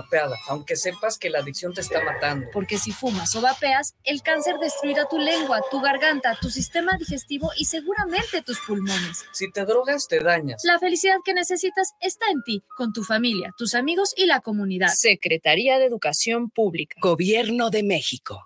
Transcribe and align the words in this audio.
vapeada, 0.00 0.36
aunque 0.48 0.76
sepas 0.76 1.18
que 1.18 1.30
la 1.30 1.40
adicción 1.40 1.74
te 1.74 1.80
está 1.80 2.02
matando. 2.02 2.46
Porque 2.52 2.78
si 2.78 2.92
fumas 2.92 3.34
o 3.36 3.40
vapeas, 3.40 3.94
el 4.04 4.22
cáncer 4.22 4.58
destruirá 4.58 5.06
tu 5.06 5.18
lengua, 5.18 5.60
tu 5.70 5.80
garganta, 5.80 6.36
tu 6.40 6.50
sistema 6.50 6.96
digestivo 6.98 7.50
y 7.56 7.64
seguramente 7.64 8.42
tus 8.42 8.60
pulmones. 8.60 9.24
Si 9.32 9.50
te 9.50 9.64
drogas, 9.64 10.08
te 10.08 10.20
dañas. 10.20 10.62
La 10.64 10.78
felicidad 10.78 11.16
que 11.24 11.34
necesitas 11.34 11.92
está 12.00 12.26
en 12.30 12.42
ti, 12.42 12.62
con 12.76 12.92
tu 12.92 13.04
familia, 13.04 13.54
tus 13.56 13.74
amigos 13.74 14.14
y 14.16 14.26
la 14.26 14.40
comunidad. 14.40 14.88
Secretaría 14.94 15.78
de 15.78 15.86
Educación 15.86 16.50
Pública. 16.50 16.96
Gobierno 17.00 17.70
de 17.70 17.82
México. 17.82 18.42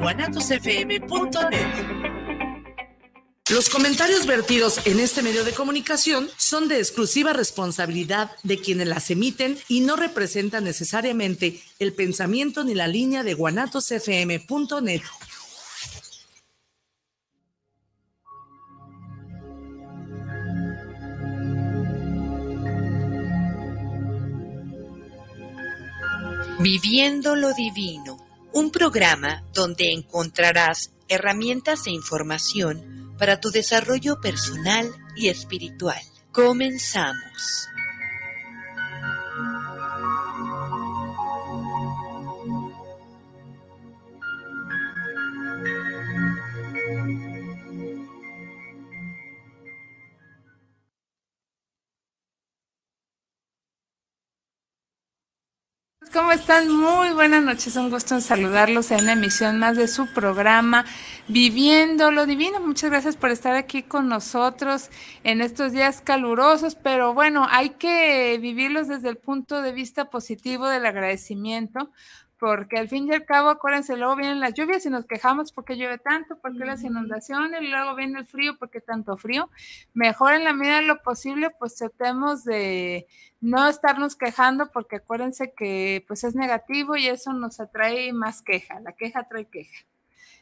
guanatosfm.net 0.00 2.03
los 3.50 3.68
comentarios 3.68 4.24
vertidos 4.24 4.80
en 4.86 4.98
este 5.00 5.20
medio 5.20 5.44
de 5.44 5.52
comunicación 5.52 6.30
son 6.38 6.66
de 6.66 6.78
exclusiva 6.78 7.34
responsabilidad 7.34 8.30
de 8.42 8.58
quienes 8.58 8.88
las 8.88 9.10
emiten 9.10 9.58
y 9.68 9.80
no 9.80 9.96
representan 9.96 10.64
necesariamente 10.64 11.60
el 11.78 11.92
pensamiento 11.92 12.64
ni 12.64 12.74
la 12.74 12.88
línea 12.88 13.22
de 13.22 13.34
guanatosfm.net. 13.34 15.02
Viviendo 26.60 27.36
lo 27.36 27.52
Divino, 27.52 28.16
un 28.54 28.70
programa 28.70 29.44
donde 29.52 29.92
encontrarás 29.92 30.92
herramientas 31.08 31.86
e 31.86 31.90
información 31.90 33.03
para 33.18 33.40
tu 33.40 33.50
desarrollo 33.50 34.20
personal 34.20 34.90
y 35.16 35.28
espiritual. 35.28 36.00
Comenzamos. 36.32 37.68
¿Cómo 56.14 56.30
están? 56.30 56.70
Muy 56.70 57.12
buenas 57.12 57.42
noches. 57.42 57.74
Un 57.74 57.90
gusto 57.90 58.14
en 58.14 58.22
saludarlos 58.22 58.92
en 58.92 59.02
una 59.02 59.14
emisión 59.14 59.58
más 59.58 59.76
de 59.76 59.88
su 59.88 60.06
programa 60.06 60.84
Viviendo 61.26 62.12
lo 62.12 62.24
Divino. 62.24 62.60
Muchas 62.60 62.88
gracias 62.88 63.16
por 63.16 63.30
estar 63.30 63.56
aquí 63.56 63.82
con 63.82 64.08
nosotros 64.08 64.90
en 65.24 65.40
estos 65.40 65.72
días 65.72 66.00
calurosos, 66.00 66.76
pero 66.76 67.14
bueno, 67.14 67.48
hay 67.50 67.70
que 67.70 68.38
vivirlos 68.40 68.86
desde 68.86 69.08
el 69.08 69.16
punto 69.16 69.60
de 69.60 69.72
vista 69.72 70.08
positivo 70.08 70.68
del 70.68 70.86
agradecimiento, 70.86 71.90
porque 72.44 72.76
al 72.76 72.90
fin 72.90 73.08
y 73.08 73.14
al 73.14 73.24
cabo, 73.24 73.48
acuérdense, 73.48 73.96
luego 73.96 74.16
vienen 74.16 74.38
las 74.38 74.52
lluvias 74.52 74.84
y 74.84 74.90
nos 74.90 75.06
quejamos 75.06 75.50
porque 75.50 75.78
llueve 75.78 75.96
tanto, 75.96 76.38
porque 76.42 76.66
las 76.66 76.84
inundaciones, 76.84 77.62
y 77.62 77.68
luego 77.68 77.94
viene 77.94 78.18
el 78.18 78.26
frío, 78.26 78.58
porque 78.58 78.82
tanto 78.82 79.16
frío. 79.16 79.48
Mejor 79.94 80.34
en 80.34 80.44
la 80.44 80.52
medida 80.52 80.76
de 80.76 80.82
lo 80.82 81.00
posible, 81.00 81.48
pues 81.58 81.74
tratemos 81.76 82.44
de 82.44 83.06
no 83.40 83.66
estarnos 83.66 84.14
quejando, 84.14 84.70
porque 84.70 84.96
acuérdense 84.96 85.54
que 85.56 86.04
pues 86.06 86.22
es 86.22 86.34
negativo 86.34 86.96
y 86.96 87.06
eso 87.06 87.32
nos 87.32 87.60
atrae 87.60 88.12
más 88.12 88.42
queja, 88.42 88.78
la 88.80 88.92
queja 88.92 89.26
trae 89.26 89.46
queja. 89.46 89.86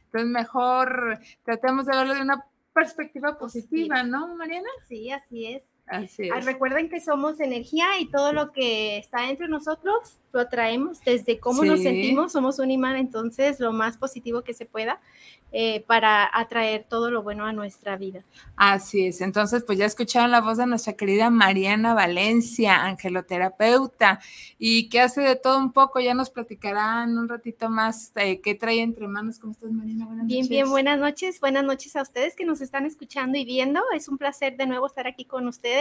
Entonces 0.06 0.28
mejor 0.28 1.20
tratemos 1.44 1.86
de 1.86 1.96
verlo 1.96 2.14
de 2.14 2.22
una 2.22 2.44
perspectiva 2.74 3.38
positiva, 3.38 4.02
¿no, 4.02 4.34
Mariana? 4.34 4.68
Sí, 4.88 5.12
así 5.12 5.46
es. 5.46 5.62
Así 5.86 6.30
ah, 6.30 6.38
es. 6.38 6.44
Recuerden 6.44 6.88
que 6.88 7.00
somos 7.00 7.40
energía 7.40 7.98
y 7.98 8.06
todo 8.06 8.32
lo 8.32 8.52
que 8.52 8.98
está 8.98 9.28
entre 9.28 9.48
nosotros 9.48 10.18
lo 10.32 10.40
atraemos 10.40 11.00
desde 11.04 11.38
cómo 11.38 11.62
nos 11.62 11.82
sentimos, 11.82 12.32
somos 12.32 12.58
un 12.58 12.70
imán, 12.70 12.96
entonces 12.96 13.60
lo 13.60 13.72
más 13.72 13.98
positivo 13.98 14.42
que 14.42 14.54
se 14.54 14.64
pueda 14.64 14.98
eh, 15.52 15.84
para 15.86 16.30
atraer 16.32 16.86
todo 16.88 17.10
lo 17.10 17.22
bueno 17.22 17.44
a 17.44 17.52
nuestra 17.52 17.98
vida. 17.98 18.24
Así 18.56 19.04
es, 19.04 19.20
entonces 19.20 19.62
pues 19.64 19.76
ya 19.78 19.84
escucharon 19.84 20.30
la 20.30 20.40
voz 20.40 20.56
de 20.56 20.66
nuestra 20.66 20.94
querida 20.94 21.28
Mariana 21.28 21.92
Valencia, 21.92 22.82
angeloterapeuta, 22.84 24.20
y 24.58 24.88
que 24.88 25.02
hace 25.02 25.20
de 25.20 25.36
todo 25.36 25.58
un 25.58 25.72
poco, 25.72 26.00
ya 26.00 26.14
nos 26.14 26.30
platicarán 26.30 27.18
un 27.18 27.28
ratito 27.28 27.68
más 27.68 28.12
eh, 28.16 28.40
qué 28.40 28.54
trae 28.54 28.80
entre 28.80 29.08
manos. 29.08 29.38
¿Cómo 29.38 29.52
estás 29.52 29.70
Mariana? 29.70 30.06
Buenas 30.06 30.26
bien, 30.26 30.48
bien, 30.48 30.70
buenas 30.70 30.98
noches, 30.98 31.40
buenas 31.40 31.64
noches 31.64 31.94
a 31.96 32.02
ustedes 32.02 32.34
que 32.34 32.46
nos 32.46 32.62
están 32.62 32.86
escuchando 32.86 33.36
y 33.36 33.44
viendo, 33.44 33.82
es 33.94 34.08
un 34.08 34.16
placer 34.16 34.56
de 34.56 34.66
nuevo 34.66 34.86
estar 34.86 35.06
aquí 35.06 35.26
con 35.26 35.46
ustedes 35.46 35.71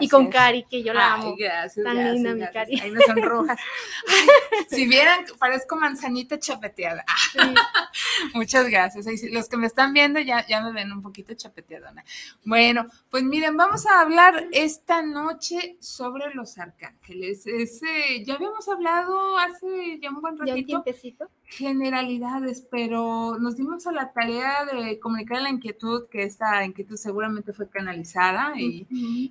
y 0.00 0.08
con 0.08 0.28
Cari, 0.28 0.64
que 0.64 0.82
yo 0.82 0.92
la 0.92 1.14
amo. 1.14 1.34
Gracias, 1.36 1.84
Tan 1.84 1.94
gracias, 1.94 2.14
linda 2.14 2.34
gracias. 2.34 2.68
mi 2.68 2.78
Cari. 2.78 2.80
Ahí 2.80 2.90
me 2.90 3.00
sonrojas. 3.02 3.60
si 4.70 4.86
vieran, 4.86 5.24
parezco 5.38 5.76
manzanita 5.76 6.38
chapeteada. 6.38 7.04
Muchas 8.34 8.68
gracias. 8.68 9.06
Los 9.30 9.48
que 9.48 9.56
me 9.56 9.66
están 9.66 9.92
viendo 9.92 10.20
ya, 10.20 10.46
ya 10.46 10.60
me 10.62 10.72
ven 10.72 10.92
un 10.92 11.02
poquito 11.02 11.34
chapeteadona. 11.34 12.04
Bueno, 12.44 12.86
pues 13.10 13.22
miren, 13.22 13.56
vamos 13.56 13.86
a 13.86 14.00
hablar 14.00 14.46
esta 14.52 15.02
noche 15.02 15.76
sobre 15.80 16.34
los 16.34 16.58
arcángeles. 16.58 17.46
Ese, 17.46 18.24
ya 18.24 18.34
habíamos 18.34 18.68
hablado 18.68 19.38
hace 19.38 19.98
ya 20.00 20.10
un 20.10 20.20
buen 20.20 20.38
ratito. 20.38 20.54
Ya 20.56 20.60
un 20.60 20.66
tiempecito. 20.66 21.30
Generalidades, 21.54 22.66
pero 22.70 23.36
nos 23.38 23.56
dimos 23.56 23.86
a 23.86 23.92
la 23.92 24.10
tarea 24.12 24.64
de 24.64 24.98
comunicar 24.98 25.42
la 25.42 25.50
inquietud, 25.50 26.06
que 26.10 26.22
esta 26.22 26.64
inquietud 26.64 26.96
seguramente 26.96 27.52
fue 27.52 27.68
canalizada 27.68 28.54
y, 28.58 28.86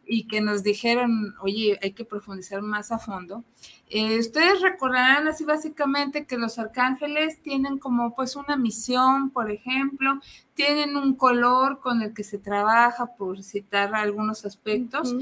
y 0.06 0.28
que 0.28 0.40
nos 0.40 0.62
dijeron, 0.62 1.34
oye, 1.42 1.80
hay 1.82 1.94
que 1.94 2.06
profundizar 2.06 2.62
más 2.62 2.92
a 2.92 3.00
fondo. 3.00 3.44
Eh, 3.90 4.20
ustedes 4.20 4.62
recordarán 4.62 5.28
así 5.28 5.44
básicamente 5.44 6.26
que 6.26 6.38
los 6.38 6.60
arcángeles 6.60 7.42
tienen 7.42 7.78
como 7.80 8.16
pues 8.16 8.36
una 8.36 8.56
misión, 8.56 9.32
por 9.32 9.50
ejemplo, 9.50 10.20
tienen 10.54 10.96
un 10.96 11.16
color 11.16 11.80
con 11.80 12.02
el 12.02 12.14
que 12.14 12.24
se 12.24 12.38
trabaja, 12.38 13.08
por 13.18 13.42
citar 13.44 13.94
algunos 13.96 14.46
aspectos, 14.46 15.14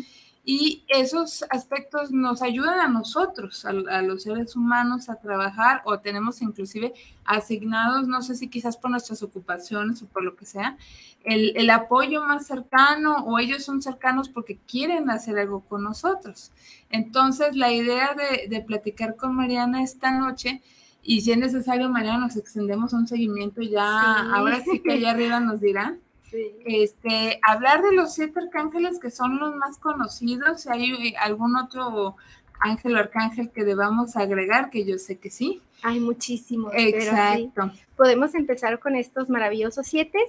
y 0.51 0.83
esos 0.87 1.45
aspectos 1.51 2.11
nos 2.11 2.41
ayudan 2.41 2.79
a 2.79 2.87
nosotros, 2.87 3.65
a, 3.65 3.69
a, 3.69 4.01
los 4.01 4.23
seres 4.23 4.55
humanos, 4.55 5.07
a 5.07 5.17
trabajar, 5.17 5.83
o 5.85 5.99
tenemos 5.99 6.41
inclusive 6.41 6.91
asignados, 7.23 8.07
no 8.07 8.23
sé 8.23 8.33
si 8.33 8.47
quizás 8.47 8.75
por 8.75 8.89
nuestras 8.89 9.21
ocupaciones 9.21 10.01
o 10.01 10.07
por 10.07 10.23
lo 10.23 10.35
que 10.35 10.47
sea, 10.47 10.75
el, 11.23 11.55
el, 11.55 11.69
apoyo 11.69 12.23
más 12.23 12.47
cercano 12.47 13.17
o 13.25 13.37
ellos 13.37 13.63
son 13.63 13.83
cercanos 13.83 14.27
porque 14.27 14.57
quieren 14.67 15.11
hacer 15.11 15.37
algo 15.37 15.59
con 15.59 15.83
nosotros. 15.83 16.51
Entonces, 16.89 17.55
la 17.55 17.71
idea 17.71 18.15
de, 18.15 18.47
de 18.47 18.61
platicar 18.63 19.17
con 19.17 19.35
Mariana 19.35 19.83
esta 19.83 20.09
noche, 20.09 20.63
y 21.03 21.21
si 21.21 21.31
es 21.31 21.37
necesario, 21.37 21.91
Mariana, 21.91 22.21
nos 22.21 22.37
extendemos 22.37 22.93
un 22.93 23.07
seguimiento 23.07 23.61
ya, 23.61 24.23
sí. 24.23 24.31
ahora 24.33 24.63
sí 24.63 24.79
que 24.79 24.93
allá 24.93 25.11
arriba 25.11 25.39
nos 25.41 25.61
dirán. 25.61 25.99
Sí. 26.29 26.51
Este, 26.65 27.39
hablar 27.43 27.81
de 27.81 27.93
los 27.93 28.13
siete 28.13 28.39
arcángeles 28.39 28.99
que 28.99 29.09
son 29.11 29.39
los 29.39 29.55
más 29.55 29.77
conocidos, 29.77 30.61
si 30.61 30.69
hay 30.69 31.15
algún 31.19 31.55
otro 31.55 32.15
ángel 32.59 32.95
o 32.95 32.99
arcángel 32.99 33.49
que 33.51 33.63
debamos 33.63 34.15
agregar, 34.15 34.69
que 34.69 34.85
yo 34.85 34.97
sé 34.97 35.17
que 35.17 35.29
sí. 35.29 35.61
Hay 35.81 35.99
muchísimos. 35.99 36.73
Exacto. 36.75 37.71
Sí. 37.73 37.81
Podemos 37.95 38.35
empezar 38.35 38.79
con 38.79 38.95
estos 38.95 39.29
maravillosos 39.29 39.87
siete 39.87 40.19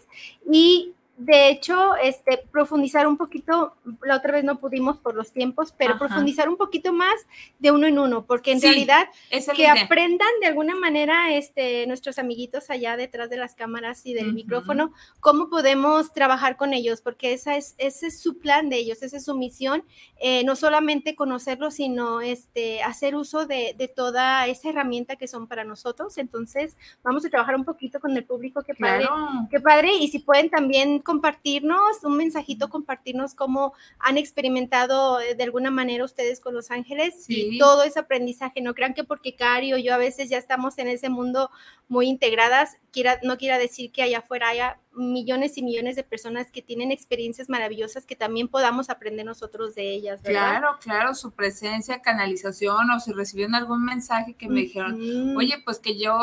y 0.50 0.94
de 1.20 1.50
hecho, 1.50 1.96
este, 1.96 2.38
profundizar 2.50 3.06
un 3.06 3.18
poquito, 3.18 3.74
la 4.02 4.16
otra 4.16 4.32
vez 4.32 4.42
no 4.42 4.58
pudimos 4.58 4.96
por 4.96 5.14
los 5.14 5.32
tiempos, 5.32 5.74
pero 5.76 5.90
Ajá. 5.90 5.98
profundizar 6.06 6.48
un 6.48 6.56
poquito 6.56 6.94
más 6.94 7.14
de 7.58 7.70
uno 7.70 7.86
en 7.86 7.98
uno, 7.98 8.24
porque 8.24 8.52
en 8.52 8.60
sí, 8.60 8.66
realidad 8.66 9.06
que 9.54 9.68
aprendan 9.68 10.30
de 10.40 10.46
alguna 10.46 10.74
manera 10.74 11.34
este, 11.34 11.86
nuestros 11.86 12.18
amiguitos 12.18 12.70
allá 12.70 12.96
detrás 12.96 13.28
de 13.28 13.36
las 13.36 13.54
cámaras 13.54 14.06
y 14.06 14.14
del 14.14 14.28
uh 14.28 14.30
-huh. 14.30 14.34
micrófono, 14.34 14.94
cómo 15.20 15.50
podemos 15.50 16.14
trabajar 16.14 16.56
con 16.56 16.72
ellos, 16.72 17.02
porque 17.02 17.34
esa 17.34 17.54
es, 17.54 17.74
ese 17.76 18.06
es 18.06 18.18
su 18.18 18.38
plan 18.38 18.70
de 18.70 18.76
ellos, 18.78 19.02
esa 19.02 19.18
es 19.18 19.24
su 19.26 19.36
misión, 19.36 19.84
eh, 20.20 20.42
no 20.44 20.56
solamente 20.56 21.14
conocerlos, 21.14 21.74
sino 21.74 22.22
este, 22.22 22.82
hacer 22.82 23.14
uso 23.14 23.44
de, 23.44 23.74
de, 23.76 23.88
toda 23.88 24.46
esa 24.46 24.70
herramienta 24.70 25.16
que 25.16 25.28
son 25.28 25.46
para 25.48 25.64
nosotros. 25.64 26.16
Entonces, 26.16 26.78
vamos 27.02 27.26
a 27.26 27.28
trabajar 27.28 27.56
un 27.56 27.64
poquito 27.64 28.00
con 28.00 28.16
el 28.16 28.24
público, 28.24 28.62
qué 28.62 28.74
padre, 28.74 29.06
claro. 29.06 29.48
qué 29.50 29.60
padre, 29.60 29.92
y 30.00 30.08
si 30.08 30.20
pueden 30.20 30.48
también 30.48 31.00
compartirnos, 31.10 32.04
un 32.04 32.16
mensajito, 32.16 32.68
compartirnos 32.68 33.34
cómo 33.34 33.74
han 33.98 34.16
experimentado 34.16 35.18
eh, 35.18 35.34
de 35.34 35.42
alguna 35.42 35.72
manera 35.72 36.04
ustedes 36.04 36.38
con 36.38 36.54
los 36.54 36.70
ángeles 36.70 37.24
sí. 37.24 37.48
y 37.50 37.58
todo 37.58 37.82
ese 37.82 37.98
aprendizaje. 37.98 38.60
No 38.60 38.74
crean 38.74 38.94
que 38.94 39.02
porque 39.02 39.34
Cari 39.34 39.72
o 39.72 39.76
yo 39.76 39.92
a 39.92 39.96
veces 39.96 40.30
ya 40.30 40.38
estamos 40.38 40.78
en 40.78 40.86
ese 40.86 41.08
mundo 41.08 41.50
muy 41.88 42.06
integradas, 42.06 42.76
quiera, 42.92 43.18
no 43.24 43.38
quiera 43.38 43.58
decir 43.58 43.90
que 43.90 44.04
allá 44.04 44.18
afuera 44.18 44.50
haya 44.50 44.78
millones 45.00 45.58
y 45.58 45.62
millones 45.62 45.96
de 45.96 46.04
personas 46.04 46.50
que 46.50 46.62
tienen 46.62 46.92
experiencias 46.92 47.48
maravillosas 47.48 48.06
que 48.06 48.16
también 48.16 48.48
podamos 48.48 48.90
aprender 48.90 49.26
nosotros 49.26 49.74
de 49.74 49.94
ellas. 49.94 50.20
Claro, 50.22 50.76
claro, 50.80 51.14
su 51.14 51.32
presencia, 51.32 52.02
canalización 52.02 52.90
o 52.90 53.00
si 53.00 53.12
recibieron 53.12 53.54
algún 53.54 53.84
mensaje 53.84 54.34
que 54.34 54.48
me 54.48 54.60
dijeron, 54.60 55.36
oye, 55.36 55.60
pues 55.64 55.78
que 55.78 55.98
yo 55.98 56.16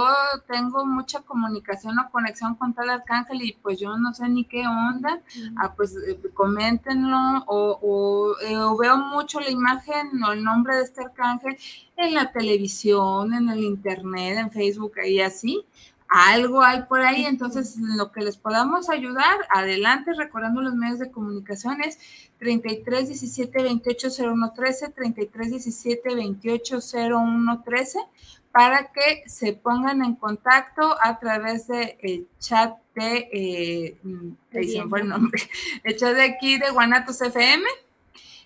tengo 0.48 0.86
mucha 0.86 1.22
comunicación 1.22 1.98
o 2.00 2.10
conexión 2.12 2.56
con 2.56 2.74
tal 2.74 2.90
arcángel 2.90 3.42
y 3.42 3.54
pues 3.54 3.80
yo 3.80 3.98
no 3.98 4.14
sé 4.14 4.30
ni 4.30 4.46
qué 4.46 4.66
onda, 4.68 5.22
ah, 5.58 5.74
pues 5.76 5.96
eh, 5.96 6.20
coméntenlo 6.34 7.44
o, 7.48 8.36
eh, 8.42 8.58
o 8.58 8.78
veo 8.78 8.98
mucho 8.98 9.40
la 9.40 9.50
imagen 9.50 10.24
o 10.24 10.32
el 10.32 10.44
nombre 10.44 10.78
de 10.78 10.84
este 10.84 11.02
arcángel 11.02 11.58
en 11.96 12.14
la 12.14 12.32
televisión, 12.32 13.34
en 13.34 13.50
el 13.50 13.64
internet, 13.64 14.38
en 14.38 14.52
Facebook 14.52 14.94
y 15.06 15.20
así. 15.22 15.66
Algo 16.10 16.64
hay 16.64 16.84
por 16.84 17.02
ahí, 17.02 17.26
entonces 17.26 17.76
lo 17.78 18.12
que 18.14 18.22
les 18.22 18.38
podamos 18.38 18.90
ayudar, 18.90 19.38
adelante, 19.50 20.14
recordando 20.14 20.62
los 20.62 20.74
medios 20.74 21.00
de 21.00 21.12
comunicación 21.12 21.82
es 21.82 22.00
33 22.40 23.10
17 23.10 23.64
28 23.64 24.08
01 24.18 24.54
13, 24.54 24.90
33 24.90 25.52
17 25.52 26.16
28 26.16 26.80
01 27.12 27.64
13, 27.64 28.00
para 28.54 28.92
que 28.94 29.24
se 29.28 29.54
pongan 29.54 30.04
en 30.04 30.16
contacto 30.16 30.96
a 31.02 31.20
través 31.20 31.68
del 31.68 31.96
el 32.00 32.28
chat 32.40 32.78
de, 32.96 33.30
eh, 33.32 33.98
mm, 34.02 34.32
el 34.52 35.10
nombre, 35.10 35.42
el 35.84 35.98
chat 35.98 36.16
de 36.16 36.24
aquí 36.24 36.58
de 36.58 36.70
Guanatos 36.70 37.22
FM 37.22 37.66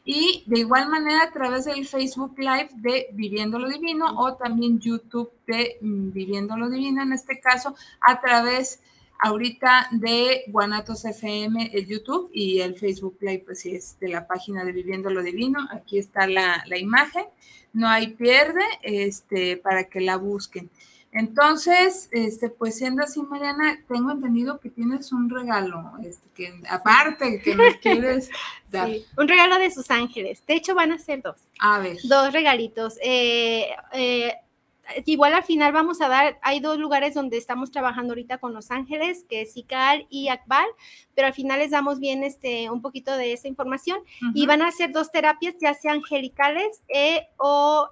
y 0.04 0.44
de 0.48 0.60
igual 0.60 0.90
manera 0.90 1.24
a 1.24 1.32
través 1.32 1.66
del 1.66 1.86
Facebook 1.86 2.34
Live 2.38 2.70
de 2.76 3.08
Viviendo 3.14 3.60
lo 3.60 3.70
Divino 3.70 4.06
o 4.18 4.34
también 4.36 4.80
YouTube 4.80 5.32
de 5.46 5.78
mm, 5.82 6.12
Viviendo 6.12 6.58
lo 6.58 6.70
Divino, 6.70 7.04
en 7.04 7.14
este 7.14 7.40
caso 7.40 7.76
a 8.02 8.20
través 8.20 8.82
ahorita 9.22 9.88
de 9.92 10.46
Guanatos 10.48 11.06
FM, 11.06 11.70
el 11.74 11.86
YouTube 11.86 12.30
y 12.34 12.60
el 12.60 12.76
Facebook 12.76 13.18
Live, 13.22 13.44
pues 13.46 13.62
sí 13.62 13.76
es 13.76 13.98
de 14.00 14.10
la 14.10 14.26
página 14.26 14.66
de 14.66 14.72
Viviendo 14.72 15.12
lo 15.12 15.22
Divino. 15.22 15.68
Aquí 15.72 16.00
está 16.00 16.26
la, 16.26 16.64
la 16.66 16.78
imagen, 16.78 17.26
no 17.74 17.88
hay 17.88 18.08
pierde 18.08 18.64
este, 18.82 19.58
para 19.58 19.84
que 19.84 20.02
la 20.02 20.18
busquen. 20.18 20.72
Entonces, 21.14 22.08
este, 22.12 22.50
pues 22.50 22.78
siendo 22.78 23.04
así, 23.04 23.22
Mariana, 23.22 23.84
tengo 23.88 24.12
entendido 24.12 24.60
que 24.60 24.70
tienes 24.70 25.12
un 25.12 25.30
regalo, 25.30 25.92
este, 26.04 26.30
que 26.34 26.54
aparte 26.70 27.42
que 27.42 27.56
nos 27.56 27.76
quieres 27.82 28.30
dar. 28.70 28.88
Sí, 28.88 29.06
un 29.18 29.28
regalo 29.28 29.60
de 29.60 29.72
sus 29.72 29.92
ángeles. 29.92 30.42
De 30.48 30.54
hecho, 30.54 30.74
van 30.74 30.94
a 30.94 30.98
ser 30.98 31.22
dos. 31.22 31.36
A 31.60 31.80
ver. 31.80 31.98
Dos 32.04 32.32
regalitos. 32.32 32.98
Eh, 33.04 33.68
eh, 33.92 34.36
igual 35.06 35.34
al 35.34 35.44
final 35.44 35.74
vamos 35.74 36.00
a 36.00 36.08
dar, 36.08 36.40
hay 36.42 36.62
dos 36.62 36.78
lugares 36.78 37.14
donde 37.14 37.38
estamos 37.38 37.72
trabajando 37.72 38.12
ahorita 38.12 38.38
con 38.38 38.54
los 38.54 38.72
ángeles, 38.72 39.26
que 39.30 39.42
es 39.42 39.58
Ical 39.58 40.08
y 40.10 40.30
Akbal, 40.30 40.68
pero 41.14 41.28
al 41.28 41.34
final 41.34 41.60
les 41.60 41.72
damos 41.72 42.00
bien 42.00 42.24
este, 42.24 42.70
un 42.70 42.82
poquito 42.82 43.18
de 43.18 43.34
esa 43.34 43.50
información 43.50 44.00
y 44.34 44.46
van 44.46 44.62
a 44.62 44.72
ser 44.72 44.94
dos 44.94 45.12
terapias, 45.12 45.56
ya 45.60 45.74
sean 45.74 45.98
angelicales 45.98 46.84
eh, 46.88 47.28
o... 47.36 47.90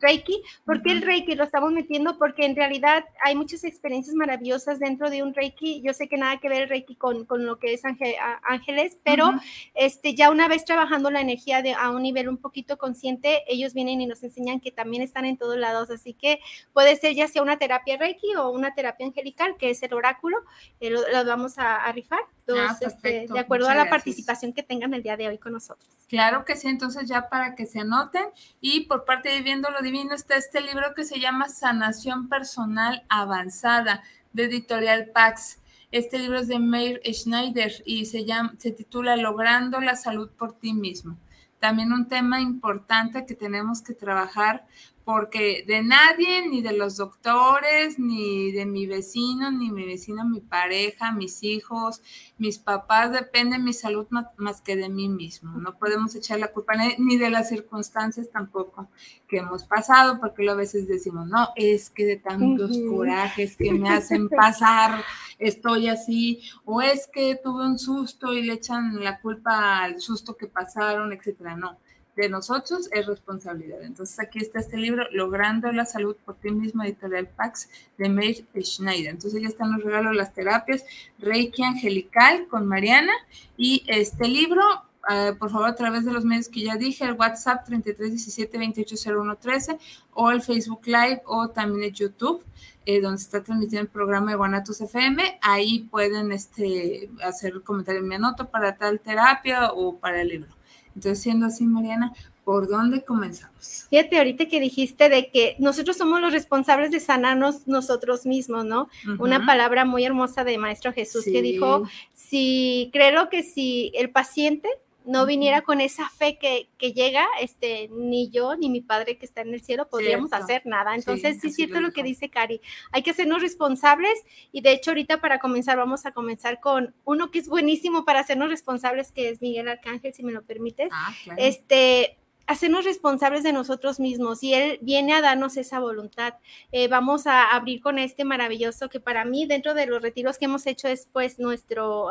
Reiki. 0.00 0.42
¿Por 0.64 0.82
qué 0.82 0.92
el 0.92 1.02
Reiki 1.02 1.34
lo 1.34 1.44
estamos 1.44 1.72
metiendo? 1.72 2.18
Porque 2.18 2.44
en 2.44 2.56
realidad 2.56 3.04
hay 3.24 3.34
muchas 3.34 3.64
experiencias 3.64 4.14
maravillosas 4.14 4.78
dentro 4.78 5.10
de 5.10 5.22
un 5.22 5.34
Reiki. 5.34 5.80
Yo 5.82 5.94
sé 5.94 6.08
que 6.08 6.16
nada 6.16 6.38
que 6.38 6.48
ver 6.48 6.62
el 6.62 6.68
Reiki 6.68 6.96
con, 6.96 7.24
con 7.24 7.46
lo 7.46 7.58
que 7.58 7.74
es 7.74 7.82
ángeles, 7.84 8.98
pero 9.04 9.30
este, 9.74 10.14
ya 10.14 10.30
una 10.30 10.48
vez 10.48 10.64
trabajando 10.64 11.10
la 11.10 11.20
energía 11.20 11.62
de, 11.62 11.74
a 11.74 11.90
un 11.90 12.02
nivel 12.02 12.28
un 12.28 12.36
poquito 12.36 12.78
consciente, 12.78 13.42
ellos 13.46 13.74
vienen 13.74 14.00
y 14.00 14.06
nos 14.06 14.22
enseñan 14.22 14.60
que 14.60 14.70
también 14.70 15.02
están 15.02 15.24
en 15.24 15.36
todos 15.36 15.56
lados. 15.56 15.90
Así 15.90 16.14
que 16.14 16.40
puede 16.72 16.96
ser 16.96 17.14
ya 17.14 17.28
sea 17.28 17.42
una 17.42 17.58
terapia 17.58 17.96
Reiki 17.96 18.34
o 18.36 18.50
una 18.50 18.74
terapia 18.74 19.06
angelical, 19.06 19.56
que 19.58 19.70
es 19.70 19.82
el 19.82 19.94
oráculo. 19.94 20.38
Eh, 20.80 20.90
lo, 20.90 21.24
vamos 21.24 21.58
a, 21.58 21.90
rifar. 21.92 22.20
Ah, 22.50 22.76
este, 22.80 23.26
de 23.28 23.38
acuerdo 23.38 23.68
a 23.68 23.74
la 23.74 23.90
participación 23.90 24.54
que 24.54 24.62
tengan 24.62 24.94
el 24.94 25.02
día 25.02 25.18
de 25.18 25.28
hoy 25.28 25.38
con 25.38 25.52
nosotros. 25.52 25.86
Claro 26.08 26.46
que 26.46 26.56
sí, 26.56 26.66
entonces 26.68 27.06
ya 27.06 27.28
para 27.28 27.54
que 27.54 27.66
se 27.66 27.80
anoten 27.80 28.24
y 28.60 28.86
por 28.86 29.04
parte 29.04 29.28
de 29.28 29.42
Viéndolo 29.42 29.82
Divino 29.90 30.14
está 30.14 30.36
este 30.36 30.60
libro 30.60 30.92
que 30.94 31.02
se 31.02 31.18
llama 31.18 31.48
Sanación 31.48 32.28
Personal 32.28 33.06
Avanzada 33.08 34.02
de 34.34 34.44
Editorial 34.44 35.12
Pax. 35.14 35.62
Este 35.90 36.18
libro 36.18 36.40
es 36.40 36.46
de 36.46 36.58
Meir 36.58 37.00
Schneider 37.10 37.72
y 37.86 38.04
se, 38.04 38.26
llama, 38.26 38.52
se 38.58 38.70
titula 38.70 39.16
Logrando 39.16 39.80
la 39.80 39.96
salud 39.96 40.28
por 40.36 40.52
ti 40.52 40.74
mismo. 40.74 41.16
También 41.58 41.94
un 41.94 42.06
tema 42.06 42.38
importante 42.38 43.24
que 43.24 43.34
tenemos 43.34 43.80
que 43.80 43.94
trabajar 43.94 44.66
porque 45.08 45.64
de 45.66 45.82
nadie, 45.82 46.46
ni 46.50 46.60
de 46.60 46.74
los 46.74 46.98
doctores, 46.98 47.98
ni 47.98 48.52
de 48.52 48.66
mi 48.66 48.86
vecino, 48.86 49.50
ni 49.50 49.70
mi 49.70 49.86
vecino, 49.86 50.22
mi 50.26 50.40
pareja, 50.40 51.12
mis 51.12 51.42
hijos, 51.42 52.02
mis 52.36 52.58
papás, 52.58 53.10
depende 53.10 53.58
mi 53.58 53.72
salud 53.72 54.06
más, 54.10 54.60
que 54.60 54.76
de 54.76 54.90
mí 54.90 55.08
mismo. 55.08 55.52
No 55.52 55.78
podemos 55.78 56.14
echar 56.14 56.38
la 56.38 56.52
culpa 56.52 56.74
ni 56.98 57.16
de 57.16 57.30
las 57.30 57.48
circunstancias 57.48 58.28
tampoco 58.30 58.90
que 59.26 59.38
hemos 59.38 59.64
pasado, 59.64 60.20
porque 60.20 60.46
a 60.46 60.54
veces 60.54 60.86
decimos, 60.86 61.26
no, 61.26 61.48
es 61.56 61.88
que 61.88 62.04
de 62.04 62.16
tantos 62.16 62.76
corajes 62.86 63.56
que 63.56 63.72
me 63.72 63.88
hacen 63.96 64.28
pasar, 64.28 65.02
estoy 65.38 65.88
así, 65.88 66.42
o 66.66 66.82
es 66.82 67.08
que 67.10 67.34
tuve 67.42 67.64
un 67.64 67.78
susto 67.78 68.34
y 68.34 68.42
le 68.42 68.52
echan 68.52 69.02
la 69.02 69.22
culpa 69.22 69.84
al 69.84 70.02
susto 70.02 70.36
que 70.36 70.48
pasaron, 70.48 71.14
etcétera. 71.14 71.56
No 71.56 71.78
de 72.18 72.28
nosotros 72.28 72.90
es 72.92 73.06
responsabilidad. 73.06 73.80
Entonces 73.82 74.18
aquí 74.18 74.40
está 74.40 74.58
este 74.58 74.76
libro, 74.76 75.04
Logrando 75.12 75.70
la 75.70 75.86
Salud 75.86 76.16
por 76.24 76.34
ti 76.34 76.50
mismo, 76.50 76.82
editorial 76.82 77.28
Pax, 77.28 77.70
de 77.96 78.08
Meir 78.08 78.44
Schneider. 78.60 79.12
Entonces 79.12 79.40
ya 79.40 79.46
están 79.46 79.70
los 79.72 79.84
regalos, 79.84 80.16
las 80.16 80.34
terapias, 80.34 80.84
Reiki 81.20 81.62
Angelical 81.62 82.48
con 82.48 82.66
Mariana 82.66 83.12
y 83.56 83.84
este 83.86 84.26
libro, 84.26 84.62
ah, 85.08 85.34
por 85.38 85.50
favor, 85.50 85.68
a 85.68 85.76
través 85.76 86.04
de 86.04 86.12
los 86.12 86.24
medios 86.24 86.48
que 86.48 86.62
ya 86.62 86.76
dije, 86.76 87.04
el 87.04 87.12
WhatsApp 87.12 87.64
3317 87.64 89.78
o 90.14 90.30
el 90.32 90.42
Facebook 90.42 90.86
Live 90.86 91.22
o 91.24 91.50
también 91.50 91.84
el 91.84 91.92
YouTube. 91.92 92.44
Eh, 92.90 93.02
donde 93.02 93.20
está 93.20 93.42
transmitiendo 93.42 93.82
el 93.82 93.88
programa 93.88 94.30
de 94.30 94.38
Guanatos 94.38 94.80
FM, 94.80 95.40
ahí 95.42 95.80
pueden 95.90 96.32
este, 96.32 97.10
hacer 97.22 97.62
comentario, 97.62 98.02
me 98.02 98.14
anoto 98.14 98.48
para 98.48 98.78
tal 98.78 98.98
terapia 99.00 99.72
o 99.72 99.98
para 99.98 100.22
el 100.22 100.28
libro. 100.28 100.57
Entonces, 100.98 101.22
siendo 101.22 101.46
así, 101.46 101.64
Mariana, 101.64 102.12
¿por 102.42 102.66
dónde 102.66 103.04
comenzamos? 103.04 103.86
Fíjate, 103.88 104.18
ahorita 104.18 104.48
que 104.48 104.58
dijiste 104.58 105.08
de 105.08 105.30
que 105.30 105.54
nosotros 105.60 105.96
somos 105.96 106.20
los 106.20 106.32
responsables 106.32 106.90
de 106.90 106.98
sanarnos 106.98 107.68
nosotros 107.68 108.26
mismos, 108.26 108.64
¿no? 108.64 108.88
Una 109.20 109.46
palabra 109.46 109.84
muy 109.84 110.04
hermosa 110.04 110.42
de 110.42 110.58
Maestro 110.58 110.92
Jesús 110.92 111.24
que 111.24 111.40
dijo, 111.40 111.84
si 112.14 112.90
creo 112.92 113.28
que 113.28 113.44
si 113.44 113.92
el 113.94 114.10
paciente 114.10 114.68
no 115.08 115.24
viniera 115.24 115.62
con 115.62 115.80
esa 115.80 116.06
fe 116.10 116.38
que, 116.38 116.68
llega, 116.92 117.26
este, 117.40 117.88
ni 117.90 118.28
yo 118.28 118.56
ni 118.56 118.68
mi 118.68 118.82
padre 118.82 119.16
que 119.16 119.24
está 119.24 119.40
en 119.40 119.54
el 119.54 119.62
cielo 119.62 119.88
podríamos 119.88 120.34
hacer 120.34 120.62
nada. 120.66 120.94
Entonces, 120.94 121.40
sí, 121.40 121.48
es 121.48 121.54
cierto 121.54 121.80
lo, 121.80 121.92
que 121.92 122.02
dice 122.02 122.28
Cari, 122.28 122.60
hay 122.92 123.02
que 123.02 123.12
hacernos 123.12 123.40
responsables 123.40 124.22
y 124.52 124.60
de 124.60 124.72
hecho 124.72 124.90
ahorita 124.90 125.22
para 125.22 125.38
comenzar 125.38 125.78
vamos 125.78 126.04
a 126.04 126.12
comenzar 126.12 126.60
con 126.60 126.94
uno 127.06 127.30
que 127.30 127.38
es 127.38 127.48
buenísimo 127.48 128.04
para 128.04 128.20
hacernos 128.20 128.50
responsables, 128.50 129.10
que 129.10 129.30
es 129.30 129.40
Miguel 129.40 129.68
Arcángel, 129.68 130.12
si 130.12 130.22
me 130.22 130.32
lo 130.32 130.42
permites. 130.42 130.90
Ah, 130.92 131.14
este, 131.38 132.18
hacernos 132.48 132.86
responsables 132.86 133.42
de 133.42 133.52
nosotros 133.52 134.00
mismos 134.00 134.42
y 134.42 134.54
Él 134.54 134.78
viene 134.80 135.12
a 135.12 135.20
darnos 135.20 135.56
esa 135.58 135.78
voluntad. 135.78 136.34
Eh, 136.72 136.88
vamos 136.88 137.26
a 137.26 137.44
abrir 137.54 137.82
con 137.82 137.98
este 137.98 138.24
maravilloso 138.24 138.88
que 138.88 139.00
para 139.00 139.26
mí 139.26 139.46
dentro 139.46 139.74
de 139.74 139.86
los 139.86 140.00
retiros 140.02 140.38
que 140.38 140.46
hemos 140.46 140.66
hecho 140.66 140.88
es 140.88 141.08
pues 141.12 141.38
nuestro 141.38 142.08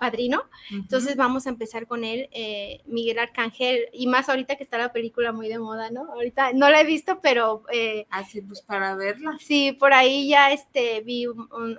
padrino. 0.00 0.42
Entonces 0.70 1.16
vamos 1.16 1.46
a 1.46 1.50
empezar 1.50 1.86
con 1.86 2.04
él, 2.04 2.28
eh, 2.32 2.80
Miguel 2.86 3.20
Arcángel, 3.20 3.86
y 3.92 4.08
más 4.08 4.28
ahorita 4.28 4.56
que 4.56 4.64
está 4.64 4.76
la 4.76 4.92
película 4.92 5.32
muy 5.32 5.48
de 5.48 5.60
moda, 5.60 5.90
¿no? 5.90 6.12
Ahorita 6.12 6.52
no 6.52 6.68
la 6.68 6.80
he 6.80 6.84
visto, 6.84 7.20
pero... 7.20 7.62
Eh, 7.72 8.06
Así 8.10 8.42
pues 8.42 8.60
para 8.62 8.96
verla. 8.96 9.36
Sí, 9.38 9.70
por 9.72 9.92
ahí 9.92 10.28
ya 10.28 10.50
este, 10.50 11.00
vi 11.02 11.26
un, 11.26 11.78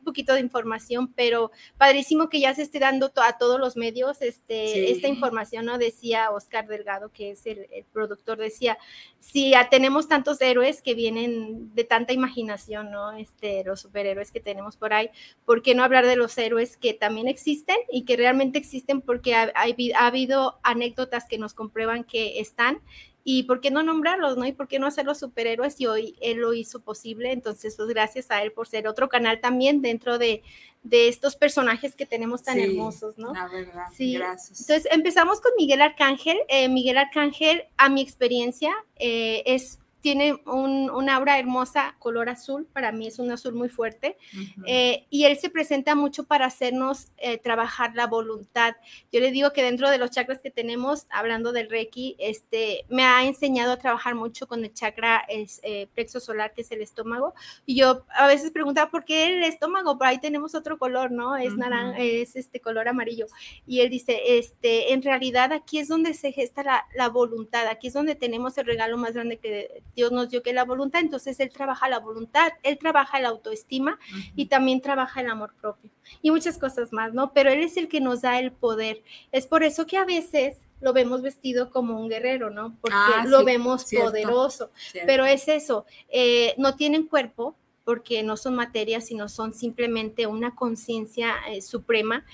poquito 0.00 0.34
de 0.34 0.40
información, 0.40 1.12
pero 1.14 1.50
padrísimo 1.78 2.28
que 2.28 2.40
ya 2.40 2.54
se 2.54 2.62
esté 2.62 2.78
dando 2.78 3.12
a 3.16 3.38
todos 3.38 3.58
los 3.58 3.76
medios 3.76 4.22
este, 4.22 4.90
esta 4.90 5.08
información, 5.08 5.66
¿no? 5.66 5.78
Decía 5.78 6.30
Oscar 6.30 6.66
del 6.66 6.84
que 7.12 7.30
es 7.32 7.46
el, 7.46 7.66
productor, 7.92 8.38
decía, 8.38 8.78
si 9.18 9.52
tenemos 9.70 10.08
tantos 10.08 10.40
héroes 10.40 10.82
que 10.82 10.94
vienen 10.94 11.74
de 11.74 11.84
tanta 11.84 12.12
imaginación, 12.12 12.90
¿no? 12.90 13.12
Este, 13.12 13.64
los 13.64 13.80
superhéroes 13.80 14.32
que 14.32 14.40
tenemos 14.40 14.76
por 14.76 14.92
ahí, 14.92 15.10
¿por 15.44 15.62
qué 15.62 15.74
no 15.74 15.84
hablar 15.84 16.06
de 16.06 16.16
los 16.16 16.36
héroes 16.38 16.76
que 16.76 16.94
también 16.94 17.28
existen 17.28 17.76
y 17.90 18.04
que 18.04 18.16
realmente 18.16 18.58
existen 18.58 19.00
porque 19.00 19.34
ha, 19.34 19.52
ha 19.54 20.06
habido 20.06 20.58
anécdotas 20.62 21.26
que 21.28 21.38
nos 21.38 21.54
comprueban 21.54 22.04
que 22.04 22.40
están 22.40 22.80
y 23.24 23.44
por 23.44 23.60
qué 23.60 23.70
no 23.70 23.82
nombrarlos, 23.82 24.36
¿no? 24.36 24.46
Y 24.46 24.52
por 24.52 24.68
qué 24.68 24.78
no 24.78 24.86
hacerlos 24.86 25.18
superhéroes 25.18 25.80
y 25.80 25.86
hoy 25.86 26.16
él 26.20 26.38
lo 26.38 26.54
hizo 26.54 26.80
posible. 26.80 27.32
Entonces, 27.32 27.76
pues 27.76 27.88
gracias 27.88 28.30
a 28.30 28.42
él 28.42 28.52
por 28.52 28.66
ser 28.66 28.88
otro 28.88 29.08
canal 29.08 29.40
también 29.40 29.80
dentro 29.82 30.18
de, 30.18 30.42
de 30.82 31.08
estos 31.08 31.36
personajes 31.36 31.94
que 31.94 32.06
tenemos 32.06 32.42
tan 32.42 32.58
hermosos, 32.58 33.18
¿no? 33.18 33.32
La 33.32 33.48
verdad, 33.48 33.86
sí. 33.94 34.14
gracias. 34.14 34.60
Entonces, 34.60 34.92
empezamos 34.92 35.40
con 35.40 35.52
Miguel 35.56 35.82
Arcángel. 35.82 36.38
Eh, 36.48 36.68
Miguel 36.68 36.98
Arcángel, 36.98 37.64
a 37.76 37.88
mi 37.88 38.00
experiencia, 38.00 38.72
eh, 38.96 39.42
es 39.46 39.78
tiene 40.02 40.34
un, 40.46 40.90
una 40.90 41.14
aura 41.14 41.38
hermosa, 41.38 41.94
color 42.00 42.28
azul, 42.28 42.66
para 42.72 42.90
mí 42.90 43.06
es 43.06 43.20
un 43.20 43.30
azul 43.30 43.54
muy 43.54 43.68
fuerte, 43.68 44.18
eh, 44.66 45.06
y 45.10 45.24
él 45.24 45.38
se 45.38 45.48
presenta 45.48 45.94
mucho 45.94 46.24
para 46.24 46.46
hacernos 46.46 47.12
eh, 47.18 47.38
trabajar 47.38 47.94
la 47.94 48.08
voluntad. 48.08 48.74
Yo 49.12 49.20
le 49.20 49.30
digo 49.30 49.52
que 49.52 49.62
dentro 49.62 49.88
de 49.88 49.98
los 49.98 50.10
chakras 50.10 50.40
que 50.40 50.50
tenemos, 50.50 51.06
hablando 51.08 51.52
del 51.52 51.70
Reiki, 51.70 52.16
este, 52.18 52.84
me 52.88 53.04
ha 53.04 53.24
enseñado 53.24 53.72
a 53.72 53.78
trabajar 53.78 54.16
mucho 54.16 54.48
con 54.48 54.64
el 54.64 54.74
chakra 54.74 55.24
es, 55.28 55.60
eh, 55.62 55.86
plexo 55.94 56.18
solar, 56.18 56.52
que 56.52 56.62
es 56.62 56.72
el 56.72 56.82
estómago, 56.82 57.32
y 57.64 57.76
yo 57.76 58.04
a 58.08 58.26
veces 58.26 58.50
preguntaba, 58.50 58.90
¿por 58.90 59.04
qué 59.04 59.26
el 59.26 59.44
estómago? 59.44 59.98
Por 59.98 60.08
ahí 60.08 60.18
tenemos 60.18 60.56
otro 60.56 60.78
color, 60.78 61.12
¿no? 61.12 61.36
Es 61.36 61.56
naranja, 61.56 61.96
es 61.98 62.34
este 62.34 62.58
color 62.58 62.88
amarillo, 62.88 63.26
y 63.68 63.80
él 63.80 63.88
dice, 63.88 64.20
este, 64.38 64.92
en 64.92 65.02
realidad 65.02 65.52
aquí 65.52 65.78
es 65.78 65.86
donde 65.86 66.12
se 66.12 66.32
gesta 66.32 66.64
la, 66.64 66.86
la 66.96 67.08
voluntad, 67.08 67.68
aquí 67.68 67.86
es 67.86 67.92
donde 67.94 68.16
tenemos 68.16 68.58
el 68.58 68.66
regalo 68.66 68.96
más 68.96 69.14
grande 69.14 69.36
que 69.36 69.84
Dios 69.94 70.12
nos 70.12 70.30
dio 70.30 70.42
que 70.42 70.52
la 70.52 70.64
voluntad, 70.64 71.00
entonces 71.00 71.38
Él 71.40 71.50
trabaja 71.50 71.88
la 71.88 71.98
voluntad, 71.98 72.52
Él 72.62 72.78
trabaja 72.78 73.20
la 73.20 73.28
autoestima 73.28 73.98
y 74.34 74.46
también 74.46 74.80
trabaja 74.80 75.20
el 75.20 75.30
amor 75.30 75.54
propio 75.60 75.90
y 76.20 76.30
muchas 76.30 76.58
cosas 76.58 76.92
más, 76.92 77.12
¿no? 77.12 77.32
Pero 77.32 77.50
Él 77.50 77.62
es 77.62 77.76
el 77.76 77.88
que 77.88 78.00
nos 78.00 78.22
da 78.22 78.38
el 78.38 78.52
poder. 78.52 79.02
Es 79.30 79.46
por 79.46 79.62
eso 79.62 79.86
que 79.86 79.96
a 79.96 80.04
veces 80.04 80.58
lo 80.80 80.92
vemos 80.92 81.22
vestido 81.22 81.70
como 81.70 81.98
un 82.00 82.08
guerrero, 82.08 82.50
¿no? 82.50 82.76
Porque 82.80 82.96
ah, 82.98 83.24
lo 83.26 83.44
vemos 83.44 83.84
poderoso, 83.84 84.70
pero 85.06 85.24
es 85.24 85.46
eso, 85.48 85.86
eh, 86.08 86.54
no 86.58 86.74
tienen 86.74 87.06
cuerpo, 87.06 87.56
porque 87.84 88.22
no 88.22 88.36
son 88.36 88.54
materia, 88.54 89.00
sino 89.00 89.28
son 89.28 89.54
simplemente 89.54 90.26
una 90.26 90.54
conciencia 90.54 91.34
eh, 91.48 91.62
suprema 91.62 92.24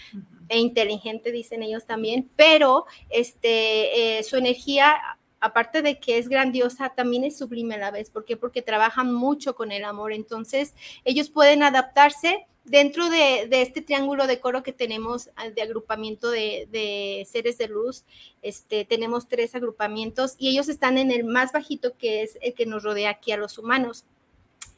e 0.48 0.58
inteligente, 0.58 1.32
dicen 1.32 1.62
ellos 1.62 1.86
también, 1.86 2.28
pero 2.36 2.86
este, 3.10 4.18
eh, 4.18 4.22
su 4.22 4.36
energía 4.36 4.96
aparte 5.40 5.82
de 5.82 5.98
que 5.98 6.18
es 6.18 6.28
grandiosa, 6.28 6.90
también 6.90 7.24
es 7.24 7.38
sublime 7.38 7.76
a 7.76 7.78
la 7.78 7.90
vez. 7.90 8.10
¿Por 8.10 8.24
qué? 8.24 8.36
Porque 8.36 8.62
trabajan 8.62 9.12
mucho 9.12 9.54
con 9.54 9.72
el 9.72 9.84
amor. 9.84 10.12
Entonces, 10.12 10.74
ellos 11.04 11.30
pueden 11.30 11.62
adaptarse 11.62 12.46
dentro 12.64 13.08
de, 13.08 13.48
este 13.50 13.80
triángulo 13.80 14.26
de 14.26 14.40
coro 14.40 14.62
que 14.62 14.72
tenemos 14.72 15.30
ah, 15.36 15.48
de 15.48 15.62
agrupamiento 15.62 16.30
de, 16.30 17.26
seres 17.30 17.58
de 17.58 17.68
luz. 17.68 18.04
Este, 18.42 18.84
tenemos 18.84 19.28
tres 19.28 19.54
agrupamientos 19.54 20.34
y 20.38 20.50
ellos 20.50 20.68
están 20.68 20.98
en 20.98 21.10
el 21.10 21.24
más 21.24 21.52
bajito, 21.52 21.96
que 21.96 22.22
es 22.22 22.38
el 22.42 22.54
que 22.54 22.66
nos 22.66 22.82
rodea 22.82 23.10
aquí 23.10 23.32
a 23.32 23.36
los 23.36 23.58
humanos 23.58 24.04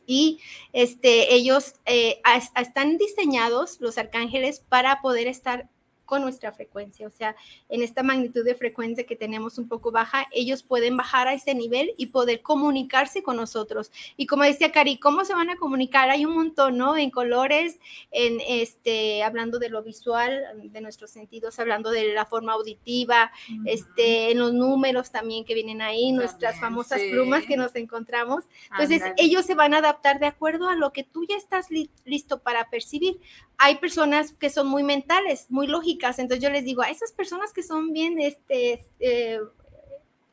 y 0.06 0.40
este, 0.72 1.34
ellos 1.34 1.74
eh, 1.86 2.20
están 2.56 2.98
diseñados, 2.98 3.80
los 3.80 3.96
arcángeles, 3.96 4.58
para 4.68 5.00
poder 5.02 5.28
estar 5.28 5.68
con 6.10 6.22
nuestra 6.22 6.50
frecuencia. 6.50 7.06
O 7.06 7.10
sea, 7.12 7.36
en 7.68 7.84
esta 7.84 8.02
magnitud 8.02 8.44
de 8.44 8.56
frecuencia 8.56 9.06
que 9.06 9.14
tenemos 9.14 9.58
un 9.58 9.68
poco 9.68 9.92
baja, 9.92 10.26
ellos 10.32 10.64
pueden 10.64 10.96
bajar 10.96 11.28
a 11.28 11.34
ese 11.34 11.54
nivel 11.54 11.92
y 11.96 12.06
poder 12.06 12.42
comunicarse 12.42 13.22
con 13.22 13.36
nosotros. 13.36 13.92
Y 14.16 14.26
como 14.26 14.42
decía 14.42 14.72
Cari, 14.72 14.98
¿cómo 14.98 15.24
se 15.24 15.34
van 15.34 15.50
a 15.50 15.56
comunicar? 15.56 16.10
Hay 16.10 16.24
un 16.24 16.34
montón, 16.34 16.76
¿no? 16.76 16.96
En 16.96 17.10
colores, 17.10 17.78
en 18.10 18.40
este, 18.48 19.22
hablando 19.22 19.60
de 19.60 19.68
lo 19.68 19.84
visual, 19.84 20.42
de 20.64 20.80
nuestros 20.80 21.12
sentidos, 21.12 21.60
hablando 21.60 21.92
de 21.92 22.12
la 22.12 22.26
forma 22.26 22.54
auditiva, 22.54 23.30
este, 23.64 24.32
en 24.32 24.40
los 24.40 24.52
números 24.52 25.12
también 25.12 25.44
que 25.44 25.54
vienen 25.54 25.80
ahí, 25.80 26.10
nuestras 26.10 26.58
famosas 26.58 27.00
plumas 27.08 27.46
que 27.46 27.56
nos 27.56 27.76
encontramos. 27.76 28.46
Entonces, 28.72 29.00
ellos 29.16 29.46
se 29.46 29.54
van 29.54 29.74
a 29.74 29.78
adaptar 29.78 30.18
de 30.18 30.26
acuerdo 30.26 30.68
a 30.68 30.74
lo 30.74 30.92
que 30.92 31.04
tú 31.04 31.24
ya 31.24 31.36
estás 31.36 31.68
listo 32.04 32.40
para 32.40 32.68
percibir 32.68 33.20
hay 33.62 33.76
personas 33.76 34.32
que 34.32 34.48
son 34.48 34.68
muy 34.68 34.82
mentales, 34.82 35.44
muy 35.50 35.66
lógicas, 35.66 35.99
entonces 36.02 36.40
yo 36.40 36.50
les 36.50 36.64
digo, 36.64 36.82
a 36.82 36.90
esas 36.90 37.12
personas 37.12 37.52
que 37.52 37.62
son 37.62 37.92
bien, 37.92 38.18
este, 38.18 38.84
eh, 38.98 39.38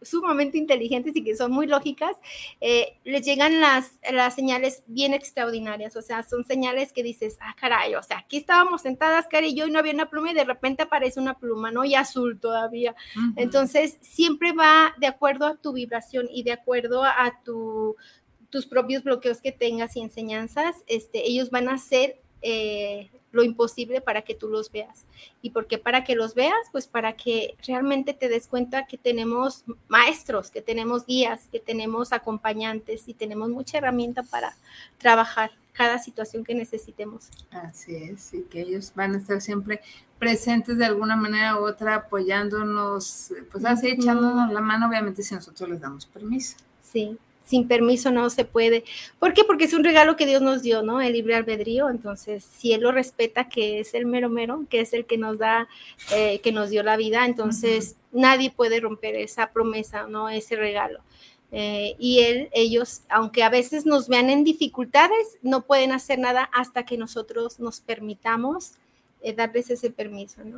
sumamente 0.02 0.58
inteligentes 0.58 1.16
y 1.16 1.24
que 1.24 1.36
son 1.36 1.52
muy 1.52 1.68
lógicas, 1.68 2.16
eh, 2.62 2.98
les 3.04 3.26
llegan 3.26 3.60
las, 3.60 4.00
las 4.12 4.36
señales 4.36 4.84
bien 4.88 5.14
extraordinarias, 5.14 5.96
o 5.96 6.02
sea, 6.02 6.24
son 6.24 6.46
señales 6.46 6.94
que 6.94 7.04
dices, 7.04 7.38
ah, 7.42 7.56
caray, 7.60 7.96
o 7.96 8.04
sea, 8.04 8.20
aquí 8.20 8.38
estábamos 8.38 8.82
sentadas, 8.82 9.28
Cari 9.28 9.50
y 9.50 9.56
yo, 9.56 9.68
y 9.68 9.72
no 9.72 9.80
había 9.80 9.94
una 9.94 10.10
pluma 10.10 10.32
y 10.32 10.36
de 10.36 10.44
repente 10.44 10.84
aparece 10.84 11.20
una 11.20 11.38
pluma, 11.38 11.72
¿no? 11.72 11.84
Y 11.86 11.96
azul 11.96 12.40
todavía. 12.40 12.96
Entonces, 13.36 13.98
siempre 14.02 14.52
va 14.52 14.94
de 15.00 15.08
acuerdo 15.08 15.46
a 15.46 15.56
tu 15.56 15.74
vibración 15.74 16.28
y 16.32 16.44
de 16.44 16.54
acuerdo 16.54 17.04
a 17.04 17.40
tu, 17.44 17.96
tus 18.50 18.66
propios 18.66 19.04
bloqueos 19.04 19.42
que 19.42 19.52
tengas 19.52 19.96
y 19.96 20.02
enseñanzas, 20.02 20.76
este, 20.88 21.28
ellos 21.28 21.50
van 21.50 21.70
a 21.70 21.78
ser 21.78 22.22
eh, 22.42 23.10
lo 23.38 23.44
imposible 23.44 24.02
para 24.02 24.24
que 24.24 24.34
tú 24.34 24.50
los 24.50 24.72
veas. 24.72 25.06
¿Y 25.44 25.52
por 25.52 25.68
qué 25.68 25.78
para 25.78 26.04
que 26.04 26.16
los 26.16 26.34
veas? 26.34 26.56
Pues 26.72 26.88
para 26.88 27.14
que 27.14 27.56
realmente 27.66 28.14
te 28.14 28.30
des 28.30 28.48
cuenta 28.48 28.88
que 28.88 28.98
tenemos 28.98 29.64
maestros, 29.88 30.50
que 30.50 30.62
tenemos 30.62 31.06
guías, 31.06 31.48
que 31.52 31.60
tenemos 31.60 32.12
acompañantes 32.12 33.08
y 33.08 33.14
tenemos 33.14 33.50
mucha 33.50 33.78
herramienta 33.78 34.24
para 34.24 34.58
trabajar 34.98 35.52
cada 35.72 36.00
situación 36.00 36.44
que 36.44 36.56
necesitemos. 36.56 37.30
Así 37.52 37.96
es, 37.96 38.34
y 38.34 38.42
que 38.42 38.62
ellos 38.62 38.92
van 38.96 39.14
a 39.14 39.20
estar 39.20 39.40
siempre 39.40 39.82
presentes 40.18 40.80
de 40.80 40.86
alguna 40.86 41.16
manera 41.16 41.62
u 41.62 41.68
otra, 41.68 41.94
apoyándonos, 41.94 43.32
pues 43.52 43.64
así, 43.64 43.90
echándonos 43.90 44.52
la 44.52 44.62
mano, 44.62 44.88
obviamente 44.88 45.22
si 45.22 45.36
nosotros 45.36 45.70
les 45.70 45.80
damos 45.80 46.08
permiso. 46.08 46.58
Sí, 46.82 47.20
sin 47.48 47.68
permiso 47.68 48.12
no 48.12 48.30
se 48.30 48.46
puede. 48.46 48.84
¿Por 49.20 49.34
qué? 49.34 49.44
Porque 49.44 49.64
es 49.64 49.74
un 49.74 49.84
regalo 49.84 50.18
que 50.18 50.26
Dios 50.26 50.42
nos 50.42 50.62
dio, 50.62 50.84
¿no? 50.84 51.02
El 51.02 51.14
libre 51.14 51.36
albedrío. 51.36 51.90
Entonces, 51.90 52.44
si 52.44 52.74
Él 52.74 52.82
lo 52.82 52.92
respeta, 52.92 53.48
que 53.48 53.80
es 53.80 53.94
el 53.94 54.06
mero 54.06 54.30
mero, 54.30 54.66
que 54.70 54.82
es 54.82 54.94
el 54.94 55.06
que 55.06 55.18
nos 55.18 55.40
da, 55.40 55.68
eh, 56.14 56.40
que 56.40 56.52
nos 56.52 56.70
dio 56.70 56.84
la 56.84 56.98
vida, 56.98 57.26
entonces 57.26 57.96
nadie 58.12 58.52
puede 58.52 58.82
romper 58.82 59.16
esa 59.16 59.52
promesa, 59.52 60.08
¿no? 60.08 60.30
Ese 60.30 60.58
regalo. 60.58 61.00
Eh, 61.54 61.96
y 61.98 62.20
él, 62.20 62.50
ellos, 62.52 63.04
aunque 63.10 63.44
a 63.44 63.50
veces 63.50 63.86
nos 63.86 64.10
vean 64.10 64.30
en 64.30 64.44
dificultades, 64.44 65.38
no 65.42 65.62
pueden 65.62 65.94
hacer 65.94 66.20
nada 66.20 66.50
hasta 66.54 66.84
que 66.84 66.98
nosotros 66.98 67.62
nos 67.62 67.80
permitamos 67.80 68.74
eh, 69.22 69.34
darles 69.34 69.70
ese 69.70 69.90
permiso, 69.90 70.42
¿no? 70.44 70.58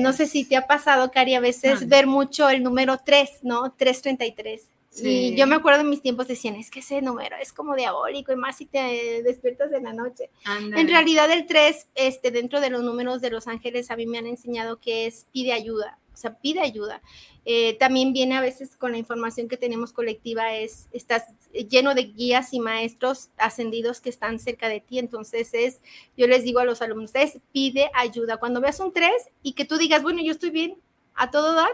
no 0.00 0.12
sé 0.12 0.26
si 0.26 0.44
te 0.44 0.56
ha 0.56 0.66
pasado, 0.66 1.12
Cari, 1.12 1.34
a 1.34 1.40
veces 1.40 1.88
ver 1.88 2.08
mucho 2.08 2.50
el 2.50 2.64
número 2.64 2.98
3, 2.98 3.38
¿no? 3.42 3.72
333 3.72 4.69
y 4.98 5.36
yo 5.36 5.46
me 5.46 5.56
acuerdo 5.56 5.82
en 5.82 5.90
mis 5.90 6.02
tiempos 6.02 6.26
decían, 6.26 6.56
es 6.56 6.70
que 6.70 6.80
ese 6.80 7.00
número 7.00 7.36
es 7.40 7.52
como 7.52 7.76
diabólico 7.76 8.32
y 8.32 8.36
más 8.36 8.56
si 8.56 8.66
te 8.66 9.22
despiertas 9.22 9.72
en 9.72 9.84
la 9.84 9.92
noche. 9.92 10.30
En 10.46 10.88
realidad 10.88 11.30
el 11.30 11.46
3, 11.46 11.88
este, 11.94 12.30
dentro 12.30 12.60
de 12.60 12.70
los 12.70 12.82
números 12.82 13.20
de 13.20 13.30
los 13.30 13.46
ángeles, 13.46 13.90
a 13.90 13.96
mí 13.96 14.06
me 14.06 14.18
han 14.18 14.26
enseñado 14.26 14.80
que 14.80 15.06
es 15.06 15.26
pide 15.32 15.52
ayuda, 15.52 15.98
o 16.12 16.16
sea, 16.16 16.38
pide 16.38 16.60
ayuda. 16.60 17.02
Eh, 17.46 17.76
también 17.78 18.12
viene 18.12 18.36
a 18.36 18.40
veces 18.40 18.76
con 18.76 18.92
la 18.92 18.98
información 18.98 19.48
que 19.48 19.56
tenemos 19.56 19.92
colectiva, 19.92 20.54
es, 20.54 20.88
estás 20.92 21.24
lleno 21.52 21.94
de 21.94 22.02
guías 22.02 22.52
y 22.52 22.60
maestros 22.60 23.30
ascendidos 23.38 24.00
que 24.00 24.10
están 24.10 24.38
cerca 24.38 24.68
de 24.68 24.80
ti, 24.80 24.98
entonces 24.98 25.50
es, 25.54 25.80
yo 26.16 26.26
les 26.26 26.44
digo 26.44 26.58
a 26.58 26.64
los 26.64 26.82
alumnos, 26.82 27.12
es 27.14 27.38
pide 27.52 27.90
ayuda. 27.94 28.38
Cuando 28.38 28.60
veas 28.60 28.80
un 28.80 28.92
3 28.92 29.10
y 29.42 29.52
que 29.52 29.64
tú 29.64 29.78
digas, 29.78 30.02
bueno, 30.02 30.20
yo 30.20 30.32
estoy 30.32 30.50
bien, 30.50 30.76
a 31.14 31.30
todo 31.30 31.54
dar, 31.54 31.70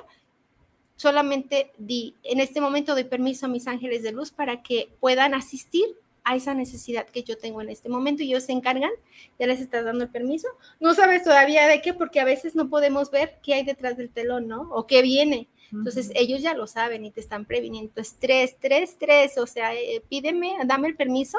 solamente 0.97 1.73
di, 1.79 2.15
en 2.23 2.41
este 2.41 2.61
momento 2.61 2.95
doy 2.95 3.05
permiso 3.05 3.47
a 3.47 3.49
mis 3.49 3.69
ángeles 3.69 4.03
de 4.03 4.13
luz 4.13 4.31
para 4.31 4.63
que 4.63 4.89
puedan 5.01 5.35
asistir 5.35 5.85
a 6.25 6.35
esa 6.35 6.55
necesidad 6.55 7.07
que 7.07 7.23
yo 7.23 7.39
tengo 7.39 7.63
en 7.63 7.69
este 7.69 7.89
momento 7.89 8.25
y 8.25 8.31
ellos 8.31 8.43
se 8.43 8.53
encargan, 8.53 8.91
ya 9.39 9.47
les 9.47 9.61
estás 9.61 9.85
dando 9.85 10.05
el 10.05 10.11
permiso. 10.11 10.49
No 10.81 10.93
sabes 10.93 11.23
todavía 11.23 11.69
de 11.69 11.81
qué, 11.81 11.95
porque 11.95 12.19
a 12.19 12.25
veces 12.25 12.57
no 12.57 12.69
podemos 12.69 13.13
ver 13.13 13.39
qué 13.45 13.55
hay 13.55 13.65
detrás 13.65 13.97
del 13.97 14.11
telón, 14.11 14.49
¿no? 14.49 14.63
O 14.73 14.89
qué 14.89 15.03
viene. 15.03 15.47
Entonces 15.73 16.11
ellos 16.15 16.43
ya 16.43 16.55
lo 16.55 16.67
saben 16.67 17.05
y 17.05 17.11
te 17.11 17.21
están 17.21 17.45
previniendo. 17.45 17.91
Entonces, 17.91 18.17
tres, 18.19 18.57
tres, 18.59 18.97
tres, 18.99 19.39
o 19.39 19.47
sea, 19.47 19.75
eh, 19.75 20.03
pídeme, 20.09 20.57
dame 20.65 20.89
el 20.89 20.97
permiso 20.97 21.39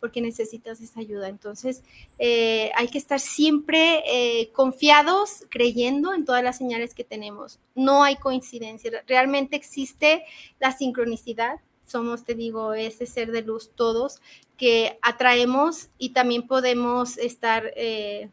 porque 0.00 0.20
necesitas 0.20 0.80
esa 0.80 1.00
ayuda. 1.00 1.28
Entonces, 1.28 1.82
eh, 2.18 2.70
hay 2.76 2.88
que 2.88 2.98
estar 2.98 3.20
siempre 3.20 4.02
eh, 4.06 4.50
confiados, 4.52 5.44
creyendo 5.48 6.14
en 6.14 6.24
todas 6.24 6.42
las 6.42 6.58
señales 6.58 6.94
que 6.94 7.04
tenemos. 7.04 7.58
No 7.74 8.02
hay 8.02 8.16
coincidencia, 8.16 8.90
realmente 9.06 9.56
existe 9.56 10.24
la 10.60 10.72
sincronicidad. 10.72 11.60
Somos, 11.86 12.24
te 12.24 12.34
digo, 12.34 12.74
ese 12.74 13.06
ser 13.06 13.30
de 13.30 13.42
luz 13.42 13.70
todos 13.74 14.20
que 14.56 14.98
atraemos 15.02 15.88
y 15.98 16.10
también 16.10 16.46
podemos 16.46 17.18
estar 17.18 17.72
eh, 17.76 18.30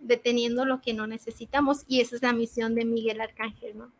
deteniendo 0.00 0.64
lo 0.64 0.80
que 0.80 0.92
no 0.92 1.06
necesitamos 1.06 1.84
y 1.86 2.00
esa 2.00 2.16
es 2.16 2.22
la 2.22 2.32
misión 2.32 2.74
de 2.74 2.84
Miguel 2.84 3.20
Arcángel, 3.20 3.78
¿no? 3.78 3.92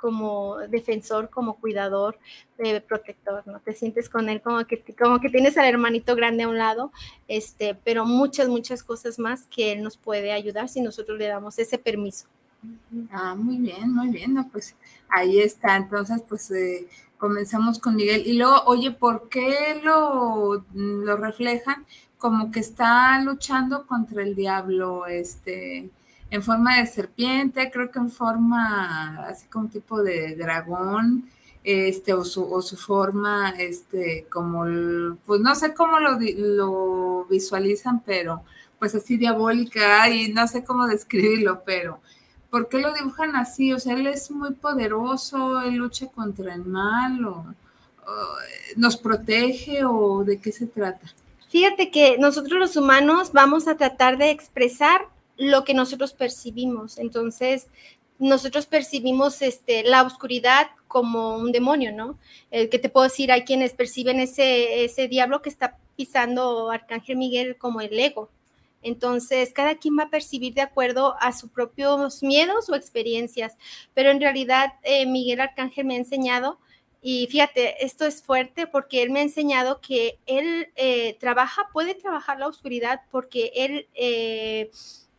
Como 0.00 0.58
defensor, 0.68 1.28
como 1.28 1.56
cuidador, 1.56 2.18
de 2.56 2.80
protector, 2.80 3.46
¿no? 3.46 3.60
Te 3.60 3.74
sientes 3.74 4.08
con 4.08 4.28
él 4.28 4.40
como 4.40 4.64
que, 4.66 4.82
como 4.98 5.20
que 5.20 5.28
tienes 5.28 5.58
al 5.58 5.66
hermanito 5.66 6.16
grande 6.16 6.44
a 6.44 6.48
un 6.48 6.56
lado, 6.56 6.92
este, 7.26 7.74
pero 7.84 8.06
muchas, 8.06 8.48
muchas 8.48 8.82
cosas 8.82 9.18
más 9.18 9.46
que 9.46 9.72
él 9.72 9.82
nos 9.82 9.96
puede 9.96 10.32
ayudar 10.32 10.68
si 10.68 10.80
nosotros 10.80 11.18
le 11.18 11.26
damos 11.26 11.58
ese 11.58 11.78
permiso. 11.78 12.26
Ah, 13.10 13.34
muy 13.34 13.58
bien, 13.58 13.92
muy 13.92 14.08
bien, 14.08 14.36
pues 14.50 14.74
ahí 15.08 15.40
está, 15.40 15.76
entonces 15.76 16.22
pues 16.28 16.50
eh, 16.50 16.88
comenzamos 17.16 17.78
con 17.78 17.96
Miguel 17.96 18.22
y 18.26 18.34
luego, 18.34 18.62
oye, 18.66 18.90
¿por 18.90 19.28
qué 19.28 19.80
lo, 19.82 20.64
lo 20.74 21.16
reflejan? 21.16 21.86
Como 22.18 22.50
que 22.50 22.60
está 22.60 23.20
luchando 23.22 23.86
contra 23.86 24.22
el 24.22 24.34
diablo, 24.34 25.06
este, 25.06 25.90
en 26.30 26.42
forma 26.42 26.78
de 26.78 26.86
serpiente, 26.86 27.70
creo 27.70 27.90
que 27.90 27.98
en 27.98 28.10
forma 28.10 29.26
así 29.26 29.46
como 29.48 29.68
tipo 29.68 30.02
de 30.02 30.36
dragón. 30.36 31.28
este, 31.64 32.14
o 32.14 32.24
su, 32.24 32.50
o 32.50 32.62
su 32.62 32.76
forma, 32.76 33.50
este, 33.58 34.26
como, 34.30 34.64
pues 35.26 35.40
no 35.40 35.54
sé 35.54 35.74
cómo 35.74 35.98
lo, 36.00 36.18
lo 36.18 37.26
visualizan, 37.28 38.00
pero 38.00 38.42
pues 38.78 38.94
así 38.94 39.16
diabólica 39.16 40.08
y 40.08 40.32
no 40.32 40.46
sé 40.48 40.64
cómo 40.64 40.86
describirlo, 40.86 41.62
pero 41.66 42.00
¿por 42.50 42.68
qué 42.68 42.78
lo 42.78 42.92
dibujan 42.94 43.36
así? 43.36 43.72
O 43.72 43.78
sea, 43.78 43.94
él 43.94 44.06
es 44.06 44.30
muy 44.30 44.52
poderoso, 44.54 45.60
él 45.60 45.74
lucha 45.76 46.06
contra 46.06 46.54
el 46.54 46.64
mal 46.64 47.24
o, 47.24 47.44
nos 48.76 48.96
protege 48.96 49.84
o 49.84 50.24
de 50.24 50.40
qué 50.40 50.50
se 50.50 50.66
trata. 50.66 51.06
Fíjate 51.50 51.90
que 51.90 52.16
nosotros 52.18 52.58
los 52.58 52.76
humanos 52.76 53.32
vamos 53.32 53.68
a 53.68 53.76
tratar 53.76 54.16
de 54.16 54.30
expresar 54.30 55.02
lo 55.38 55.64
que 55.64 55.72
nosotros 55.72 56.12
percibimos. 56.12 56.98
Entonces, 56.98 57.68
nosotros 58.18 58.66
percibimos 58.66 59.40
este, 59.42 59.84
la 59.84 60.02
oscuridad 60.02 60.68
como 60.88 61.36
un 61.38 61.52
demonio, 61.52 61.92
¿no? 61.92 62.18
El 62.50 62.68
que 62.68 62.78
te 62.78 62.88
puedo 62.88 63.04
decir, 63.04 63.30
hay 63.30 63.44
quienes 63.44 63.72
perciben 63.72 64.20
ese, 64.20 64.84
ese 64.84 65.08
diablo 65.08 65.40
que 65.40 65.48
está 65.48 65.78
pisando 65.96 66.70
Arcángel 66.70 67.16
Miguel 67.16 67.56
como 67.56 67.80
el 67.80 67.98
ego. 67.98 68.28
Entonces, 68.82 69.52
cada 69.52 69.76
quien 69.76 69.98
va 69.98 70.04
a 70.04 70.10
percibir 70.10 70.54
de 70.54 70.60
acuerdo 70.60 71.16
a 71.20 71.32
sus 71.32 71.50
propios 71.50 72.22
miedos 72.22 72.68
o 72.68 72.74
experiencias, 72.74 73.56
pero 73.94 74.10
en 74.10 74.20
realidad 74.20 74.74
eh, 74.82 75.06
Miguel 75.06 75.40
Arcángel 75.40 75.84
me 75.84 75.94
ha 75.94 75.98
enseñado, 75.98 76.58
y 77.00 77.28
fíjate, 77.28 77.84
esto 77.84 78.04
es 78.06 78.22
fuerte 78.22 78.66
porque 78.66 79.02
él 79.02 79.10
me 79.10 79.20
ha 79.20 79.22
enseñado 79.22 79.80
que 79.80 80.18
él 80.26 80.68
eh, 80.74 81.16
trabaja, 81.20 81.68
puede 81.72 81.94
trabajar 81.94 82.38
la 82.38 82.48
oscuridad 82.48 83.02
porque 83.10 83.52
él 83.54 83.88
eh, 83.94 84.70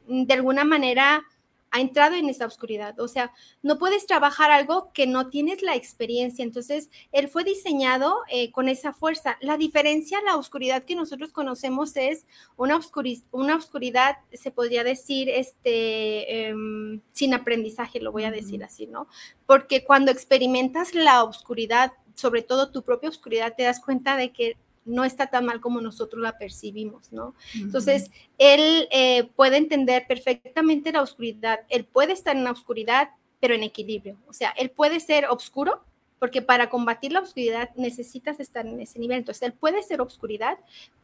de 0.10 0.34
alguna 0.34 0.66
manera 0.66 1.24
ha 1.72 1.82
entrado 1.82 2.16
en 2.16 2.30
esa 2.30 2.46
oscuridad. 2.46 3.00
O 3.00 3.08
sea, 3.08 3.32
no 3.62 3.78
puedes 3.78 4.06
trabajar 4.06 4.51
algo 4.51 4.92
que 4.94 5.08
no 5.08 5.30
tienes 5.30 5.62
la 5.62 5.75
experiencia. 5.75 6.44
Entonces, 6.44 6.89
él 7.12 7.28
fue 7.28 7.44
diseñado 7.44 8.16
eh, 8.30 8.51
con 8.51 8.70
esa 8.70 8.94
fuerza. 8.94 9.38
La 9.42 9.58
diferencia, 9.58 10.20
la 10.25 10.36
oscuridad 10.36 10.84
que 10.84 10.96
nosotros 10.96 11.32
conocemos 11.32 11.96
es 11.96 12.25
una, 12.58 12.75
oscuridad, 12.75 13.24
una 13.32 13.56
oscuridad 13.56 14.18
se 14.34 14.51
podría 14.51 14.84
decir, 14.84 15.30
este, 15.30 16.48
em, 16.48 17.01
sin 17.12 17.34
aprendizaje, 17.34 18.00
lo 18.00 18.12
voy 18.12 18.24
a 18.24 18.32
decir 18.32 18.63
así, 18.63 18.88
¿no? 18.88 19.08
Porque 19.46 19.84
cuando 19.84 20.12
experimentas 20.12 20.96
la 20.96 21.24
oscuridad, 21.24 21.94
sobre 22.16 22.42
todo 22.42 22.72
tu 22.72 22.84
propia 22.84 23.10
oscuridad, 23.10 23.54
te 23.56 23.63
das 23.63 23.80
cuenta 23.80 24.18
de 24.18 24.32
que 24.32 24.58
no 24.89 25.05
está 25.05 25.27
tan 25.27 25.46
mal 25.46 25.62
como 25.62 25.81
nosotros 25.81 26.22
la 26.22 26.38
percibimos, 26.38 27.12
¿no? 27.12 27.36
Entonces, 27.55 28.12
él 28.38 28.88
eh, 28.91 29.29
puede 29.36 29.58
entender 29.58 30.05
perfectamente 30.08 30.91
la 30.91 31.01
oscuridad, 31.01 31.60
él 31.69 31.86
puede 31.86 32.13
estar 32.13 32.36
en 32.36 32.43
la 32.43 32.51
oscuridad, 32.51 33.10
pero 33.39 33.53
en 33.53 33.63
equilibrio, 33.63 34.17
o 34.27 34.34
sea, 34.34 34.50
él 34.58 34.69
puede 34.72 35.00
ser 35.00 35.27
oscuro, 35.27 35.84
porque 36.17 36.41
para 36.41 36.69
combatir 36.69 37.13
la 37.13 37.22
oscuridad 37.22 37.69
necesitas 37.75 38.39
estar 38.39 38.65
en 38.65 38.81
ese 38.81 39.00
nivel, 39.00 39.19
entonces 39.19 39.43
él 39.43 39.53
puede 39.53 39.81
ser 39.84 40.01
oscuridad, 40.01 40.58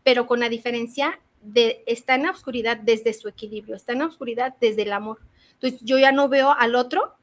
pero 0.03 0.27
con 0.27 0.39
la 0.39 0.49
diferencia 0.49 1.19
de 1.41 1.83
estar 1.85 2.19
en 2.19 2.25
la 2.25 2.31
oscuridad 2.31 2.77
desde 2.77 3.13
su 3.13 3.29
equilibrio, 3.29 3.75
está 3.75 3.93
en 3.93 3.99
la 3.99 4.07
oscuridad 4.07 4.55
desde 4.59 4.81
el 4.81 4.91
amor. 4.91 5.19
Entonces, 5.53 5.79
yo 5.83 5.97
ya 5.97 6.11
no 6.11 6.27
veo 6.27 6.51
al 6.51 6.75
otro 6.75 7.13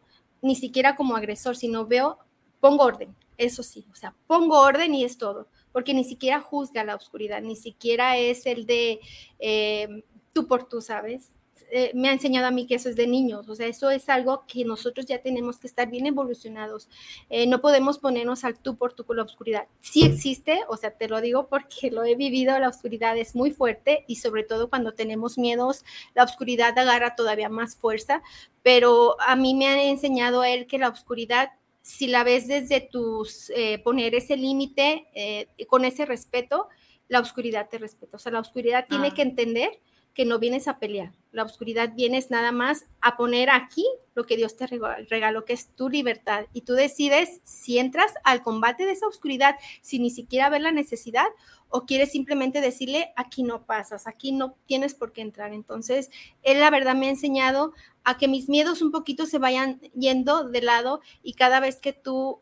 ni 0.41 0.55
siquiera 0.57 0.97
como 0.97 1.17
agresor, 1.17 1.57
sino 1.57 1.87
veo, 1.87 2.19
pongo 2.61 2.85
orden, 2.85 3.15
eso 3.37 3.63
sí, 3.63 3.85
o 3.93 3.97
sea, 3.97 4.15
pongo 4.27 4.61
orden 4.61 4.95
y 4.95 5.05
es 5.05 5.19
todo 5.19 5.49
porque 5.73 5.95
ni 5.95 6.05
siquiera 6.05 6.41
juzga 6.41 6.85
la 6.85 6.97
oscuridad, 6.97 7.43
ni 7.43 7.57
siquiera 7.57 8.17
es 8.17 8.47
el 8.47 8.67
de 8.67 9.01
eh, 9.39 10.05
tú 10.33 10.47
por 10.47 10.69
tú, 10.69 10.81
¿sabes? 10.81 11.33
Eh, 11.75 11.91
me 11.95 12.11
ha 12.11 12.13
enseñado 12.13 12.47
a 12.49 12.51
mí 12.51 12.67
que 12.67 12.75
eso 12.75 12.91
es 12.91 12.97
de 12.97 13.07
niños, 13.07 13.49
o 13.49 13.55
sea, 13.55 13.67
eso 13.67 13.91
es 13.91 14.11
algo 14.11 14.45
que 14.47 14.63
nosotros 14.63 15.07
ya 15.07 15.23
tenemos 15.23 15.59
que 15.59 15.67
estar 15.67 15.89
bien 15.89 16.05
evolucionados. 16.05 16.87
Eh, 17.31 17.47
no 17.47 17.63
podemos 17.63 17.99
ponernos 17.99 18.45
al 18.45 18.59
tú 18.59 18.77
por 18.77 18.93
tú 18.93 19.07
con 19.07 19.17
la 19.17 19.23
oscuridad. 19.23 19.67
Sí 19.81 20.05
existe, 20.05 20.61
o 20.69 20.77
sea, 20.77 20.91
te 20.91 21.09
lo 21.09 21.23
digo 21.23 21.49
porque 21.49 21.91
lo 21.91 22.05
he 22.05 22.15
vivido, 22.15 22.59
la 22.59 22.69
oscuridad 22.69 23.17
es 23.17 23.35
muy 23.35 23.53
fuerte 23.53 24.05
y 24.07 24.17
sobre 24.17 24.43
todo 24.45 24.69
cuando 24.69 24.93
tenemos 24.93 25.39
miedos, 25.39 25.83
la 26.15 26.25
oscuridad 26.25 26.79
agarra 26.79 27.17
todavía 27.17 27.49
más 27.49 27.75
fuerza, 27.75 28.23
pero 28.63 29.19
a 29.23 29.35
mí 29.35 29.55
me 29.55 29.69
ha 29.69 29.83
enseñado 29.83 30.45
él 30.45 30.67
que 30.67 30.79
la 30.79 30.91
oscuridad 30.91 31.53
si 31.83 32.07
la 32.07 32.25
ves 32.25 32.47
desde 32.47 32.81
tus, 32.81 33.51
eh, 33.51 33.79
poner 33.85 34.15
ese 34.15 34.37
límite 34.37 35.09
eh, 35.15 35.49
con 35.67 35.85
ese 35.85 36.07
respeto, 36.07 36.69
la 37.09 37.21
oscuridad 37.21 37.69
te 37.69 37.79
respeta. 37.79 38.17
O 38.17 38.21
sea, 38.21 38.33
la 38.33 38.41
oscuridad 38.41 38.87
tiene 38.89 39.09
ah. 39.09 39.15
que 39.15 39.23
entender 39.23 39.81
que 40.15 40.25
no 40.25 40.39
vienes 40.39 40.69
a 40.69 40.79
pelear. 40.79 41.13
La 41.31 41.43
oscuridad 41.43 41.93
vienes 41.95 42.31
nada 42.31 42.53
más 42.53 42.85
a 43.01 43.17
poner 43.17 43.49
aquí 43.51 43.87
lo 44.15 44.25
que 44.25 44.37
Dios 44.37 44.57
te 44.57 44.67
regaló, 44.67 45.45
que 45.45 45.55
es 45.55 45.75
tu 45.75 45.89
libertad. 45.89 46.47
Y 46.53 46.63
tú 46.63 46.75
decides 46.75 47.41
si 47.45 47.79
entras 47.79 48.13
al 48.25 48.43
combate 48.43 48.85
de 48.85 48.93
esa 48.93 49.07
oscuridad 49.07 49.57
sin 49.81 50.03
ni 50.03 50.11
siquiera 50.11 50.51
ver 50.51 50.61
la 50.61 50.73
necesidad 50.73 51.27
o 51.69 51.87
quieres 51.87 52.13
simplemente 52.13 52.61
decirle, 52.61 53.13
aquí 53.17 53.43
no 53.43 53.65
pasas, 53.65 54.07
aquí 54.07 54.33
no 54.33 54.55
tienes 54.67 54.95
por 54.95 55.13
qué 55.13 55.23
entrar. 55.23 55.55
Entonces, 55.55 56.11
Él 56.43 56.61
la 56.61 56.69
verdad 56.69 56.95
me 56.95 57.07
ha 57.07 57.11
enseñado 57.11 57.73
a 58.05 58.17
que 58.19 58.29
mis 58.29 58.49
miedos 58.49 58.83
un 58.83 58.91
poquito 58.91 59.27
se 59.27 59.39
vayan 59.39 59.81
yendo 59.95 60.49
de 60.49 60.63
lado 60.63 61.01
y 61.23 61.35
cada 61.35 61.61
vez 61.61 61.81
que 61.81 61.93
tú 61.93 62.41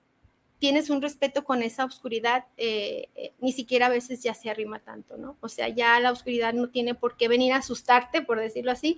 tienes 0.58 0.90
un 0.90 1.00
respeto 1.00 1.42
con 1.42 1.62
esa 1.62 1.84
oscuridad, 1.84 2.44
eh, 2.56 3.08
eh, 3.14 3.32
ni 3.40 3.52
siquiera 3.52 3.86
a 3.86 3.90
veces 3.90 4.22
ya 4.22 4.34
se 4.34 4.50
arrima 4.50 4.78
tanto, 4.78 5.16
¿no? 5.16 5.36
O 5.40 5.48
sea, 5.48 5.68
ya 5.68 5.98
la 6.00 6.12
oscuridad 6.12 6.52
no 6.52 6.68
tiene 6.68 6.94
por 6.94 7.16
qué 7.16 7.28
venir 7.28 7.54
a 7.54 7.56
asustarte, 7.56 8.22
por 8.22 8.38
decirlo 8.38 8.70
así, 8.70 8.96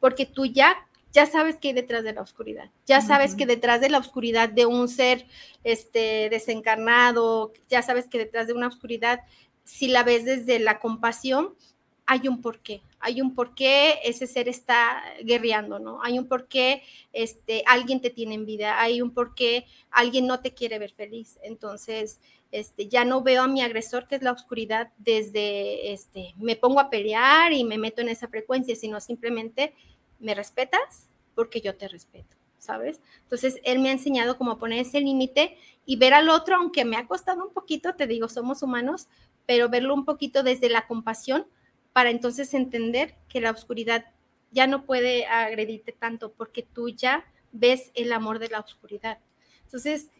porque 0.00 0.26
tú 0.26 0.44
ya 0.44 0.76
ya 1.14 1.26
sabes 1.26 1.60
que 1.60 1.68
hay 1.68 1.74
detrás 1.74 2.02
de 2.02 2.12
la 2.12 2.22
oscuridad, 2.22 2.70
ya 2.86 3.00
sabes 3.00 3.36
que 3.36 3.46
detrás 3.46 3.80
de 3.80 3.88
la 3.88 3.98
oscuridad 3.98 4.48
de 4.48 4.66
un 4.66 4.88
ser 4.88 5.26
este, 5.62 6.28
desencarnado, 6.28 7.52
ya 7.68 7.82
sabes 7.82 8.08
que 8.08 8.18
detrás 8.18 8.48
de 8.48 8.52
una 8.52 8.66
oscuridad, 8.66 9.20
si 9.62 9.86
la 9.86 10.02
ves 10.02 10.24
desde 10.24 10.58
la 10.58 10.80
compasión, 10.80 11.54
hay 12.04 12.26
un 12.26 12.42
porqué, 12.42 12.82
hay 13.04 13.20
un 13.20 13.34
porqué 13.34 13.98
ese 14.02 14.26
ser 14.26 14.48
está 14.48 15.02
guerreando, 15.22 15.78
¿no? 15.78 16.02
Hay 16.02 16.18
un 16.18 16.26
porqué 16.26 16.82
este, 17.12 17.62
alguien 17.66 18.00
te 18.00 18.08
tiene 18.08 18.34
en 18.34 18.46
vida, 18.46 18.80
hay 18.80 19.02
un 19.02 19.10
porqué 19.12 19.66
alguien 19.90 20.26
no 20.26 20.40
te 20.40 20.54
quiere 20.54 20.78
ver 20.78 20.92
feliz. 20.92 21.38
Entonces, 21.42 22.18
este, 22.50 22.88
ya 22.88 23.04
no 23.04 23.20
veo 23.22 23.42
a 23.42 23.46
mi 23.46 23.60
agresor, 23.60 24.06
que 24.06 24.14
es 24.14 24.22
la 24.22 24.32
oscuridad, 24.32 24.90
desde, 24.96 25.92
este, 25.92 26.32
me 26.38 26.56
pongo 26.56 26.80
a 26.80 26.88
pelear 26.88 27.52
y 27.52 27.62
me 27.62 27.76
meto 27.76 28.00
en 28.00 28.08
esa 28.08 28.28
frecuencia, 28.28 28.74
sino 28.74 28.98
simplemente 29.00 29.74
me 30.18 30.34
respetas 30.34 31.10
porque 31.34 31.60
yo 31.60 31.76
te 31.76 31.88
respeto. 31.88 32.36
¿sabes? 32.58 32.98
Entonces, 33.24 33.60
él 33.64 33.80
me 33.80 33.90
ha 33.90 33.92
enseñado 33.92 34.38
cómo 34.38 34.56
poner 34.56 34.78
ese 34.78 34.98
límite 34.98 35.58
y 35.84 35.96
ver 35.96 36.14
al 36.14 36.30
otro, 36.30 36.56
aunque 36.56 36.86
me 36.86 36.96
ha 36.96 37.06
costado 37.06 37.44
un 37.44 37.52
poquito, 37.52 37.94
te 37.94 38.06
digo, 38.06 38.26
somos 38.30 38.62
humanos, 38.62 39.06
pero 39.44 39.68
verlo 39.68 39.92
un 39.92 40.06
poquito 40.06 40.42
desde 40.42 40.70
la 40.70 40.86
compasión, 40.86 41.46
para 41.94 42.10
entonces 42.10 42.52
entender 42.52 43.14
que 43.28 43.40
la 43.40 43.52
oscuridad 43.52 44.04
ya 44.50 44.66
no 44.66 44.84
puede 44.84 45.26
agredirte 45.26 45.92
tanto 45.92 46.32
porque 46.32 46.62
tú 46.62 46.90
ya 46.90 47.24
ves 47.52 47.92
el 47.94 48.12
amor 48.12 48.40
de 48.40 48.48
la 48.48 48.60
oscuridad. 48.60 49.18
Entonces, 49.62 50.10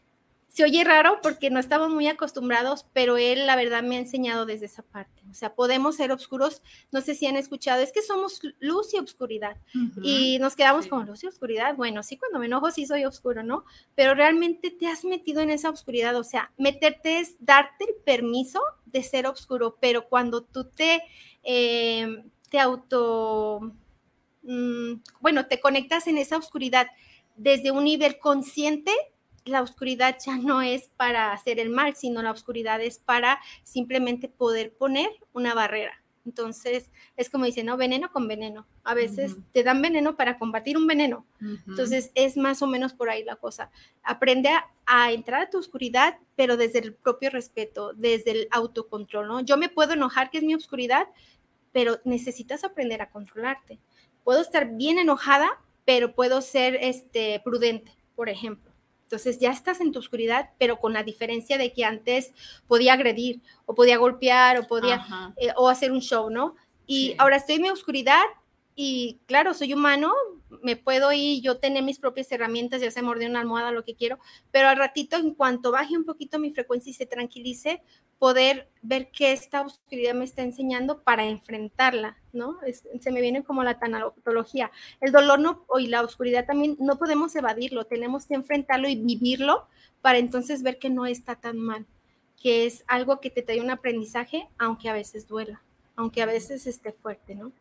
se 0.54 0.62
oye 0.62 0.84
raro 0.84 1.18
porque 1.20 1.50
no 1.50 1.58
estamos 1.58 1.90
muy 1.90 2.06
acostumbrados, 2.06 2.86
pero 2.92 3.16
él 3.16 3.44
la 3.44 3.56
verdad 3.56 3.82
me 3.82 3.96
ha 3.96 3.98
enseñado 3.98 4.46
desde 4.46 4.66
esa 4.66 4.84
parte. 4.84 5.20
O 5.28 5.34
sea, 5.34 5.56
podemos 5.56 5.96
ser 5.96 6.12
oscuros, 6.12 6.62
no 6.92 7.00
sé 7.00 7.16
si 7.16 7.26
han 7.26 7.34
escuchado, 7.34 7.82
es 7.82 7.90
que 7.90 8.02
somos 8.02 8.40
luz 8.60 8.94
y 8.94 8.98
oscuridad. 8.98 9.56
Y 10.00 10.38
nos 10.38 10.54
quedamos 10.54 10.86
como 10.86 11.02
luz 11.02 11.24
y 11.24 11.26
oscuridad. 11.26 11.74
Bueno, 11.74 12.04
sí, 12.04 12.16
cuando 12.16 12.38
me 12.38 12.46
enojo 12.46 12.70
sí 12.70 12.86
soy 12.86 13.04
oscuro, 13.04 13.42
¿no? 13.42 13.64
Pero 13.96 14.14
realmente 14.14 14.70
te 14.70 14.86
has 14.86 15.04
metido 15.04 15.40
en 15.40 15.50
esa 15.50 15.70
oscuridad. 15.70 16.14
O 16.14 16.22
sea, 16.22 16.52
meterte 16.56 17.18
es 17.18 17.34
darte 17.40 17.86
el 17.88 17.96
permiso 18.04 18.60
de 18.86 19.02
ser 19.02 19.26
oscuro, 19.26 19.76
pero 19.80 20.08
cuando 20.08 20.44
tú 20.44 20.66
te 20.66 21.02
eh, 21.44 22.24
te 22.50 22.58
auto, 22.58 23.72
mm, 24.42 24.94
bueno, 25.20 25.46
te 25.46 25.60
conectas 25.60 26.06
en 26.06 26.18
esa 26.18 26.36
oscuridad 26.36 26.88
desde 27.36 27.70
un 27.70 27.84
nivel 27.84 28.18
consciente, 28.18 28.92
la 29.44 29.62
oscuridad 29.62 30.16
ya 30.24 30.36
no 30.36 30.62
es 30.62 30.88
para 30.96 31.32
hacer 31.32 31.58
el 31.60 31.70
mal, 31.70 31.94
sino 31.96 32.22
la 32.22 32.30
oscuridad 32.30 32.80
es 32.80 32.98
para 32.98 33.40
simplemente 33.62 34.28
poder 34.28 34.72
poner 34.72 35.10
una 35.32 35.54
barrera. 35.54 36.00
Entonces, 36.26 36.90
es 37.18 37.28
como 37.28 37.44
dicen, 37.44 37.66
¿no? 37.66 37.76
Veneno 37.76 38.10
con 38.10 38.26
veneno. 38.26 38.66
A 38.82 38.94
veces 38.94 39.36
te 39.52 39.62
dan 39.62 39.82
veneno 39.82 40.16
para 40.16 40.38
combatir 40.38 40.78
un 40.78 40.86
veneno. 40.86 41.26
Entonces, 41.68 42.12
es 42.14 42.38
más 42.38 42.62
o 42.62 42.66
menos 42.66 42.94
por 42.94 43.10
ahí 43.10 43.24
la 43.24 43.36
cosa. 43.36 43.70
Aprende 44.02 44.48
a, 44.48 44.66
a, 44.86 45.12
entrar 45.12 45.42
a 45.42 45.50
tu 45.50 45.58
oscuridad, 45.58 46.18
pero 46.34 46.56
desde 46.56 46.78
el 46.78 46.94
propio 46.94 47.28
respeto, 47.28 47.92
desde 47.92 48.30
el 48.30 48.48
autocontrol, 48.52 49.28
¿no? 49.28 49.40
Yo 49.40 49.58
me 49.58 49.68
puedo 49.68 49.92
enojar, 49.92 50.30
que 50.30 50.38
es 50.38 50.44
mi 50.44 50.54
oscuridad, 50.54 51.08
pero 51.74 51.98
necesitas 52.04 52.62
aprender 52.62 53.02
a 53.02 53.10
controlarte. 53.10 53.80
Puedo 54.22 54.40
estar 54.40 54.76
bien 54.76 55.00
enojada, 55.00 55.50
pero 55.84 56.14
puedo 56.14 56.40
ser 56.40 56.76
este, 56.80 57.42
prudente, 57.44 57.92
por 58.14 58.28
ejemplo. 58.28 58.72
Entonces 59.02 59.40
ya 59.40 59.50
estás 59.50 59.80
en 59.80 59.90
tu 59.90 59.98
oscuridad, 59.98 60.50
pero 60.56 60.78
con 60.78 60.92
la 60.92 61.02
diferencia 61.02 61.58
de 61.58 61.72
que 61.72 61.84
antes 61.84 62.32
podía 62.68 62.92
agredir 62.92 63.42
o 63.66 63.74
podía 63.74 63.98
golpear 63.98 64.56
o 64.58 64.68
podía 64.68 65.04
eh, 65.36 65.52
o 65.56 65.68
hacer 65.68 65.90
un 65.90 66.00
show, 66.00 66.30
¿no? 66.30 66.54
Y 66.86 67.16
ahora 67.18 67.36
estoy 67.36 67.56
en 67.56 67.62
mi 67.62 67.70
oscuridad 67.70 68.22
y 68.76 69.20
claro, 69.26 69.54
soy 69.54 69.72
humano, 69.72 70.12
me 70.62 70.76
puedo 70.76 71.12
ir, 71.12 71.42
yo 71.42 71.58
tener 71.58 71.82
mis 71.84 71.98
propias 71.98 72.30
herramientas, 72.32 72.80
ya 72.80 72.90
sea 72.90 73.02
morder 73.02 73.30
una 73.30 73.40
almohada, 73.40 73.70
lo 73.70 73.84
que 73.84 73.94
quiero, 73.94 74.18
pero 74.50 74.68
al 74.68 74.76
ratito, 74.76 75.16
en 75.16 75.34
cuanto 75.34 75.70
baje 75.70 75.96
un 75.96 76.04
poquito 76.04 76.38
mi 76.38 76.52
frecuencia 76.52 76.90
y 76.90 76.94
se 76.94 77.06
tranquilice, 77.06 77.82
poder 78.18 78.68
ver 78.82 79.10
qué 79.10 79.32
esta 79.32 79.60
oscuridad 79.60 80.14
me 80.14 80.24
está 80.24 80.42
enseñando 80.42 81.02
para 81.02 81.24
enfrentarla, 81.24 82.16
¿no? 82.32 82.58
se 83.00 83.12
me 83.12 83.20
viene 83.20 83.44
como 83.44 83.62
la 83.62 83.78
tanatología. 83.78 84.70
El 85.00 85.12
dolor 85.12 85.38
no, 85.38 85.64
y 85.78 85.86
la 85.88 86.02
oscuridad 86.02 86.46
también 86.46 86.76
no 86.80 86.98
podemos 86.98 87.34
evadirlo, 87.36 87.84
tenemos 87.84 88.26
que 88.26 88.34
enfrentarlo 88.34 88.88
y 88.88 88.96
vivirlo 88.96 89.66
para 90.00 90.18
entonces 90.18 90.62
ver 90.62 90.78
que 90.78 90.90
no 90.90 91.06
está 91.06 91.36
tan 91.36 91.58
mal, 91.58 91.86
que 92.40 92.66
es 92.66 92.84
algo 92.88 93.20
que 93.20 93.30
te 93.30 93.42
trae 93.42 93.60
un 93.60 93.70
aprendizaje, 93.70 94.48
aunque 94.58 94.88
a 94.88 94.94
veces 94.94 95.28
duela, 95.28 95.62
aunque 95.94 96.22
a 96.22 96.26
veces 96.26 96.66
esté 96.66 96.92
fuerte, 96.92 97.34
¿no? 97.34 97.52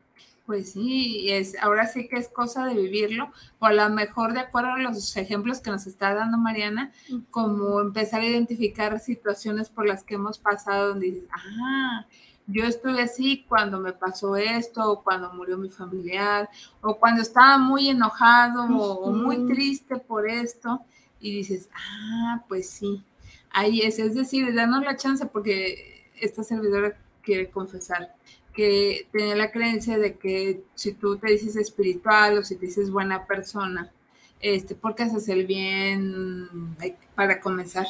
Pues 0.46 0.74
sí, 0.74 1.32
es, 1.32 1.56
ahora 1.62 1.88
sí 1.88 2.10
que 2.10 2.18
es 2.18 2.28
cosa 2.28 2.66
de 2.66 2.74
vivirlo, 2.76 3.32
o 3.60 3.66
a 3.66 3.72
lo 3.72 3.90
mejor 3.90 4.34
de 4.34 4.42
acuerdo 4.42 4.74
a 4.74 4.78
los 4.78 5.16
ejemplos 5.16 5.62
que 5.62 5.72
nos 5.72 5.88
está 5.88 6.14
dando 6.14 6.38
Mariana, 6.38 6.92
como 7.32 7.80
empezar 7.80 8.20
a 8.20 8.26
identificar 8.26 9.00
situaciones 9.00 9.70
por 9.70 9.88
las 9.88 10.04
que 10.04 10.16
hemos 10.16 10.40
pasado, 10.40 10.90
donde 10.90 11.06
dices, 11.06 11.30
ah, 11.32 12.06
yo 12.48 12.66
estuve 12.66 13.04
así 13.04 13.46
cuando 13.48 13.80
me 13.80 13.94
pasó 13.94 14.36
esto, 14.36 14.92
o 14.92 15.02
cuando 15.02 15.32
murió 15.34 15.58
mi 15.58 15.70
familiar, 15.70 16.50
o 16.82 16.98
cuando 17.00 17.22
estaba 17.22 17.58
muy 17.58 17.88
enojado 17.88 18.66
o, 18.66 19.12
muy 19.14 19.46
triste 19.46 19.96
por 19.96 20.30
esto, 20.30 20.82
y 21.22 21.38
dices, 21.38 21.70
ah, 21.74 22.44
pues 22.50 22.70
sí, 22.70 23.02
ahí 23.50 23.80
es, 23.80 23.98
es 23.98 24.14
decir, 24.14 24.54
danos 24.54 24.84
la 24.84 24.98
chance 24.98 25.26
porque 25.26 26.12
esta 26.20 26.44
servidora 26.44 26.98
quiere 27.22 27.50
confesar 27.50 28.14
que 28.54 29.08
tenía 29.12 29.36
la 29.36 29.52
creencia 29.52 29.98
de 29.98 30.16
que 30.16 30.64
si 30.76 30.94
tú 30.94 31.18
te 31.18 31.32
dices 31.32 31.56
espiritual 31.56 32.38
o 32.38 32.44
si 32.44 32.56
te 32.56 32.68
dices 32.68 32.92
buena 32.92 33.26
persona, 33.26 33.92
este, 34.40 34.76
porque 34.76 35.04
haces 35.04 35.30
el 35.30 35.46
bien 35.48 36.76
para 37.16 37.40
comenzar, 37.40 37.88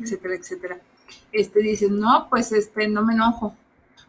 etcétera, 0.00 0.34
etcétera. 0.34 0.80
Este, 1.30 1.60
dices, 1.60 1.90
no, 1.90 2.28
pues 2.30 2.52
este, 2.52 2.88
no 2.88 3.04
me 3.04 3.14
enojo. 3.14 3.54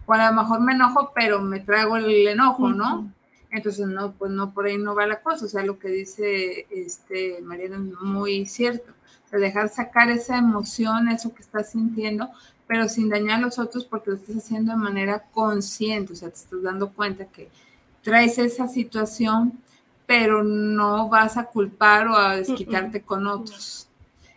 O 0.05 0.13
a 0.13 0.31
lo 0.31 0.41
mejor 0.41 0.61
me 0.61 0.73
enojo, 0.73 1.11
pero 1.13 1.41
me 1.41 1.59
trago 1.59 1.97
el 1.97 2.27
enojo, 2.27 2.69
¿no? 2.69 3.11
Entonces, 3.51 3.85
no, 3.87 4.13
pues 4.13 4.31
no, 4.31 4.53
por 4.53 4.65
ahí 4.65 4.77
no 4.77 4.95
va 4.95 5.05
la 5.05 5.21
cosa. 5.21 5.45
O 5.45 5.49
sea, 5.49 5.63
lo 5.63 5.77
que 5.77 5.89
dice 5.89 6.65
este, 6.71 7.41
Mariana 7.41 7.75
es 7.75 8.01
muy 8.01 8.45
cierto. 8.45 8.93
O 9.33 9.37
dejar 9.37 9.69
sacar 9.69 10.09
esa 10.09 10.37
emoción, 10.37 11.07
eso 11.09 11.33
que 11.33 11.41
estás 11.41 11.71
sintiendo, 11.71 12.29
pero 12.71 12.87
sin 12.87 13.09
dañar 13.09 13.39
a 13.39 13.41
los 13.41 13.59
otros 13.59 13.83
porque 13.83 14.11
lo 14.11 14.15
estás 14.15 14.37
haciendo 14.37 14.71
de 14.71 14.77
manera 14.77 15.25
consciente, 15.33 16.13
o 16.13 16.15
sea, 16.15 16.29
te 16.29 16.37
estás 16.37 16.63
dando 16.63 16.93
cuenta 16.93 17.25
que 17.25 17.49
traes 18.01 18.37
esa 18.37 18.69
situación, 18.69 19.59
pero 20.05 20.41
no 20.41 21.09
vas 21.09 21.35
a 21.35 21.47
culpar 21.47 22.07
o 22.07 22.15
a 22.15 22.37
desquitarte 22.37 23.01
con 23.01 23.27
otros. 23.27 23.89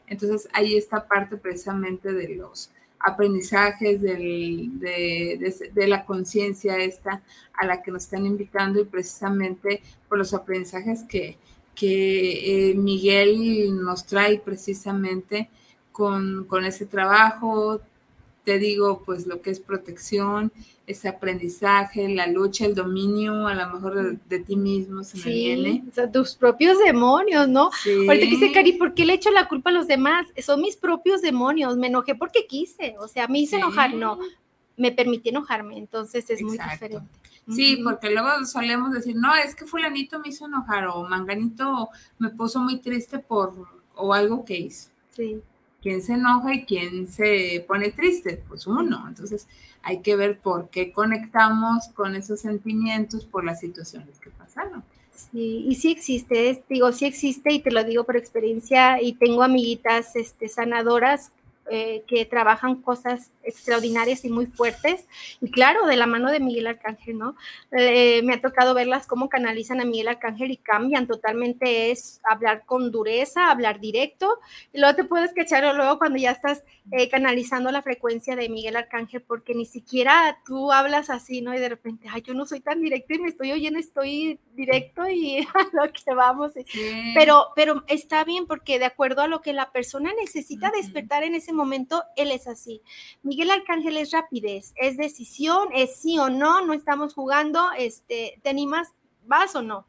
Entonces, 0.09 0.49
ahí 0.53 0.77
está 0.77 1.07
parte 1.07 1.37
precisamente 1.37 2.13
de 2.13 2.35
los 2.35 2.73
aprendizajes, 2.99 4.03
de, 4.03 5.73
la 5.87 6.05
conciencia 6.05 6.77
esta 6.79 7.23
a 7.53 7.67
la 7.67 7.83
que 7.83 7.93
nos 7.93 8.03
están 8.03 8.27
invitando 8.27 8.81
y 8.81 8.85
precisamente 8.85 9.81
por 10.09 10.19
los 10.19 10.35
aprendizajes 10.35 11.05
que, 11.05 11.39
que 11.77 12.71
eh, 12.71 12.75
Miguel 12.75 13.81
nos 13.81 14.05
trae 14.07 14.41
precisamente 14.41 15.49
con, 15.93 16.47
con 16.47 16.65
ese 16.65 16.85
trabajo, 16.85 17.81
te 18.45 18.59
digo, 18.59 19.03
pues 19.05 19.27
lo 19.27 19.41
que 19.41 19.51
es 19.51 19.59
protección, 19.59 20.53
ese 20.87 21.09
aprendizaje, 21.09 22.09
la 22.09 22.27
lucha, 22.27 22.67
el 22.67 22.75
dominio, 22.75 23.47
a 23.47 23.55
lo 23.55 23.75
mejor 23.75 24.19
de, 24.19 24.39
ti 24.41 24.55
mismo 24.57 25.03
se 25.03 25.17
me 25.19 25.35
viene. 25.35 25.85
O 25.91 25.95
sea, 25.95 26.13
tus 26.13 26.35
propios 26.35 26.79
demonios, 26.79 27.49
¿no? 27.49 27.71
Sí. 27.83 28.07
Ahorita 28.07 28.27
dice, 28.27 28.53
Cari, 28.53 28.73
¿por 28.73 28.95
qué 28.95 29.07
le 29.07 29.15
echo 29.15 29.31
la 29.31 29.49
culpa 29.49 29.71
a 29.71 29.73
los 29.73 29.87
demás? 29.87 30.27
Son 30.39 30.61
mis 30.61 30.77
propios 30.77 31.23
demonios, 31.23 31.77
me 31.79 31.87
enojé 31.87 32.15
porque 32.15 32.47
quise, 32.47 32.95
o 32.99 33.09
sea, 33.09 33.29
me 33.29 33.41
hice 33.41 33.57
enojar, 33.57 33.95
no, 33.95 34.19
me 34.77 34.93
permití 34.93 35.31
enojarme, 35.31 35.79
entonces 35.79 36.29
es 36.29 36.43
muy 36.43 36.59
diferente. 36.59 37.09
Sí, 37.49 37.81
porque 37.83 38.11
luego 38.11 38.29
solemos 38.47 38.93
decir, 38.93 39.17
no, 39.17 39.35
es 39.35 39.55
que 39.55 39.67
fulanito 39.67 40.19
me 40.19 40.29
hizo 40.29 40.47
enojar 40.47 40.87
o 40.89 41.07
manganito 41.07 41.91
me 42.19 42.31
puso 42.31 42.61
muy 42.61 42.79
triste 42.79 43.19
por 43.19 43.55
o 43.95 44.15
algo 44.15 44.45
que 44.45 44.59
hizo. 44.59 44.91
Sí. 45.15 45.41
¿Quién 45.85 46.01
se 46.01 46.15
enoja 46.15 46.55
y 46.55 46.65
quién 46.65 47.09
se 47.09 47.63
pone 47.69 47.91
triste? 47.91 48.43
Pues 48.49 48.67
uno. 48.67 49.05
Entonces 49.07 49.47
hay 49.83 50.01
que 50.01 50.17
ver 50.17 50.39
por 50.39 50.71
qué 50.71 50.93
conectamos 50.93 51.89
con 51.89 52.17
esos 52.17 52.41
sentimientos 52.41 53.27
por 53.27 53.45
las 53.45 53.61
situaciones 53.61 54.19
que 54.19 54.31
pasaron. 54.31 54.83
Sí, 55.13 55.67
y 55.69 55.75
sí 55.75 55.91
existe, 55.91 56.65
digo, 56.71 56.91
sí 56.91 57.05
existe 57.05 57.53
y 57.53 57.61
te 57.61 57.71
lo 57.71 57.85
digo 57.85 58.05
por 58.05 58.17
experiencia 58.17 59.03
y 59.03 59.13
tengo 59.13 59.43
amiguitas 59.43 60.17
este, 60.17 60.49
sanadoras 60.49 61.33
eh, 61.71 62.05
que 62.07 62.27
trabajan 62.27 62.83
cosas 62.83 63.31
extraordinarias 63.43 64.25
y 64.25 64.29
muy 64.29 64.47
fuertes. 64.47 65.07
Y 65.41 65.51
claro, 65.51 65.87
de 65.87 65.97
la 65.97 66.07
mano 66.07 66.31
de 66.31 66.41
Miguel 66.41 66.67
Arcángel, 66.67 67.19
¿no? 67.19 67.37
Eh, 67.73 68.23
me 68.23 68.35
ha 68.35 68.41
tocado 68.41 68.75
verlas 68.75 69.07
cómo 69.07 69.29
canalizan 69.29 69.81
a 69.81 69.85
Miguel 69.85 70.09
Arcángel 70.09 70.51
y 70.51 70.59
cambian 70.59 71.07
totalmente. 71.07 71.91
Es 71.91 72.21
hablar 72.29 72.65
con 72.67 72.91
dureza, 72.91 73.51
hablar 73.51 73.81
directo. 73.81 74.39
Y 74.73 74.79
luego 74.79 74.95
te 74.95 75.05
puedes 75.05 75.33
cachar 75.33 75.75
luego 75.75 75.99
cuando 75.99 76.19
ya 76.19 76.33
estás 76.33 76.63
eh, 76.93 77.09
canalizando 77.09 77.71
la 77.71 77.81
frecuencia 77.81 78.37
de 78.37 78.51
Miguel 78.51 78.77
Arcángel, 78.77 79.23
porque 79.23 79.55
ni 79.55 79.65
siquiera 79.65 80.39
tú 80.45 80.71
hablas 80.71 81.09
así, 81.09 81.41
¿no? 81.41 81.55
Y 81.55 81.59
de 81.59 81.71
repente, 81.71 82.09
ay, 82.11 82.21
yo 82.21 82.35
no 82.35 82.45
soy 82.45 82.61
tan 82.61 82.83
directo 82.83 83.15
y 83.15 83.21
me 83.21 83.29
estoy 83.29 83.53
oyendo, 83.53 83.79
estoy 83.79 84.39
directo 84.55 85.09
y 85.09 85.39
a 85.55 85.69
lo 85.73 85.91
que 85.93 86.15
vamos. 86.15 86.53
Pero, 87.15 87.47
pero 87.57 87.85
está 87.87 88.25
bien 88.25 88.47
porque 88.47 88.79
de 88.79 88.85
acuerdo 88.85 89.23
a 89.23 89.29
lo 89.29 89.41
que 89.41 89.55
la 89.55 89.73
persona 89.73 90.13
necesita 90.21 90.71
despertar 90.71 91.23
en 91.23 91.35
ese 91.35 91.54
momento, 91.55 92.03
él 92.17 92.31
es 92.31 92.47
así. 92.47 92.83
Miguel 93.23 93.51
Arcángel 93.51 93.97
es 93.97 94.11
rapidez, 94.11 94.75
es 94.77 94.97
decisión, 94.97 95.69
es 95.75 95.97
sí 95.97 96.19
o 96.19 96.31
no, 96.31 96.65
no 96.65 96.73
estamos 96.73 97.15
jugando, 97.15 97.71
este, 97.79 98.41
¿te 98.43 98.51
animas? 98.51 98.93
¿Vas 99.27 99.55
o 99.57 99.63
no? 99.63 99.87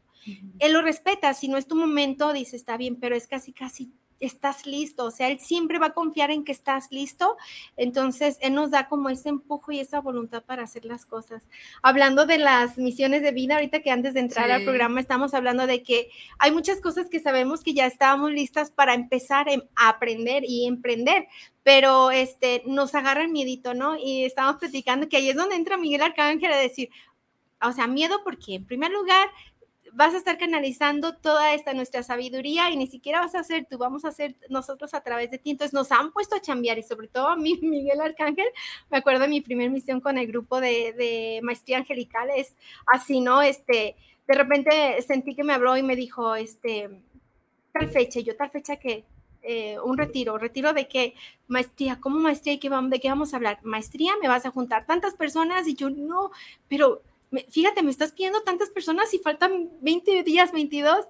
Él 0.58 0.72
lo 0.72 0.82
respeta, 0.82 1.34
si 1.34 1.46
no 1.46 1.56
es 1.56 1.68
tu 1.68 1.76
momento, 1.76 2.32
dice, 2.32 2.56
está 2.56 2.76
bien, 2.76 2.96
pero 2.96 3.14
es 3.14 3.28
casi, 3.28 3.52
casi 3.52 3.92
estás 4.20 4.66
listo, 4.66 5.04
o 5.04 5.10
sea, 5.10 5.28
él 5.28 5.40
siempre 5.40 5.78
va 5.78 5.86
a 5.86 5.92
confiar 5.92 6.30
en 6.30 6.44
que 6.44 6.52
estás 6.52 6.88
listo, 6.90 7.36
entonces 7.76 8.38
él 8.40 8.54
nos 8.54 8.70
da 8.70 8.88
como 8.88 9.08
ese 9.08 9.28
empujo 9.28 9.72
y 9.72 9.80
esa 9.80 10.00
voluntad 10.00 10.42
para 10.42 10.62
hacer 10.62 10.84
las 10.84 11.04
cosas. 11.04 11.48
Hablando 11.82 12.26
de 12.26 12.38
las 12.38 12.78
misiones 12.78 13.22
de 13.22 13.32
vida, 13.32 13.54
ahorita 13.54 13.80
que 13.80 13.90
antes 13.90 14.14
de 14.14 14.20
entrar 14.20 14.50
al 14.50 14.64
programa 14.64 15.00
estamos 15.00 15.34
hablando 15.34 15.66
de 15.66 15.82
que 15.82 16.10
hay 16.38 16.52
muchas 16.52 16.80
cosas 16.80 17.08
que 17.08 17.20
sabemos 17.20 17.62
que 17.62 17.74
ya 17.74 17.86
estábamos 17.86 18.30
listas 18.30 18.70
para 18.70 18.94
empezar 18.94 19.48
em, 19.48 19.62
a 19.74 19.90
aprender 19.90 20.44
y 20.46 20.66
emprender, 20.66 21.28
pero 21.62 22.10
este 22.10 22.62
nos 22.66 22.94
agarra 22.94 23.22
el 23.22 23.28
miedito, 23.30 23.74
¿no? 23.74 23.96
Y 23.96 24.24
estamos 24.24 24.56
platicando 24.56 25.08
que 25.08 25.16
ahí 25.16 25.28
es 25.28 25.36
donde 25.36 25.56
entra 25.56 25.76
Miguel 25.76 26.02
Arcángel 26.02 26.52
a 26.52 26.56
decir, 26.56 26.90
o 27.62 27.72
sea, 27.72 27.86
miedo 27.86 28.20
porque 28.22 28.56
en 28.56 28.66
primer 28.66 28.90
lugar 28.90 29.28
vas 29.96 30.12
a 30.12 30.18
estar 30.18 30.36
canalizando 30.36 31.16
toda 31.16 31.54
esta 31.54 31.72
nuestra 31.72 32.02
sabiduría 32.02 32.70
y 32.70 32.76
ni 32.76 32.86
siquiera 32.86 33.20
vas 33.20 33.34
a 33.34 33.40
hacer 33.40 33.66
tú, 33.68 33.78
vamos 33.78 34.04
a 34.04 34.08
hacer 34.08 34.36
nosotros 34.50 34.92
a 34.92 35.00
través 35.00 35.30
de 35.30 35.38
ti. 35.38 35.50
Entonces 35.50 35.72
nos 35.72 35.90
han 35.90 36.12
puesto 36.12 36.36
a 36.36 36.40
chambear 36.40 36.78
y 36.78 36.82
sobre 36.82 37.08
todo 37.08 37.28
a 37.28 37.36
mí, 37.36 37.58
Miguel 37.62 38.00
Arcángel, 38.02 38.46
me 38.90 38.98
acuerdo 38.98 39.22
de 39.22 39.28
mi 39.28 39.40
primera 39.40 39.70
misión 39.70 40.00
con 40.00 40.18
el 40.18 40.26
grupo 40.26 40.60
de, 40.60 40.92
de 40.92 41.40
maestría 41.42 41.78
angelical, 41.78 42.28
es 42.36 42.54
así, 42.86 43.20
¿no? 43.20 43.40
Este, 43.40 43.96
de 44.28 44.34
repente 44.34 45.00
sentí 45.00 45.34
que 45.34 45.44
me 45.44 45.54
habló 45.54 45.76
y 45.78 45.82
me 45.82 45.96
dijo, 45.96 46.34
este, 46.34 46.90
tal 47.72 47.88
fecha, 47.88 48.20
yo 48.20 48.36
tal 48.36 48.50
fecha 48.50 48.76
que, 48.76 49.04
eh, 49.42 49.78
un 49.78 49.96
retiro, 49.96 50.36
retiro 50.36 50.74
de 50.74 50.88
qué, 50.88 51.14
maestría, 51.48 52.00
¿cómo 52.00 52.18
maestría 52.18 52.54
de 52.54 52.60
qué 53.00 53.08
vamos 53.08 53.32
a 53.32 53.36
hablar? 53.36 53.60
Maestría, 53.62 54.12
me 54.20 54.28
vas 54.28 54.44
a 54.44 54.50
juntar 54.50 54.84
tantas 54.84 55.14
personas 55.14 55.66
y 55.68 55.74
yo 55.74 55.88
no, 55.88 56.32
pero 56.68 57.00
fíjate, 57.50 57.82
me 57.82 57.90
estás 57.90 58.12
pidiendo 58.12 58.42
tantas 58.42 58.70
personas 58.70 59.12
y 59.14 59.18
faltan 59.18 59.70
20 59.80 60.22
días, 60.22 60.52
22, 60.52 61.06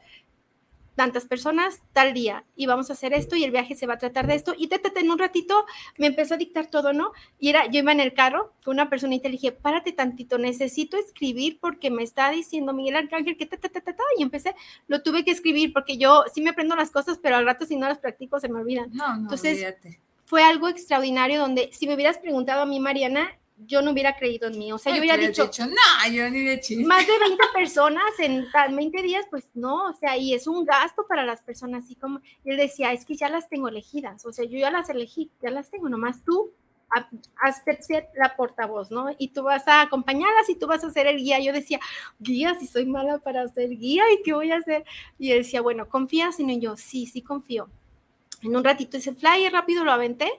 tantas 0.97 1.27
personas 1.27 1.83
tal 1.93 2.15
día 2.15 2.45
y 2.57 2.67
vamos 2.67 2.91
a 2.91 2.95
hacer 2.95 3.12
esto 3.12 3.37
y 3.37 3.45
el 3.45 3.51
viaje 3.51 3.75
se 3.75 3.87
va 3.87 3.95
a 3.95 3.99
tratar 3.99 4.27
de 4.27 4.35
esto 4.35 4.55
y 4.57 4.67
te, 4.67 4.81
en 4.97 5.11
un 5.11 5.19
ratito 5.19 5.67
me 5.99 6.07
empezó 6.07 6.35
a 6.35 6.39
dictar 6.39 6.67
todo, 6.69 6.93
¿no? 6.93 7.12
Y 7.39 7.51
era, 7.51 7.67
yo 7.67 7.81
iba 7.81 7.93
en 7.93 8.01
el 8.01 8.15
carro 8.15 8.55
con 8.65 8.75
una 8.75 8.89
personita 8.89 9.29
y 9.29 9.33
le 9.33 9.37
dije, 9.37 9.53
párate 9.53 9.93
tantito, 9.93 10.39
necesito 10.39 10.97
escribir 10.97 11.59
porque 11.61 11.91
me 11.91 12.03
está 12.03 12.31
diciendo 12.31 12.73
Miguel 12.73 12.97
Arcángel 12.97 13.37
que 13.37 13.47
ta, 13.47 13.59
ta, 13.59 13.69
ta, 13.69 13.81
ta, 13.83 14.03
y 14.19 14.23
empecé, 14.23 14.57
lo 14.89 15.03
tuve 15.03 15.25
que 15.25 15.31
escribir 15.31 15.73
porque 15.73 15.99
yo 15.99 16.25
sí 16.33 16.41
me 16.41 16.51
aprendo 16.51 16.75
las 16.75 16.91
cosas, 16.91 17.19
pero 17.23 17.37
al 17.37 17.45
rato 17.45 17.67
si 17.67 17.77
no 17.77 17.87
las 17.87 17.99
practico 17.99 18.41
se 18.41 18.49
me 18.49 18.59
olvidan. 18.59 18.91
No, 18.93 19.15
no, 19.17 19.23
Entonces, 19.23 19.77
fue 20.25 20.43
algo 20.43 20.69
extraordinario 20.69 21.41
donde 21.41 21.71
si 21.73 21.87
me 21.87 21.95
hubieras 21.95 22.19
preguntado 22.19 22.62
a 22.62 22.67
mí, 22.67 22.81
Mariana, 22.81 23.29
yo 23.59 23.83
no 23.83 23.92
hubiera 23.92 24.16
creído 24.16 24.49
en 24.49 24.59
mí. 24.59 24.73
O 24.73 24.79
sea, 24.79 24.92
yo 24.92 25.01
hubiera 25.01 25.16
dicho, 25.16 25.49
no, 25.66 26.12
yo 26.12 26.29
ni 26.31 26.40
de 26.40 26.61
chiste. 26.61 26.85
Más 26.85 27.07
de 27.07 27.19
20 27.19 27.42
personas 27.55 28.05
en 28.19 28.47
20 28.75 29.03
días, 29.03 29.27
pues 29.31 29.45
no, 29.55 29.88
o 29.88 29.95
sea, 29.95 30.16
y 30.16 30.35
es 30.35 30.47
un 30.47 30.64
gasto 30.64 31.07
para 31.07 31.25
las 31.25 31.42
personas, 31.42 31.85
así 31.85 31.95
como 31.95 32.21
él 32.45 32.57
decía, 32.57 32.92
es 32.92 33.05
que 33.05 33.16
ya 33.16 33.29
las 33.29 33.49
tengo 33.49 33.69
elegidas, 33.69 34.25
o 34.27 34.33
sea, 34.33 34.45
yo 34.45 34.59
ya 34.59 34.71
las 34.71 34.90
elegí, 34.90 35.31
ya 35.42 35.51
las 35.51 35.71
tengo, 35.71 35.88
nomás 35.88 36.23
tú 36.23 36.53
a, 36.95 37.09
hacerse 37.40 38.09
la 38.16 38.37
portavoz, 38.37 38.90
¿no? 38.90 39.09
Y 39.19 39.29
tú 39.29 39.42
vas 39.42 39.66
a 39.66 39.83
acompañarlas 39.83 40.49
y 40.49 40.57
tú 40.57 40.66
vas 40.66 40.85
a 40.85 40.90
ser 40.90 41.07
el 41.07 41.19
guía. 41.19 41.40
Yo 41.40 41.53
decía, 41.53 41.81
guía, 42.19 42.55
si 42.59 42.66
soy 42.66 42.87
mala 42.87 43.19
para 43.19 43.47
ser 43.49 43.71
guía, 43.71 44.05
¿y 44.12 44.23
qué 44.23 44.33
voy 44.33 44.53
a 44.53 44.57
hacer? 44.57 44.85
Y 45.19 45.33
él 45.33 45.38
decía, 45.38 45.61
bueno, 45.61 45.88
¿confías? 45.88 46.38
Y 46.38 46.61
yo, 46.61 46.77
sí, 46.77 47.07
sí 47.07 47.23
confío. 47.23 47.69
En 48.42 48.55
un 48.55 48.62
ratito 48.62 48.97
ese 48.97 49.14
flyer 49.14 49.53
rápido 49.53 49.85
lo 49.85 49.92
aventé 49.92 50.31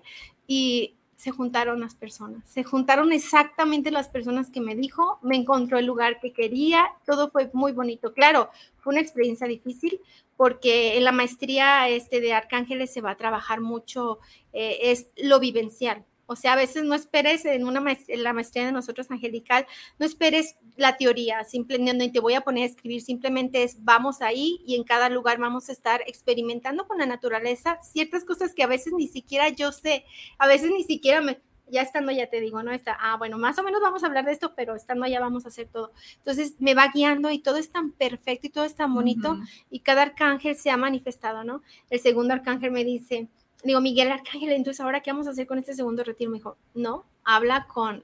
y 0.46 0.97
se 1.18 1.32
juntaron 1.32 1.80
las 1.80 1.96
personas, 1.96 2.48
se 2.48 2.64
juntaron 2.64 3.12
exactamente 3.12 3.90
las 3.90 4.08
personas 4.08 4.52
que 4.52 4.62
me 4.62 4.76
dijo, 4.76 5.18
me 5.24 5.36
encontró 5.36 5.80
el 5.80 5.88
lugar 5.88 6.20
que 6.20 6.32
quería, 6.32 6.86
todo 7.08 7.30
fue 7.30 7.50
muy 7.54 7.72
bonito. 7.72 8.14
Claro, 8.14 8.52
fue 8.78 8.94
una 8.94 9.02
experiencia 9.02 9.48
difícil 9.48 10.00
porque 10.38 10.96
en 10.96 11.04
la 11.04 11.12
maestría 11.12 11.90
este 11.90 12.22
de 12.22 12.34
Arcángeles 12.34 12.94
se 12.94 13.02
va 13.02 13.12
a 13.12 13.18
trabajar 13.18 13.62
mucho, 13.62 14.20
eh, 14.54 14.78
es 14.84 15.08
lo 15.18 15.40
vivencial, 15.40 16.06
o 16.28 16.36
sea, 16.36 16.54
a 16.54 16.56
veces 16.56 16.84
no 16.84 16.94
esperes 16.94 17.46
en, 17.46 17.66
una 17.66 17.84
en 18.08 18.24
la 18.24 18.34
maestría 18.34 18.66
de 18.66 18.72
nosotros 18.72 19.10
angelical, 19.10 19.66
no 19.98 20.06
esperes 20.06 20.58
la 20.76 20.98
teoría, 20.98 21.44
simplemente 21.46 22.10
te 22.10 22.20
voy 22.20 22.36
a 22.36 22.42
poner 22.42 22.64
a 22.64 22.68
escribir, 22.68 23.02
simplemente 23.02 23.64
es 23.64 23.84
vamos 23.84 24.22
ahí 24.22 24.62
y 24.66 24.76
en 24.76 24.84
cada 24.84 25.10
lugar 25.10 25.40
vamos 25.40 25.70
a 25.70 25.72
estar 25.72 26.02
experimentando 26.06 26.88
con 26.88 26.98
la 26.98 27.06
naturaleza 27.06 27.80
ciertas 27.82 28.26
cosas 28.26 28.54
que 28.54 28.64
a 28.64 28.68
veces 28.68 28.94
ni 28.94 29.08
siquiera 29.08 29.50
yo 29.50 29.72
sé, 29.72 30.06
a 30.38 30.48
veces 30.48 30.70
ni 30.70 30.84
siquiera 30.84 31.22
me, 31.22 31.40
ya 31.70 31.82
estando 31.82 32.12
ya 32.12 32.30
te 32.30 32.40
digo, 32.40 32.64
¿no? 32.64 32.72
Está, 32.72 32.98
ah, 33.00 33.18
bueno, 33.18 33.38
más 33.38 33.58
o 33.60 33.64
menos 33.64 33.82
vamos 33.82 34.04
a 34.04 34.08
hablar 34.08 34.26
de 34.26 34.32
esto, 34.32 34.54
pero 34.56 34.76
estando 34.76 35.06
allá 35.06 35.20
vamos 35.20 35.46
a 35.46 35.50
hacer 35.50 35.68
todo. 35.68 35.92
Entonces 36.18 36.56
me 36.60 36.74
va 36.74 36.92
guiando 36.94 37.30
y 37.32 37.40
todo 37.40 37.58
es 37.58 37.72
tan 37.72 37.92
perfecto 37.92 38.48
y 38.48 38.50
todo 38.50 38.66
es 38.66 38.76
tan 38.76 38.94
bonito 38.94 39.38
y 39.70 39.82
cada 39.82 40.04
arcángel 40.04 40.56
se 40.56 40.72
ha 40.72 40.78
manifestado, 40.78 41.44
¿no? 41.44 41.62
El 41.90 42.00
segundo 42.00 42.34
arcángel 42.34 42.72
me 42.72 42.84
dice, 42.84 43.28
digo, 43.64 43.82
Miguel 43.82 44.12
Arcángel, 44.12 44.52
entonces 44.52 44.82
ahora 44.82 45.02
qué 45.02 45.12
vamos 45.12 45.28
a 45.28 45.32
hacer 45.32 45.48
con 45.48 45.58
este 45.58 45.74
segundo 45.74 46.04
retiro? 46.04 46.32
Me 46.32 46.38
dijo, 46.38 46.58
no, 46.74 47.06
habla 47.24 47.68
con 47.68 48.04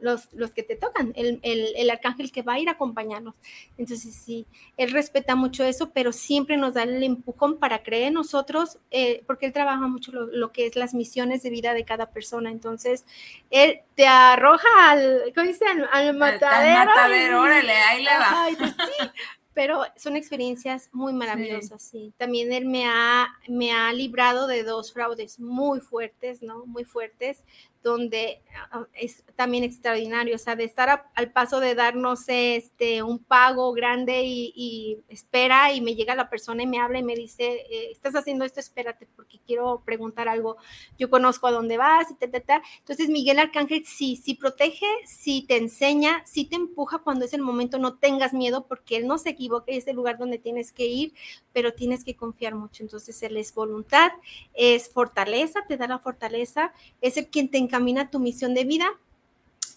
los, 0.00 0.32
los 0.32 0.52
que 0.52 0.62
te 0.62 0.76
tocan, 0.76 1.12
el, 1.16 1.40
el, 1.42 1.72
el, 1.76 1.90
arcángel 1.90 2.30
que 2.30 2.42
va 2.42 2.54
a 2.54 2.58
ir 2.58 2.68
a 2.68 2.72
acompañarnos. 2.72 3.34
Entonces, 3.78 4.14
sí, 4.14 4.46
él 4.76 4.90
respeta 4.90 5.34
mucho 5.34 5.64
eso, 5.64 5.90
pero 5.90 6.12
siempre 6.12 6.56
nos 6.56 6.74
da 6.74 6.82
el 6.82 7.02
empujón 7.02 7.58
para 7.58 7.82
creer 7.82 8.08
en 8.08 8.14
nosotros, 8.14 8.78
eh, 8.90 9.22
porque 9.26 9.46
él 9.46 9.52
trabaja 9.52 9.86
mucho 9.86 10.12
lo, 10.12 10.26
lo, 10.26 10.52
que 10.52 10.66
es 10.66 10.76
las 10.76 10.94
misiones 10.94 11.42
de 11.42 11.50
vida 11.50 11.74
de 11.74 11.84
cada 11.84 12.10
persona. 12.10 12.50
Entonces, 12.50 13.04
él 13.50 13.80
te 13.94 14.06
arroja 14.06 14.68
al, 14.90 15.32
¿cómo 15.34 15.46
dice? 15.46 15.64
Al, 15.66 15.88
al 15.92 16.16
matadero. 16.16 16.80
Al 16.80 16.86
matadero, 16.86 17.42
órale, 17.42 17.72
ahí 17.72 18.02
le 18.02 18.10
va. 18.10 18.44
Ay, 18.44 18.56
pues, 18.56 18.70
sí, 18.70 19.08
pero 19.56 19.80
son 19.96 20.16
experiencias 20.16 20.90
muy 20.92 21.14
maravillosas, 21.14 21.80
sí. 21.80 21.88
sí. 21.88 22.14
También 22.18 22.52
él 22.52 22.66
me 22.66 22.84
ha, 22.84 23.26
me 23.48 23.72
ha 23.72 23.90
librado 23.94 24.46
de 24.46 24.62
dos 24.62 24.92
fraudes 24.92 25.40
muy 25.40 25.80
fuertes, 25.80 26.42
¿no? 26.42 26.66
Muy 26.66 26.84
fuertes, 26.84 27.42
donde 27.86 28.42
ah, 28.72 28.84
es 28.94 29.22
también 29.36 29.62
extraordinario, 29.62 30.34
o 30.34 30.38
sea, 30.38 30.56
de 30.56 30.64
estar 30.64 31.06
al 31.14 31.30
paso 31.30 31.60
de 31.60 31.76
darnos 31.76 32.24
este, 32.26 33.02
un 33.04 33.20
pago 33.20 33.72
grande 33.72 34.22
y, 34.24 34.98
espera 35.08 35.72
y 35.72 35.80
me 35.80 35.94
llega 35.94 36.16
la 36.16 36.28
persona 36.28 36.64
y 36.64 36.66
me 36.66 36.80
habla 36.80 36.98
y 36.98 37.04
me 37.04 37.14
dice, 37.14 37.44
eh, 37.70 37.90
estás 37.92 38.16
haciendo 38.16 38.44
esto, 38.44 38.58
espérate 38.58 39.06
porque 39.14 39.38
quiero 39.46 39.82
preguntar 39.84 40.28
algo, 40.28 40.56
yo 40.98 41.08
conozco 41.08 41.46
a 41.46 41.52
dónde 41.52 41.76
vas 41.76 42.10
y 42.10 42.16
ta, 42.16 42.28
ta, 42.28 42.40
ta. 42.40 42.62
Entonces 42.78 43.08
Miguel 43.08 43.38
Arcángel 43.38 43.84
sí, 43.86 44.16
sí 44.16 44.34
protege, 44.34 44.86
sí 45.06 45.44
te 45.46 45.56
enseña, 45.56 46.24
sí 46.26 46.44
te 46.44 46.56
empuja 46.56 46.98
cuando 46.98 47.24
es 47.24 47.34
el 47.34 47.42
momento, 47.42 47.78
no 47.78 47.98
tengas 47.98 48.34
miedo 48.34 48.66
porque 48.66 48.96
él 48.96 49.06
no 49.06 49.18
se 49.18 49.30
equivoca, 49.30 49.66
es 49.68 49.86
el 49.86 49.94
lugar 49.94 50.18
donde 50.18 50.38
tienes 50.38 50.72
que 50.72 50.86
ir, 50.86 51.14
pero 51.52 51.72
tienes 51.72 52.02
que 52.02 52.16
confiar 52.16 52.56
mucho. 52.56 52.82
Entonces 52.82 53.22
él 53.22 53.36
es 53.36 53.54
voluntad, 53.54 54.10
es 54.54 54.92
fortaleza, 54.92 55.60
te 55.68 55.76
da 55.76 55.86
la 55.86 56.00
fortaleza, 56.00 56.72
es 57.00 57.16
el 57.16 57.28
quien 57.28 57.48
te 57.48 57.58
encarga 57.58 57.75
camina 57.76 58.10
tu 58.10 58.18
misión 58.20 58.54
de 58.54 58.64
vida, 58.64 58.88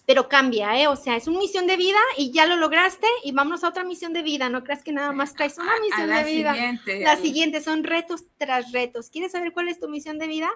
pero 0.05 0.29
cambia, 0.29 0.81
¿eh? 0.81 0.87
O 0.87 0.95
sea, 0.95 1.17
es 1.17 1.27
una 1.27 1.39
misión 1.39 1.67
de 1.67 1.75
vida 1.75 1.99
y 2.17 2.31
ya 2.31 2.45
lo 2.45 2.55
lograste 2.55 3.07
y 3.25 3.33
vamos 3.33 3.65
a 3.65 3.67
otra 3.67 3.83
misión 3.83 4.13
de 4.13 4.21
vida. 4.21 4.47
No 4.47 4.63
creas 4.63 4.83
que 4.83 4.93
nada 4.93 5.11
más 5.11 5.35
traes 5.35 5.57
una 5.57 5.73
misión 5.81 6.09
de 6.09 6.23
vida. 6.23 6.55
la 7.01 7.17
siguiente 7.17 7.59
son 7.59 7.83
retos 7.83 8.23
tras 8.37 8.71
retos. 8.71 9.09
¿Quieres 9.09 9.33
saber 9.33 9.51
cuál 9.51 9.67
es 9.67 9.81
tu 9.81 9.89
misión 9.89 10.17
de 10.17 10.27
vida? 10.27 10.49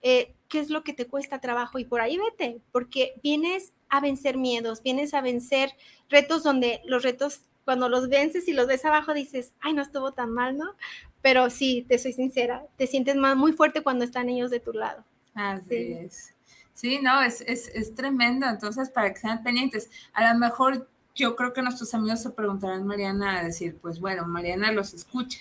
Eh, 0.00 0.32
¿Qué 0.48 0.58
es 0.58 0.70
lo 0.70 0.82
que 0.84 0.94
te 0.94 1.06
cuesta 1.06 1.38
trabajo? 1.38 1.78
Y 1.78 1.84
por 1.84 2.00
ahí 2.00 2.16
vete, 2.16 2.60
porque 2.72 3.12
vienes 3.22 3.74
a 3.90 4.00
vencer 4.00 4.38
miedos, 4.38 4.82
vienes 4.82 5.12
a 5.12 5.20
vencer 5.20 5.72
retos 6.08 6.42
donde 6.44 6.80
los 6.86 7.02
retos, 7.02 7.42
cuando 7.66 7.90
los 7.90 8.08
vences 8.08 8.48
y 8.48 8.54
los 8.54 8.66
ves 8.66 8.86
abajo, 8.86 9.12
dices, 9.12 9.52
ay, 9.60 9.74
no 9.74 9.82
estuvo 9.82 10.12
tan 10.12 10.32
mal, 10.32 10.56
¿no? 10.56 10.74
Pero 11.20 11.50
sí, 11.50 11.84
te 11.86 11.98
soy 11.98 12.14
sincera, 12.14 12.64
te 12.78 12.86
sientes 12.86 13.16
más, 13.16 13.36
muy 13.36 13.52
fuerte 13.52 13.82
cuando 13.82 14.06
están 14.06 14.30
ellos 14.30 14.50
de 14.50 14.60
tu 14.60 14.72
lado. 14.72 15.04
Así 15.34 15.92
es. 15.92 16.35
Sí, 16.76 17.00
no, 17.02 17.22
es, 17.22 17.40
es, 17.46 17.68
es 17.74 17.94
tremendo. 17.94 18.46
Entonces, 18.46 18.90
para 18.90 19.12
que 19.12 19.18
sean 19.20 19.42
pendientes, 19.42 19.90
a 20.12 20.30
lo 20.30 20.38
mejor 20.38 20.86
yo 21.14 21.34
creo 21.34 21.54
que 21.54 21.62
nuestros 21.62 21.94
amigos 21.94 22.20
se 22.22 22.30
preguntarán, 22.30 22.86
Mariana, 22.86 23.38
a 23.40 23.44
decir, 23.44 23.78
pues 23.80 23.98
bueno, 23.98 24.26
Mariana 24.26 24.70
los 24.72 24.92
escucha, 24.92 25.40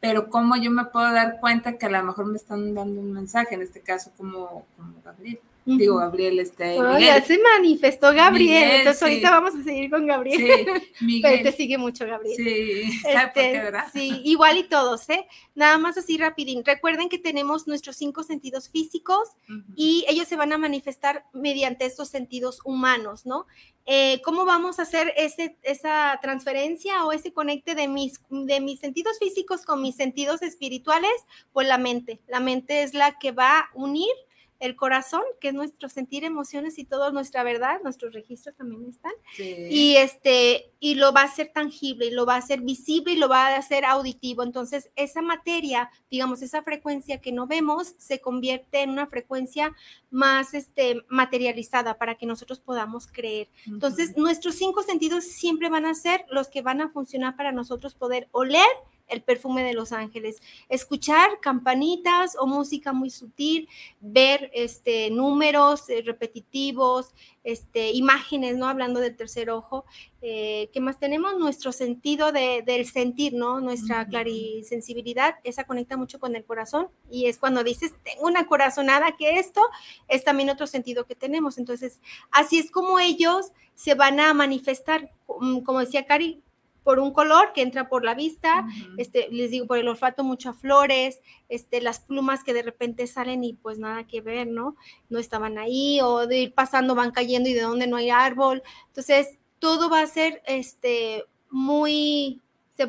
pero 0.00 0.30
¿cómo 0.30 0.56
yo 0.56 0.70
me 0.70 0.86
puedo 0.86 1.12
dar 1.12 1.38
cuenta 1.38 1.76
que 1.76 1.84
a 1.84 1.90
lo 1.90 2.02
mejor 2.02 2.26
me 2.26 2.36
están 2.36 2.74
dando 2.74 2.98
un 3.02 3.12
mensaje, 3.12 3.54
en 3.54 3.62
este 3.62 3.82
caso 3.82 4.10
como, 4.16 4.66
como 4.76 5.02
Gabriel? 5.04 5.40
Digo, 5.64 5.96
Gabriel, 5.96 6.38
este. 6.38 6.76
ya 7.00 7.22
se 7.22 7.38
manifestó 7.38 8.12
Gabriel, 8.12 8.78
entonces 8.78 9.02
ahorita 9.02 9.30
vamos 9.30 9.54
a 9.54 9.62
seguir 9.62 9.90
con 9.90 10.06
Gabriel. 10.06 10.82
Sí, 10.98 11.20
Pero 11.22 11.42
te 11.42 11.52
sigue 11.52 11.76
mucho, 11.76 12.06
Gabriel. 12.06 12.36
Sí, 12.36 13.00
este, 13.08 13.72
sí, 13.92 14.22
igual 14.24 14.58
y 14.58 14.64
todos, 14.64 15.08
¿eh? 15.10 15.26
Nada 15.54 15.78
más 15.78 15.98
así 15.98 16.16
rapidín. 16.16 16.64
Recuerden 16.64 17.08
que 17.08 17.18
tenemos 17.18 17.66
nuestros 17.66 17.96
cinco 17.96 18.22
sentidos 18.22 18.70
físicos 18.70 19.28
y 19.76 20.04
ellos 20.08 20.26
se 20.28 20.36
van 20.36 20.52
a 20.52 20.58
manifestar 20.58 21.24
mediante 21.32 21.84
estos 21.84 22.08
sentidos 22.08 22.60
humanos, 22.64 23.26
¿no? 23.26 23.46
Eh, 23.86 24.20
¿Cómo 24.24 24.44
vamos 24.44 24.78
a 24.78 24.82
hacer 24.82 25.12
ese, 25.16 25.56
esa 25.62 26.18
transferencia 26.22 27.04
o 27.04 27.12
ese 27.12 27.32
conecte 27.32 27.74
de 27.74 27.88
mis, 27.88 28.20
de 28.30 28.60
mis 28.60 28.80
sentidos 28.80 29.18
físicos 29.18 29.64
con 29.64 29.82
mis 29.82 29.96
sentidos 29.96 30.42
espirituales? 30.42 31.10
Pues 31.52 31.66
la 31.66 31.78
mente. 31.78 32.20
La 32.28 32.40
mente 32.40 32.82
es 32.82 32.94
la 32.94 33.18
que 33.18 33.32
va 33.32 33.58
a 33.58 33.70
unir 33.74 34.12
el 34.60 34.76
corazón, 34.76 35.22
que 35.40 35.48
es 35.48 35.54
nuestro 35.54 35.88
sentir 35.88 36.22
emociones 36.22 36.78
y 36.78 36.84
toda 36.84 37.10
nuestra 37.10 37.42
verdad, 37.42 37.80
nuestros 37.82 38.12
registros 38.12 38.54
también 38.56 38.86
están. 38.88 39.12
Y 39.38 39.96
este 39.96 40.70
y 40.78 40.94
lo 40.94 41.12
va 41.12 41.22
a 41.22 41.24
hacer 41.24 41.50
tangible, 41.52 42.06
y 42.06 42.10
lo 42.10 42.24
va 42.24 42.34
a 42.34 42.38
hacer 42.38 42.60
visible 42.60 43.12
y 43.12 43.16
lo 43.16 43.28
va 43.28 43.48
a 43.48 43.56
hacer 43.56 43.84
auditivo. 43.84 44.42
Entonces, 44.42 44.90
esa 44.96 45.22
materia, 45.22 45.90
digamos, 46.10 46.42
esa 46.42 46.62
frecuencia 46.62 47.20
que 47.20 47.32
no 47.32 47.46
vemos 47.46 47.94
se 47.98 48.20
convierte 48.20 48.82
en 48.82 48.90
una 48.90 49.06
frecuencia 49.06 49.74
más 50.10 50.54
este 50.54 51.02
materializada 51.08 51.98
para 51.98 52.14
que 52.14 52.26
nosotros 52.26 52.60
podamos 52.60 53.06
creer. 53.06 53.48
Entonces, 53.66 54.16
nuestros 54.16 54.54
cinco 54.54 54.82
sentidos 54.82 55.24
siempre 55.24 55.68
van 55.68 55.86
a 55.86 55.94
ser 55.94 56.24
los 56.30 56.48
que 56.48 56.62
van 56.62 56.80
a 56.80 56.90
funcionar 56.90 57.36
para 57.36 57.52
nosotros 57.52 57.94
poder 57.94 58.28
oler 58.32 58.66
el 59.10 59.22
perfume 59.22 59.62
de 59.62 59.74
los 59.74 59.92
ángeles. 59.92 60.40
Escuchar 60.68 61.40
campanitas 61.40 62.36
o 62.38 62.46
música 62.46 62.92
muy 62.92 63.10
sutil, 63.10 63.68
ver 64.00 64.50
este, 64.54 65.10
números 65.10 65.88
eh, 65.90 66.02
repetitivos, 66.04 67.12
este, 67.42 67.90
imágenes, 67.92 68.56
¿no? 68.56 68.68
Hablando 68.68 69.00
del 69.00 69.16
tercer 69.16 69.50
ojo. 69.50 69.84
Eh, 70.22 70.68
¿Qué 70.72 70.80
más 70.80 70.98
tenemos? 70.98 71.38
Nuestro 71.38 71.72
sentido 71.72 72.32
de, 72.32 72.62
del 72.64 72.86
sentir, 72.86 73.32
¿no? 73.32 73.60
Nuestra 73.60 74.06
clarisensibilidad, 74.06 75.36
esa 75.44 75.64
conecta 75.64 75.96
mucho 75.96 76.20
con 76.20 76.36
el 76.36 76.44
corazón 76.44 76.88
y 77.10 77.26
es 77.26 77.38
cuando 77.38 77.64
dices, 77.64 77.94
tengo 78.04 78.26
una 78.26 78.46
corazonada, 78.46 79.16
que 79.16 79.38
esto 79.38 79.62
es 80.08 80.24
también 80.24 80.50
otro 80.50 80.66
sentido 80.66 81.06
que 81.06 81.14
tenemos. 81.14 81.58
Entonces, 81.58 82.00
así 82.30 82.58
es 82.58 82.70
como 82.70 82.98
ellos 82.98 83.52
se 83.74 83.94
van 83.94 84.20
a 84.20 84.34
manifestar, 84.34 85.10
como 85.26 85.80
decía 85.80 86.04
Cari, 86.04 86.42
por 86.90 86.98
un 86.98 87.12
color 87.12 87.52
que 87.54 87.62
entra 87.62 87.88
por 87.88 88.04
la 88.04 88.16
vista, 88.16 88.66
este, 88.96 89.28
les 89.30 89.52
digo, 89.52 89.68
por 89.68 89.78
el 89.78 89.86
olfato 89.86 90.24
muchas 90.24 90.56
flores, 90.56 91.20
este, 91.48 91.80
las 91.80 92.00
plumas 92.00 92.42
que 92.42 92.52
de 92.52 92.64
repente 92.64 93.06
salen 93.06 93.44
y 93.44 93.52
pues 93.52 93.78
nada 93.78 94.08
que 94.08 94.20
ver, 94.20 94.48
¿no? 94.48 94.74
No 95.08 95.20
estaban 95.20 95.56
ahí, 95.56 96.00
o 96.00 96.26
de 96.26 96.38
ir 96.38 96.52
pasando 96.52 96.96
van 96.96 97.12
cayendo 97.12 97.48
y 97.48 97.52
de 97.52 97.60
donde 97.60 97.86
no 97.86 97.94
hay 97.94 98.10
árbol. 98.10 98.64
Entonces, 98.88 99.38
todo 99.60 99.88
va 99.88 100.00
a 100.00 100.06
ser 100.08 100.42
este, 100.46 101.26
muy, 101.48 102.40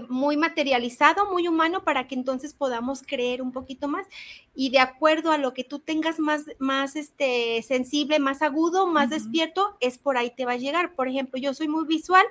muy 0.10 0.36
materializado, 0.36 1.32
muy 1.32 1.48
humano, 1.48 1.84
para 1.84 2.08
que 2.08 2.16
entonces 2.16 2.56
podamos 2.56 3.04
creer 3.04 3.44
un 3.44 3.52
poquito 3.52 3.88
más. 3.88 4.08
Y 4.56 4.72
de 4.72 4.80
acuerdo 4.80 5.32
a 5.32 5.38
lo 5.38 5.54
que 5.54 5.64
tú 5.64 5.78
tengas 5.78 6.18
más, 6.18 6.46
más 6.58 6.96
este, 6.96 7.62
sensible, 7.62 8.18
más 8.18 8.42
agudo, 8.42 8.88
más 8.88 9.12
despierto, 9.12 9.78
es 9.80 10.00
por 10.00 10.18
ahí 10.18 10.34
te 10.36 10.46
va 10.46 10.54
a 10.54 10.58
llegar. 10.58 10.96
Por 10.96 11.08
ejemplo, 11.08 11.40
yo 11.40 11.54
soy 11.54 11.68
muy 11.68 11.86
visual, 11.86 12.26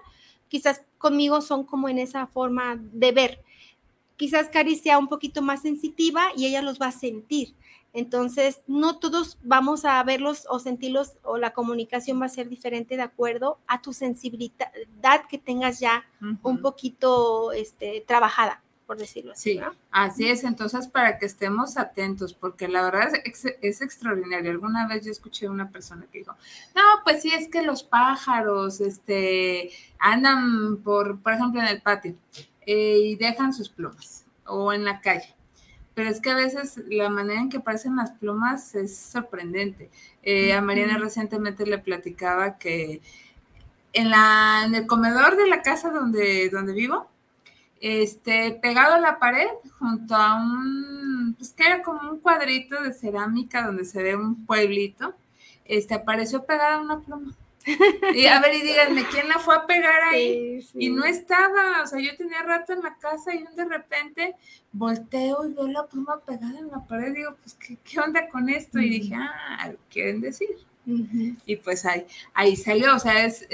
quizás 0.51 0.83
conmigo 0.99 1.41
son 1.41 1.65
como 1.65 1.89
en 1.89 1.99
esa 1.99 2.27
forma 2.27 2.77
de 2.93 3.13
ver. 3.13 3.45
Quizás 4.17 4.49
Cari 4.49 4.77
sea 4.77 4.99
un 4.99 5.09
poquito 5.09 5.41
más 5.41 5.63
sensitiva 5.63 6.27
y 6.37 6.45
ella 6.45 6.61
los 6.61 6.79
va 6.79 6.89
a 6.89 6.93
sentir. 6.93 7.55
Entonces, 7.93 8.61
no 8.67 8.99
todos 8.99 9.39
vamos 9.43 9.85
a 9.85 10.03
verlos 10.05 10.47
o 10.51 10.59
sentirlos 10.59 11.15
o 11.23 11.39
la 11.39 11.53
comunicación 11.53 12.21
va 12.21 12.27
a 12.27 12.29
ser 12.29 12.49
diferente 12.49 12.97
de 12.97 13.03
acuerdo 13.03 13.59
a 13.67 13.81
tu 13.81 13.93
sensibilidad 13.93 15.27
que 15.29 15.39
tengas 15.39 15.81
ya 15.81 16.05
un 16.43 16.61
poquito 16.61 17.53
este, 17.53 18.05
trabajada 18.07 18.63
por 18.91 18.99
decirlo 18.99 19.35
así. 19.35 19.53
Sí, 19.53 19.61
así 19.93 20.29
es. 20.29 20.43
Entonces, 20.43 20.89
para 20.89 21.17
que 21.17 21.25
estemos 21.25 21.79
atentos, 21.79 22.35
porque 22.35 22.67
la 22.67 22.83
verdad 22.83 23.13
es, 23.25 23.47
es, 23.63 23.83
extraordinario. 23.83 24.51
Alguna 24.51 24.89
vez 24.89 25.05
yo 25.05 25.13
escuché 25.13 25.47
a 25.47 25.51
una 25.53 25.71
persona 25.71 26.07
que 26.11 26.19
dijo, 26.19 26.35
no, 26.75 26.83
pues 27.05 27.23
sí, 27.23 27.33
es 27.33 27.47
que 27.47 27.63
los 27.63 27.85
pájaros 27.85 28.81
este, 28.81 29.71
andan, 30.01 30.79
por, 30.79 31.21
por 31.21 31.35
ejemplo, 31.35 31.61
en 31.61 31.69
el 31.69 31.81
patio 31.81 32.17
eh, 32.67 32.99
y 32.99 33.15
dejan 33.15 33.55
sus 33.55 33.69
plumas 33.69 34.27
o 34.45 34.73
en 34.73 34.85
la 34.85 35.01
calle. 35.01 35.37
Pero 35.95 36.11
es 36.11 36.21
que 36.21 36.31
a 36.31 36.35
veces 36.35 36.83
la 36.89 37.11
manera 37.11 37.41
en 37.41 37.49
que 37.49 37.59
aparecen 37.59 37.95
las 37.95 38.11
plumas 38.11 38.75
es 38.75 38.97
sorprendente. 38.97 39.89
Eh, 40.25 40.53
a 40.53 40.61
Mariana 40.63 40.99
recientemente 40.99 41.65
le 41.65 41.79
platicaba 41.79 42.59
que 42.59 43.03
en, 43.93 44.11
la, 44.11 44.65
en 44.67 44.75
el 44.75 44.89
comedor 44.89 45.37
de 45.37 45.47
la 45.47 45.63
casa 45.63 45.91
donde, 45.91 46.49
donde 46.51 46.73
vivo, 46.73 47.10
este, 47.81 48.53
pegado 48.53 48.95
a 48.95 49.01
la 49.01 49.19
pared, 49.19 49.49
junto 49.79 50.15
a 50.15 50.37
un, 50.37 51.35
pues 51.37 51.53
que 51.53 51.65
era 51.65 51.83
como 51.83 52.11
un 52.11 52.21
cuadrito 52.21 52.81
de 52.83 52.93
cerámica 52.93 53.65
donde 53.65 53.85
se 53.85 54.03
ve 54.03 54.15
un 54.15 54.45
pueblito, 54.47 55.15
este, 55.65 55.95
apareció 55.95 56.45
pegada 56.45 56.81
una 56.81 57.01
pluma. 57.01 57.35
Y 58.15 58.27
a 58.27 58.41
ver, 58.41 58.55
y 58.55 58.63
díganme, 58.63 59.05
¿quién 59.11 59.29
la 59.29 59.39
fue 59.39 59.55
a 59.55 59.67
pegar 59.67 60.03
ahí? 60.05 60.67
Y 60.75 60.91
no 60.91 61.05
estaba, 61.05 61.83
o 61.83 61.87
sea, 61.87 62.01
yo 62.01 62.17
tenía 62.17 62.43
rato 62.43 62.73
en 62.73 62.81
la 62.81 62.97
casa 62.97 63.35
y 63.35 63.45
de 63.55 63.65
repente 63.65 64.35
volteo 64.73 65.47
y 65.47 65.53
veo 65.53 65.69
la 65.69 65.87
pluma 65.87 66.21
pegada 66.21 66.59
en 66.59 66.69
la 66.69 66.85
pared. 66.87 67.15
Digo, 67.15 67.37
pues, 67.43 67.55
¿qué, 67.55 67.77
qué 67.85 68.01
onda 68.01 68.29
con 68.29 68.49
esto? 68.49 68.79
Y 68.79 68.89
dije, 68.89 69.15
ah, 69.15 69.73
quieren 69.91 70.21
decir? 70.21 70.49
Y 70.87 71.57
pues 71.57 71.85
ahí, 71.85 72.05
ahí 72.35 72.57
salió, 72.57 72.97
o 72.97 72.99
sea, 72.99 73.25
es, 73.25 73.47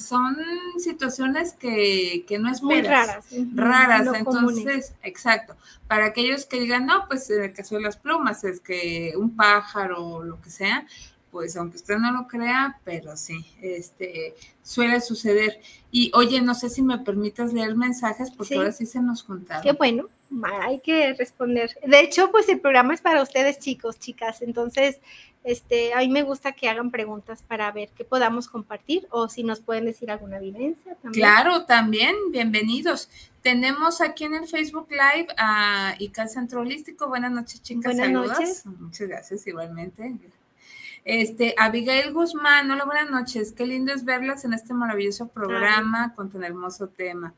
son 0.00 0.36
situaciones 0.78 1.54
que, 1.54 2.24
no 2.38 2.50
es 2.50 2.62
muy 2.62 2.82
raras. 2.82 3.26
Raras, 3.54 4.08
entonces, 4.14 4.94
exacto. 5.02 5.56
Para 5.88 6.06
aquellos 6.06 6.46
que 6.46 6.60
digan, 6.60 6.86
no, 6.86 7.06
pues 7.08 7.30
en 7.30 7.42
el 7.42 7.52
caso 7.52 7.76
de 7.76 7.82
las 7.82 7.96
plumas 7.96 8.44
es 8.44 8.60
que 8.60 9.14
un 9.16 9.34
pájaro 9.34 10.04
o 10.04 10.22
lo 10.22 10.40
que 10.40 10.50
sea, 10.50 10.86
pues 11.30 11.56
aunque 11.56 11.76
usted 11.76 11.98
no 11.98 12.12
lo 12.12 12.26
crea, 12.26 12.78
pero 12.84 13.16
sí, 13.16 13.44
este, 13.60 14.34
suele 14.62 15.00
suceder. 15.00 15.60
Y 15.90 16.10
oye, 16.14 16.40
no 16.40 16.54
sé 16.54 16.70
si 16.70 16.82
me 16.82 16.98
permitas 16.98 17.52
leer 17.52 17.74
mensajes 17.74 18.30
porque 18.30 18.56
ahora 18.56 18.72
sí 18.72 18.86
se 18.86 19.00
nos 19.00 19.22
contaron. 19.22 19.62
Qué 19.62 19.72
bueno, 19.72 20.06
hay 20.62 20.80
que 20.80 21.14
responder. 21.14 21.78
De 21.86 22.00
hecho, 22.00 22.30
pues 22.30 22.48
el 22.48 22.60
programa 22.60 22.94
es 22.94 23.00
para 23.00 23.22
ustedes 23.22 23.58
chicos, 23.58 23.98
chicas, 23.98 24.42
entonces 24.42 25.00
este, 25.48 25.94
a 25.94 26.00
mí 26.00 26.08
me 26.08 26.22
gusta 26.22 26.52
que 26.52 26.68
hagan 26.68 26.90
preguntas 26.90 27.42
para 27.42 27.72
ver 27.72 27.88
qué 27.96 28.04
podamos 28.04 28.48
compartir 28.48 29.08
o 29.10 29.30
si 29.30 29.42
nos 29.42 29.60
pueden 29.60 29.86
decir 29.86 30.10
alguna 30.10 30.38
vivencia 30.38 30.94
también. 30.96 31.24
Claro, 31.24 31.64
también, 31.64 32.14
bienvenidos. 32.30 33.08
Tenemos 33.40 34.02
aquí 34.02 34.24
en 34.24 34.34
el 34.34 34.46
Facebook 34.46 34.88
Live 34.90 35.28
a 35.38 35.94
ICAL 35.98 36.28
Centro 36.28 36.60
Holístico. 36.60 37.08
Buenas 37.08 37.32
noches, 37.32 37.62
chicas. 37.62 37.96
Buenas 37.96 38.10
noches. 38.10 38.66
Muchas 38.66 39.08
gracias, 39.08 39.46
igualmente. 39.46 40.18
Este, 41.06 41.54
Abigail 41.56 42.12
Guzmán, 42.12 42.70
hola, 42.70 42.84
buenas 42.84 43.10
noches. 43.10 43.52
Qué 43.52 43.64
lindo 43.64 43.94
es 43.94 44.04
verlas 44.04 44.44
en 44.44 44.52
este 44.52 44.74
maravilloso 44.74 45.28
programa 45.28 46.12
con 46.14 46.28
tan 46.28 46.44
hermoso 46.44 46.88
tema. 46.88 47.32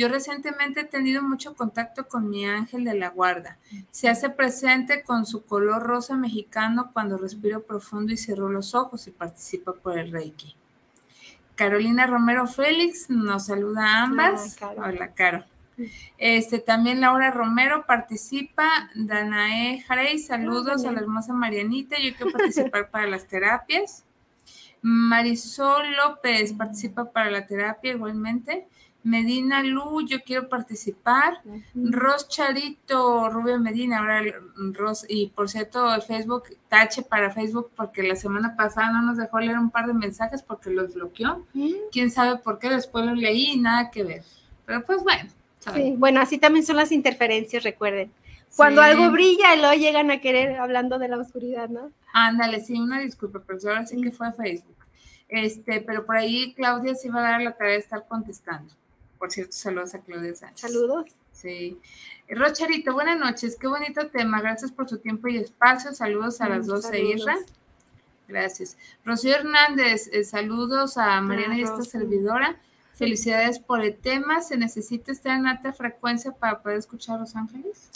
Yo 0.00 0.08
recientemente 0.08 0.80
he 0.80 0.84
tenido 0.84 1.22
mucho 1.22 1.54
contacto 1.54 2.08
con 2.08 2.30
mi 2.30 2.46
ángel 2.46 2.84
de 2.84 2.94
la 2.94 3.10
guarda. 3.10 3.58
Se 3.90 4.08
hace 4.08 4.30
presente 4.30 5.02
con 5.02 5.26
su 5.26 5.44
color 5.44 5.82
rosa 5.82 6.16
mexicano 6.16 6.88
cuando 6.94 7.18
respiro 7.18 7.64
profundo 7.64 8.10
y 8.10 8.16
cierro 8.16 8.48
los 8.48 8.74
ojos 8.74 9.06
y 9.06 9.10
participa 9.10 9.74
por 9.74 9.98
el 9.98 10.10
Reiki. 10.10 10.56
Carolina 11.54 12.06
Romero 12.06 12.46
Félix 12.46 13.10
nos 13.10 13.44
saluda 13.44 13.84
a 13.84 14.02
ambas. 14.04 14.56
Hola, 14.78 15.12
Caro. 15.12 15.44
Este, 16.16 16.60
también 16.60 17.02
Laura 17.02 17.30
Romero 17.30 17.84
participa. 17.86 18.88
Danae 18.94 19.82
Jarey, 19.82 20.18
saludos 20.18 20.86
a 20.86 20.92
la 20.92 21.00
hermosa 21.00 21.34
Marianita. 21.34 21.98
Yo 21.98 22.14
quiero 22.16 22.32
participar 22.32 22.88
para 22.88 23.06
las 23.06 23.26
terapias. 23.26 24.06
Marisol 24.80 25.94
López 25.94 26.52
participa 26.58 27.12
para 27.12 27.30
la 27.30 27.44
terapia 27.44 27.92
igualmente. 27.92 28.66
Medina 29.02 29.62
Lu, 29.62 30.06
yo 30.06 30.20
quiero 30.24 30.48
participar. 30.48 31.40
Ros 31.74 32.28
Charito, 32.28 33.28
Rubio 33.28 33.58
Medina, 33.58 33.98
ahora 33.98 34.22
Ros, 34.72 35.06
y 35.08 35.28
por 35.28 35.48
cierto, 35.48 35.94
el 35.94 36.02
Facebook, 36.02 36.44
tache 36.68 37.02
para 37.02 37.30
Facebook, 37.30 37.70
porque 37.74 38.02
la 38.02 38.16
semana 38.16 38.56
pasada 38.56 38.92
no 38.92 39.02
nos 39.02 39.16
dejó 39.16 39.40
leer 39.40 39.58
un 39.58 39.70
par 39.70 39.86
de 39.86 39.94
mensajes 39.94 40.42
porque 40.42 40.70
los 40.70 40.94
bloqueó. 40.94 41.46
Quién 41.92 42.10
sabe 42.10 42.38
por 42.38 42.58
qué, 42.58 42.68
después 42.68 43.04
los 43.06 43.16
leí 43.16 43.52
y 43.52 43.60
nada 43.60 43.90
que 43.90 44.04
ver. 44.04 44.22
Pero 44.66 44.84
pues 44.84 45.02
bueno. 45.02 45.30
Sí, 45.74 45.94
bueno, 45.96 46.20
así 46.20 46.38
también 46.38 46.64
son 46.64 46.76
las 46.76 46.90
interferencias, 46.90 47.62
recuerden. 47.64 48.10
Cuando 48.56 48.82
algo 48.82 49.10
brilla, 49.10 49.54
lo 49.56 49.72
llegan 49.74 50.10
a 50.10 50.20
querer 50.20 50.56
hablando 50.56 50.98
de 50.98 51.08
la 51.08 51.18
oscuridad, 51.18 51.68
¿no? 51.68 51.90
Ándale, 52.12 52.60
sí, 52.60 52.80
una 52.80 53.00
disculpa, 53.00 53.42
pero 53.46 53.58
ahora 53.68 53.86
sí 53.86 54.00
que 54.00 54.10
fue 54.10 54.32
Facebook. 54.32 54.76
Este, 55.28 55.80
pero 55.80 56.04
por 56.04 56.16
ahí 56.16 56.54
Claudia 56.54 56.94
sí 56.94 57.08
va 57.08 57.20
a 57.20 57.30
dar 57.30 57.42
la 57.42 57.52
tarea 57.52 57.74
de 57.74 57.78
estar 57.78 58.06
contestando. 58.08 58.74
Por 59.20 59.30
cierto, 59.30 59.52
saludos 59.52 59.94
a 59.94 60.00
Claudia 60.00 60.34
Sánchez. 60.34 60.62
Saludos. 60.62 61.08
Sí. 61.32 61.78
Rocharito, 62.26 62.94
buenas 62.94 63.18
noches. 63.18 63.54
Qué 63.60 63.66
bonito 63.66 64.06
tema. 64.06 64.40
Gracias 64.40 64.72
por 64.72 64.88
su 64.88 64.96
tiempo 64.96 65.28
y 65.28 65.36
espacio. 65.36 65.92
Saludos 65.92 66.40
a 66.40 66.48
las 66.48 66.66
12 66.66 67.04
Isra. 67.04 67.36
Gracias. 68.26 68.78
Rocío 69.04 69.34
Hernández, 69.34 70.08
eh, 70.10 70.24
saludos 70.24 70.96
a 70.96 71.20
Mariana 71.20 71.58
y 71.58 71.62
esta 71.62 71.82
servidora. 71.82 72.58
Felicidades 72.94 73.58
por 73.58 73.82
el 73.82 73.94
tema. 73.94 74.40
¿Se 74.40 74.56
necesita 74.56 75.12
estar 75.12 75.36
en 75.36 75.46
alta 75.46 75.74
frecuencia 75.74 76.32
para 76.32 76.62
poder 76.62 76.78
escuchar 76.78 77.20
Los 77.20 77.36
Ángeles? 77.36 77.90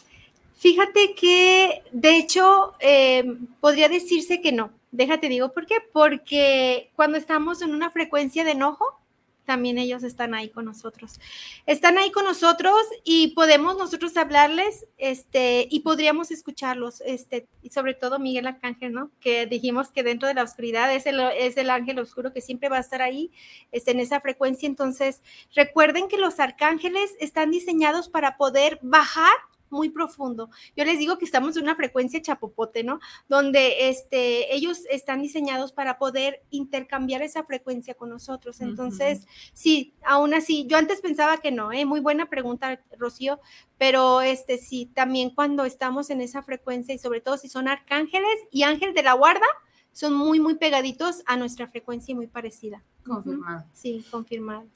Fíjate 0.57 1.15
que, 1.15 1.85
de 1.91 2.19
hecho, 2.19 2.75
eh, 2.81 3.39
podría 3.61 3.89
decirse 3.89 4.43
que 4.43 4.53
no. 4.53 4.73
Déjate 4.93 5.31
digo, 5.31 5.55
¿por 5.55 5.65
qué? 5.65 5.77
Porque 5.91 6.91
cuando 6.97 7.17
estamos 7.17 7.63
en 7.63 7.75
una 7.75 7.89
frecuencia 7.89 8.45
de 8.45 8.51
enojo, 8.51 9.01
también 9.45 9.79
ellos 9.79 10.03
están 10.03 10.35
ahí 10.35 10.49
con 10.49 10.65
nosotros. 10.65 11.21
Están 11.67 11.99
ahí 11.99 12.11
con 12.11 12.25
nosotros 12.25 12.75
y 13.05 13.29
podemos 13.29 13.77
nosotros 13.77 14.17
hablarles, 14.17 14.87
este, 14.99 15.67
y 15.71 15.81
podríamos 15.81 16.31
escucharlos, 16.31 17.01
este, 17.03 17.47
y 17.63 17.71
sobre 17.71 17.95
todo 17.95 18.19
Miguel 18.19 18.47
Arcángel, 18.47 18.93
¿no? 18.93 19.11
Que 19.21 19.47
dijimos 19.47 19.91
que 19.91 20.03
dentro 20.03 20.29
de 20.29 20.35
la 20.35 20.43
oscuridad 20.43 20.95
es 20.95 21.07
el, 21.07 21.21
es 21.21 21.57
el 21.57 21.71
ángel 21.71 21.99
oscuro 21.99 22.33
que 22.33 22.41
siempre 22.41 22.69
va 22.69 22.79
a 22.79 22.81
estar 22.81 23.03
ahí, 23.03 23.31
este, 23.73 23.91
en 23.91 24.01
esa 24.01 24.21
frecuencia. 24.21 24.67
Entonces, 24.67 25.23
recuerden 25.55 26.09
que 26.09 26.19
los 26.19 26.41
arcángeles 26.41 27.15
están 27.21 27.51
diseñados 27.51 28.09
para 28.09 28.37
poder 28.37 28.79
bajar 28.83 29.35
muy 29.75 29.91
profundo. 29.91 30.49
Yo 30.77 30.85
les 30.85 30.99
digo 30.99 31.19
que 31.19 31.27
estamos 31.27 31.57
en 31.57 31.65
una 31.65 31.77
frecuencia 31.77 32.23
chapopote, 32.23 32.85
¿no? 32.85 33.01
Donde 33.29 33.91
este, 33.91 34.55
ellos 34.55 34.83
están 34.91 35.21
diseñados 35.21 35.73
para 35.73 35.99
poder 35.99 36.43
intercambiar 36.51 37.21
esa 37.21 37.45
frecuencia 37.45 37.95
con 37.95 38.09
nosotros. 38.09 38.61
Entonces, 38.61 39.27
sí, 39.53 39.93
aún 40.05 40.33
así, 40.33 40.67
yo 40.67 40.79
antes 40.79 41.01
pensaba 41.01 41.39
que 41.39 41.51
no, 41.51 41.73
¿eh? 41.73 41.85
Muy 41.85 42.01
buena 42.01 42.31
pregunta, 42.31 42.81
Rocío, 42.99 43.41
pero 43.77 44.23
este 44.23 44.57
sí, 44.57 44.91
también 44.95 45.31
cuando 45.31 45.65
estamos 45.65 46.09
en 46.11 46.21
esa 46.21 46.43
frecuencia 46.43 46.95
y 46.95 46.99
sobre 46.99 47.21
todo 47.21 47.37
si 47.37 47.49
son 47.49 47.69
arcángeles 47.69 48.39
y 48.51 48.63
ángel 48.63 48.95
de 48.95 49.03
la 49.03 49.13
guarda, 49.15 49.47
son 49.95 50.13
muy, 50.13 50.41
muy 50.41 50.57
pegaditos 50.57 51.23
a 51.25 51.37
nuestra 51.37 51.69
frecuencia 51.69 52.13
y 52.13 52.15
muy 52.17 52.27
parecida. 52.27 52.83
Confirmado. 53.07 53.65
Sí, 53.73 54.05
confirmado. 54.11 54.67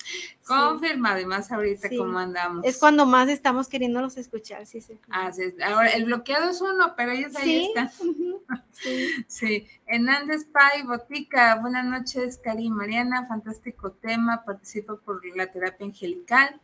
Confirmado, 0.47 1.19
y 1.19 1.27
más 1.27 1.51
ahorita 1.51 1.89
cómo 1.97 2.19
andamos. 2.19 2.65
Es 2.65 2.79
cuando 2.79 3.05
más 3.05 3.29
estamos 3.29 3.69
queriéndolos 3.69 4.17
escuchar, 4.17 4.65
sí, 4.67 4.81
sí. 4.81 4.99
Ah, 5.11 5.33
sí. 5.33 5.43
Ahora, 5.65 5.89
el 5.89 6.05
bloqueado 6.05 6.51
es 6.51 6.61
uno, 6.61 6.95
pero 6.97 7.13
ellos 7.13 7.35
ahí 7.37 7.67
están. 7.67 7.91
sí. 8.71 9.09
sí. 9.27 9.67
Hernández 9.87 10.45
Pai, 10.45 10.83
Botica, 10.85 11.57
buenas 11.57 11.85
noches, 11.85 12.39
Cari 12.39 12.71
Mariana, 12.71 13.27
fantástico 13.27 13.93
tema, 13.93 14.45
participo 14.45 14.99
por 14.99 15.21
la 15.37 15.51
terapia 15.51 15.87
angelical. 15.87 16.61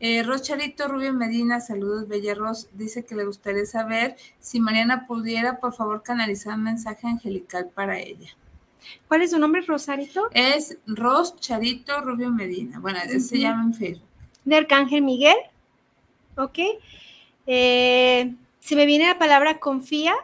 Eh, 0.00 0.22
Rocharito 0.22 0.86
Rubio 0.86 1.12
Medina, 1.12 1.60
saludos, 1.60 2.06
Bella 2.06 2.34
Ros, 2.34 2.68
dice 2.72 3.04
que 3.04 3.16
le 3.16 3.24
gustaría 3.24 3.66
saber 3.66 4.16
si 4.38 4.60
Mariana 4.60 5.06
pudiera, 5.06 5.58
por 5.58 5.74
favor, 5.74 6.02
canalizar 6.02 6.54
un 6.54 6.62
mensaje 6.62 7.08
angelical 7.08 7.68
para 7.74 7.98
ella. 7.98 8.28
¿Cuál 9.08 9.22
es 9.22 9.32
su 9.32 9.38
nombre, 9.38 9.60
Rosarito? 9.62 10.28
Es 10.32 10.78
Ros 10.86 11.36
Charito 11.36 12.00
Rubio 12.00 12.30
Medina. 12.30 12.78
Bueno, 12.78 13.00
se 13.18 13.38
llama 13.38 13.64
en 13.64 13.74
Facebook. 13.74 14.08
De 14.44 14.56
Arcángel 14.56 15.02
Miguel. 15.02 15.36
Ok. 16.36 16.58
Eh, 17.46 18.34
si 18.60 18.76
me 18.76 18.86
viene 18.86 19.06
la 19.06 19.18
palabra 19.18 19.58
confía, 19.58 20.14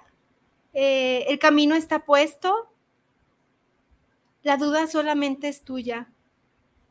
eh, 0.72 1.24
el 1.28 1.38
camino 1.38 1.74
está 1.74 2.04
puesto, 2.04 2.70
la 4.42 4.56
duda 4.56 4.86
solamente 4.86 5.48
es 5.48 5.62
tuya. 5.62 6.08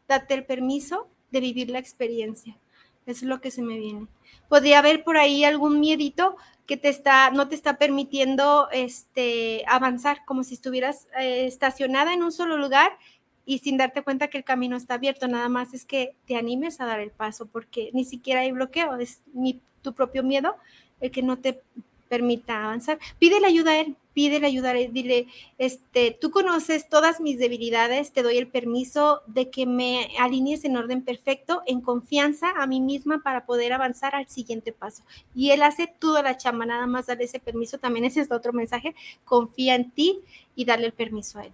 Date 0.07 0.33
el 0.33 0.45
permiso 0.45 1.07
de 1.31 1.39
vivir 1.39 1.69
la 1.69 1.79
experiencia. 1.79 2.57
Es 3.05 3.23
lo 3.23 3.41
que 3.41 3.51
se 3.51 3.61
me 3.61 3.77
viene. 3.77 4.07
Podría 4.49 4.79
haber 4.79 5.03
por 5.03 5.17
ahí 5.17 5.43
algún 5.43 5.79
miedito 5.79 6.35
que 6.65 6.77
te 6.77 6.89
está, 6.89 7.29
no 7.31 7.47
te 7.47 7.55
está 7.55 7.77
permitiendo 7.77 8.69
este, 8.71 9.63
avanzar, 9.67 10.23
como 10.25 10.43
si 10.43 10.53
estuvieras 10.53 11.07
eh, 11.19 11.45
estacionada 11.45 12.13
en 12.13 12.23
un 12.23 12.31
solo 12.31 12.57
lugar 12.57 12.97
y 13.45 13.59
sin 13.59 13.77
darte 13.77 14.01
cuenta 14.01 14.29
que 14.29 14.37
el 14.37 14.43
camino 14.43 14.77
está 14.77 14.93
abierto, 14.93 15.27
nada 15.27 15.49
más 15.49 15.73
es 15.73 15.85
que 15.85 16.15
te 16.25 16.37
animes 16.37 16.79
a 16.79 16.85
dar 16.85 17.01
el 17.01 17.11
paso, 17.11 17.45
porque 17.47 17.89
ni 17.93 18.05
siquiera 18.05 18.41
hay 18.41 18.51
bloqueo, 18.51 18.95
es 18.95 19.21
ni 19.33 19.59
tu 19.81 19.93
propio 19.93 20.23
miedo 20.23 20.55
el 21.01 21.11
que 21.11 21.21
no 21.21 21.37
te 21.37 21.61
permita 22.07 22.63
avanzar. 22.63 22.99
Pídele 23.19 23.47
ayuda 23.47 23.71
a 23.71 23.79
él, 23.81 23.97
pídele 24.13 24.47
ayuda 24.47 24.71
a 24.71 24.77
él, 24.77 24.93
dile, 24.93 25.27
este, 25.57 26.17
tú 26.19 26.31
conoces 26.31 26.87
todas 26.89 27.19
mis 27.19 27.39
debilidades, 27.39 28.11
te 28.11 28.23
doy 28.23 28.37
el 28.37 28.47
permiso 28.47 29.21
de 29.27 29.49
que 29.49 29.65
me 29.65 30.09
alinees 30.19 30.63
en 30.65 30.77
orden 30.77 31.01
perfecto, 31.01 31.61
en 31.65 31.81
confianza 31.81 32.51
a 32.51 32.67
mí 32.67 32.79
misma 32.79 33.21
para 33.23 33.45
poder 33.45 33.73
avanzar 33.73 34.15
al 34.15 34.27
siguiente 34.27 34.71
paso. 34.71 35.03
Y 35.35 35.51
él 35.51 35.63
hace 35.63 35.87
toda 35.87 36.21
la 36.21 36.37
chamba, 36.37 36.65
nada 36.65 36.87
más 36.87 37.07
darle 37.07 37.25
ese 37.25 37.39
permiso, 37.39 37.77
también 37.77 38.05
ese 38.05 38.21
es 38.21 38.31
otro 38.31 38.53
mensaje, 38.53 38.95
confía 39.25 39.75
en 39.75 39.91
ti 39.91 40.21
y 40.55 40.65
darle 40.65 40.87
el 40.87 40.93
permiso 40.93 41.39
a 41.39 41.45
él. 41.45 41.53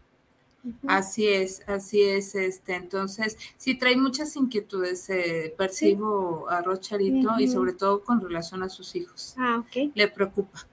Así 0.88 1.26
es, 1.28 1.64
así 1.68 2.02
es, 2.02 2.36
este, 2.36 2.76
entonces, 2.76 3.38
sí 3.58 3.76
trae 3.76 3.96
muchas 3.96 4.36
inquietudes, 4.36 5.10
eh, 5.10 5.54
percibo 5.58 6.50
a 6.50 6.62
Rocharito 6.62 7.40
y 7.40 7.48
sobre 7.48 7.74
todo 7.74 8.04
con 8.04 8.20
relación 8.20 8.62
a 8.64 8.70
sus 8.70 8.94
hijos. 8.96 9.36
Ah, 9.38 9.64
ok. 9.66 9.92
Le 9.96 10.08
preocupa. 10.10 10.68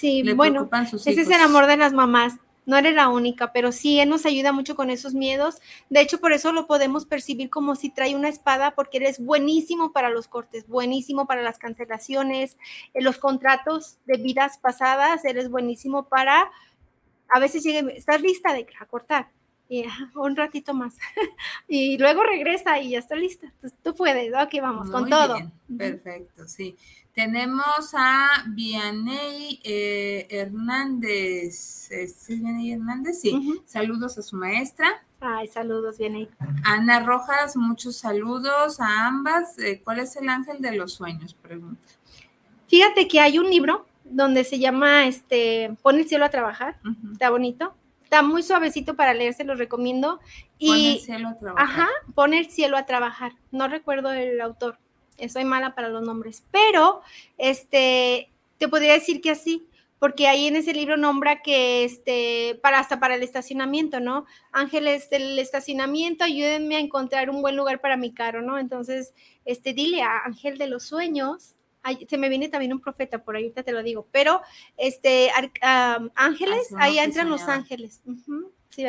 Sí, 0.00 0.22
bueno, 0.34 0.68
ese 0.72 1.20
es 1.20 1.28
el 1.28 1.40
amor 1.40 1.66
de 1.66 1.76
las 1.76 1.92
mamás. 1.92 2.36
No 2.66 2.76
eres 2.76 2.94
la 2.94 3.08
única, 3.08 3.52
pero 3.52 3.72
sí, 3.72 4.00
él 4.00 4.08
nos 4.08 4.24
ayuda 4.24 4.52
mucho 4.52 4.76
con 4.76 4.90
esos 4.90 5.12
miedos. 5.12 5.60
De 5.88 6.00
hecho, 6.00 6.20
por 6.20 6.32
eso 6.32 6.52
lo 6.52 6.66
podemos 6.66 7.04
percibir 7.04 7.50
como 7.50 7.74
si 7.74 7.90
trae 7.90 8.14
una 8.14 8.28
espada, 8.28 8.70
porque 8.70 8.98
él 8.98 9.04
es 9.04 9.18
buenísimo 9.18 9.92
para 9.92 10.08
los 10.08 10.28
cortes, 10.28 10.66
buenísimo 10.68 11.26
para 11.26 11.42
las 11.42 11.58
cancelaciones, 11.58 12.56
en 12.94 13.04
los 13.04 13.18
contratos 13.18 13.98
de 14.06 14.18
vidas 14.18 14.58
pasadas, 14.58 15.24
él 15.24 15.36
es 15.36 15.50
buenísimo 15.50 16.08
para 16.08 16.50
a 17.30 17.38
veces 17.38 17.62
llega, 17.62 17.90
estás 17.92 18.20
lista 18.20 18.52
de 18.52 18.66
a 18.78 18.86
cortar, 18.86 19.28
y 19.68 19.84
un 20.16 20.34
ratito 20.34 20.74
más. 20.74 20.96
y 21.68 21.96
luego 21.98 22.24
regresa 22.24 22.80
y 22.80 22.90
ya 22.90 22.98
está 22.98 23.14
lista. 23.14 23.46
Entonces, 23.46 23.78
tú 23.82 23.94
puedes, 23.94 24.32
ok, 24.34 24.54
vamos, 24.60 24.90
con 24.90 25.08
todo. 25.08 25.36
Perfecto, 25.78 26.48
sí. 26.48 26.76
Tenemos 27.14 27.92
a 27.94 28.44
Vianey 28.48 29.60
eh, 29.64 30.26
Hernández. 30.30 31.88
¿Sí, 32.16 32.36
Vianey 32.36 32.72
Hernández? 32.72 33.20
Sí. 33.20 33.60
Saludos 33.66 34.16
a 34.18 34.22
su 34.22 34.36
maestra. 34.36 35.02
Ay, 35.20 35.48
saludos, 35.48 35.98
Vianey. 35.98 36.28
Ana 36.64 37.00
Rojas, 37.00 37.56
muchos 37.56 37.96
saludos 37.96 38.80
a 38.80 39.06
ambas. 39.06 39.58
Eh, 39.58 39.80
¿Cuál 39.84 39.98
es 39.98 40.16
el 40.16 40.28
ángel 40.28 40.60
de 40.60 40.76
los 40.76 40.94
sueños? 40.94 41.34
Pregunta. 41.34 41.86
Fíjate 42.68 43.08
que 43.08 43.20
hay 43.20 43.38
un 43.38 43.50
libro 43.50 43.86
donde 44.04 44.44
se 44.44 44.58
llama 44.58 45.06
este 45.06 45.76
Pon 45.82 45.98
el 45.98 46.08
cielo 46.08 46.24
a 46.24 46.30
trabajar. 46.30 46.78
Está 47.12 47.30
bonito. 47.30 47.74
Está 48.04 48.22
muy 48.22 48.42
suavecito 48.42 48.96
para 48.96 49.14
leer, 49.14 49.34
se 49.34 49.44
lo 49.44 49.54
recomiendo. 49.54 50.20
Y, 50.58 50.68
pon 50.68 50.78
el 50.78 51.00
cielo 51.00 51.28
a 51.28 51.36
trabajar. 51.36 51.68
Ajá, 51.68 51.88
pon 52.14 52.34
el 52.34 52.50
cielo 52.50 52.76
a 52.76 52.86
trabajar. 52.86 53.32
No 53.50 53.68
recuerdo 53.68 54.12
el 54.12 54.40
autor. 54.40 54.78
Soy 55.28 55.44
mala 55.44 55.74
para 55.74 55.88
los 55.88 56.02
nombres. 56.02 56.44
Pero, 56.50 57.02
este, 57.38 58.30
te 58.58 58.68
podría 58.68 58.94
decir 58.94 59.20
que 59.20 59.30
así, 59.30 59.66
porque 59.98 60.28
ahí 60.28 60.46
en 60.46 60.56
ese 60.56 60.72
libro 60.72 60.96
nombra 60.96 61.42
que 61.42 61.84
este, 61.84 62.58
para 62.62 62.78
hasta 62.78 63.00
para 63.00 63.16
el 63.16 63.22
estacionamiento, 63.22 64.00
¿no? 64.00 64.24
Ángeles 64.52 65.10
del 65.10 65.38
estacionamiento, 65.38 66.24
ayúdenme 66.24 66.76
a 66.76 66.80
encontrar 66.80 67.28
un 67.28 67.42
buen 67.42 67.56
lugar 67.56 67.80
para 67.80 67.96
mi 67.96 68.12
carro, 68.12 68.40
¿no? 68.40 68.58
Entonces, 68.58 69.12
este, 69.44 69.74
dile 69.74 70.02
a 70.02 70.24
Ángel 70.24 70.56
de 70.56 70.68
los 70.68 70.84
Sueños 70.84 71.54
se 72.08 72.18
me 72.18 72.28
viene 72.28 72.48
también 72.48 72.72
un 72.72 72.80
profeta, 72.80 73.22
por 73.22 73.36
ahí 73.36 73.44
ahorita 73.44 73.62
te 73.62 73.72
lo 73.72 73.82
digo, 73.82 74.06
pero 74.12 74.42
este, 74.76 75.30
ángeles, 76.14 76.68
ahí 76.78 76.98
entran 76.98 77.30
los 77.30 77.42
ángeles. 77.42 78.02
¿Sí, 78.70 78.84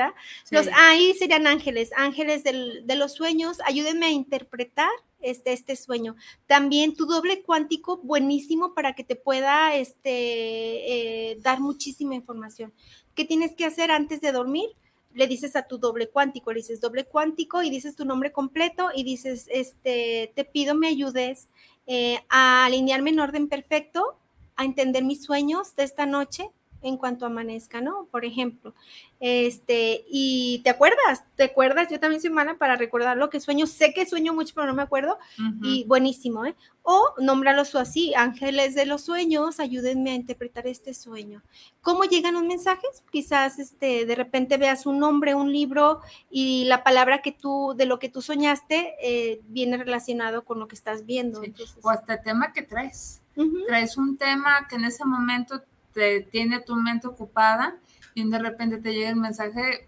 Los, 0.52 0.68
ahí 0.74 1.14
serían 1.14 1.48
ángeles, 1.48 1.92
ángeles 1.96 2.44
de 2.44 2.96
los 2.96 3.14
sueños, 3.14 3.58
ayúdenme 3.66 4.06
a 4.06 4.12
interpretar 4.12 4.90
este, 5.22 5.54
este 5.54 5.76
sueño. 5.76 6.16
También 6.48 6.96
tu 6.96 7.06
doble 7.06 7.44
cuántico, 7.44 7.98
buenísimo 7.98 8.74
para 8.74 8.94
que 8.94 9.04
te 9.04 9.16
pueda 9.16 9.76
este, 9.76 11.32
eh, 11.32 11.38
dar 11.42 11.60
muchísima 11.60 12.16
información. 12.16 12.74
¿Qué 13.16 13.26
tienes 13.26 13.56
que 13.56 13.66
hacer 13.66 13.92
antes 13.92 14.22
de 14.22 14.32
dormir? 14.32 14.70
Le 15.14 15.28
dices 15.28 15.56
a 15.56 15.64
tu 15.64 15.78
doble 15.78 16.08
cuántico, 16.10 16.52
le 16.52 16.60
dices 16.60 16.80
doble 16.80 17.06
cuántico 17.06 17.64
y 17.64 17.70
dices 17.70 17.96
tu 17.96 18.06
nombre 18.06 18.32
completo 18.32 18.90
y 18.96 19.04
dices, 19.04 19.48
este, 19.52 20.32
te 20.36 20.46
pido 20.46 20.74
me 20.74 20.88
ayudes 20.88 21.50
eh, 21.86 22.20
a 22.30 22.66
alinearme 22.66 23.10
en 23.10 23.20
orden 23.20 23.50
perfecto, 23.50 24.18
a 24.56 24.64
entender 24.64 25.04
mis 25.04 25.24
sueños 25.24 25.76
de 25.76 25.84
esta 25.84 26.06
noche 26.06 26.50
en 26.82 26.98
cuanto 26.98 27.26
amanezca, 27.26 27.82
¿no? 27.82 28.08
Por 28.12 28.26
ejemplo, 28.26 28.74
este, 29.20 30.04
y 30.10 30.62
te 30.64 30.72
acuerdas, 30.72 31.24
te 31.36 31.44
acuerdas, 31.44 31.88
yo 31.90 32.00
también 32.00 32.22
soy 32.22 32.32
mala 32.32 32.56
para 32.56 32.76
recordar 32.76 33.18
lo 33.18 33.30
que 33.30 33.40
sueño, 33.40 33.68
sé 33.68 33.94
que 33.94 34.06
sueño 34.06 34.34
mucho, 34.34 34.54
pero 34.56 34.68
no 34.68 34.74
me 34.74 34.82
acuerdo, 34.82 35.18
y 35.62 35.84
buenísimo, 35.86 36.46
¿eh? 36.46 36.56
O 36.84 37.14
nómbralo 37.20 37.62
así, 37.62 38.14
ángeles 38.16 38.74
de 38.74 38.88
los 38.88 39.04
sueños, 39.04 39.60
ayúdenme 39.60 40.12
a 40.12 40.16
interpretar 40.16 40.66
este 40.66 40.96
sueño. 40.96 41.44
¿Cómo 41.82 42.04
llegan 42.06 42.34
los 42.34 42.44
mensajes? 42.44 43.04
Quizás 43.12 43.60
este, 43.60 44.08
de 44.08 44.16
repente 44.16 44.58
veas 44.58 44.88
un 44.88 44.98
nombre, 44.98 45.36
un 45.36 45.52
libro, 45.52 46.02
y 46.32 46.66
la 46.66 46.84
palabra 46.84 47.22
que 47.22 47.32
tú, 47.32 47.76
de 47.78 47.86
lo 47.86 48.00
que 48.00 48.10
tú 48.10 48.22
soñaste, 48.24 48.96
eh, 49.04 49.42
viene 49.50 49.78
relacionado 49.78 50.44
con 50.44 50.60
lo 50.60 50.68
que 50.68 50.76
estás 50.76 51.06
viendo. 51.06 51.44
o 51.84 51.90
hasta 51.90 52.16
el 52.16 52.22
tema 52.24 52.54
que 52.54 52.64
traes. 52.64 53.22
Traes 53.68 53.98
un 53.98 54.18
tema 54.18 54.68
que 54.68 54.76
en 54.76 54.86
ese 54.86 55.06
momento 55.06 55.62
te 55.94 56.22
tiene 56.22 56.60
tu 56.60 56.76
mente 56.76 57.08
ocupada 57.08 57.78
y 58.14 58.30
de 58.30 58.39
repente 58.39 58.78
te 58.78 58.94
llega 58.94 59.10
el 59.10 59.16
mensaje 59.16 59.88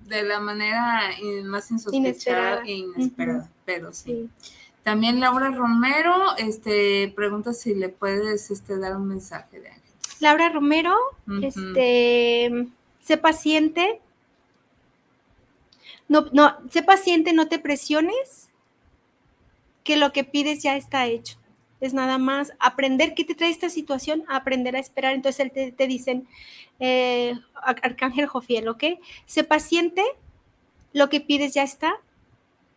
de 0.00 0.22
la 0.22 0.40
manera 0.40 1.10
más 1.44 1.70
insospechada 1.70 2.62
e 2.64 2.72
inesperada, 2.72 3.50
pero 3.64 3.92
sí. 3.92 4.28
También 4.82 5.18
Laura 5.18 5.50
Romero 5.50 6.36
este, 6.38 7.12
pregunta 7.16 7.52
si 7.52 7.74
le 7.74 7.88
puedes 7.88 8.50
este, 8.50 8.78
dar 8.78 8.96
un 8.96 9.08
mensaje 9.08 9.60
de 9.60 9.68
Ángel. 9.68 9.82
Laura 10.20 10.48
Romero, 10.48 10.94
este, 11.42 12.68
sé 13.00 13.16
paciente. 13.16 14.00
No, 16.08 16.26
no, 16.32 16.56
sé 16.70 16.84
paciente, 16.84 17.32
no 17.32 17.48
te 17.48 17.58
presiones, 17.58 18.48
que 19.82 19.96
lo 19.96 20.12
que 20.12 20.22
pides 20.22 20.62
ya 20.62 20.76
está 20.76 21.06
hecho 21.06 21.36
es 21.80 21.94
nada 21.94 22.18
más 22.18 22.52
aprender 22.58 23.14
qué 23.14 23.24
te 23.24 23.34
trae 23.34 23.50
esta 23.50 23.68
situación, 23.68 24.24
aprender 24.28 24.76
a 24.76 24.80
esperar. 24.80 25.14
Entonces 25.14 25.40
él 25.40 25.52
te, 25.52 25.72
te 25.72 25.86
dicen, 25.86 26.26
eh, 26.80 27.34
Arcángel 27.54 28.26
Jofiel, 28.26 28.68
¿ok? 28.68 28.84
Sé 29.26 29.44
paciente, 29.44 30.02
lo 30.92 31.08
que 31.08 31.20
pides 31.20 31.54
ya 31.54 31.62
está, 31.62 31.94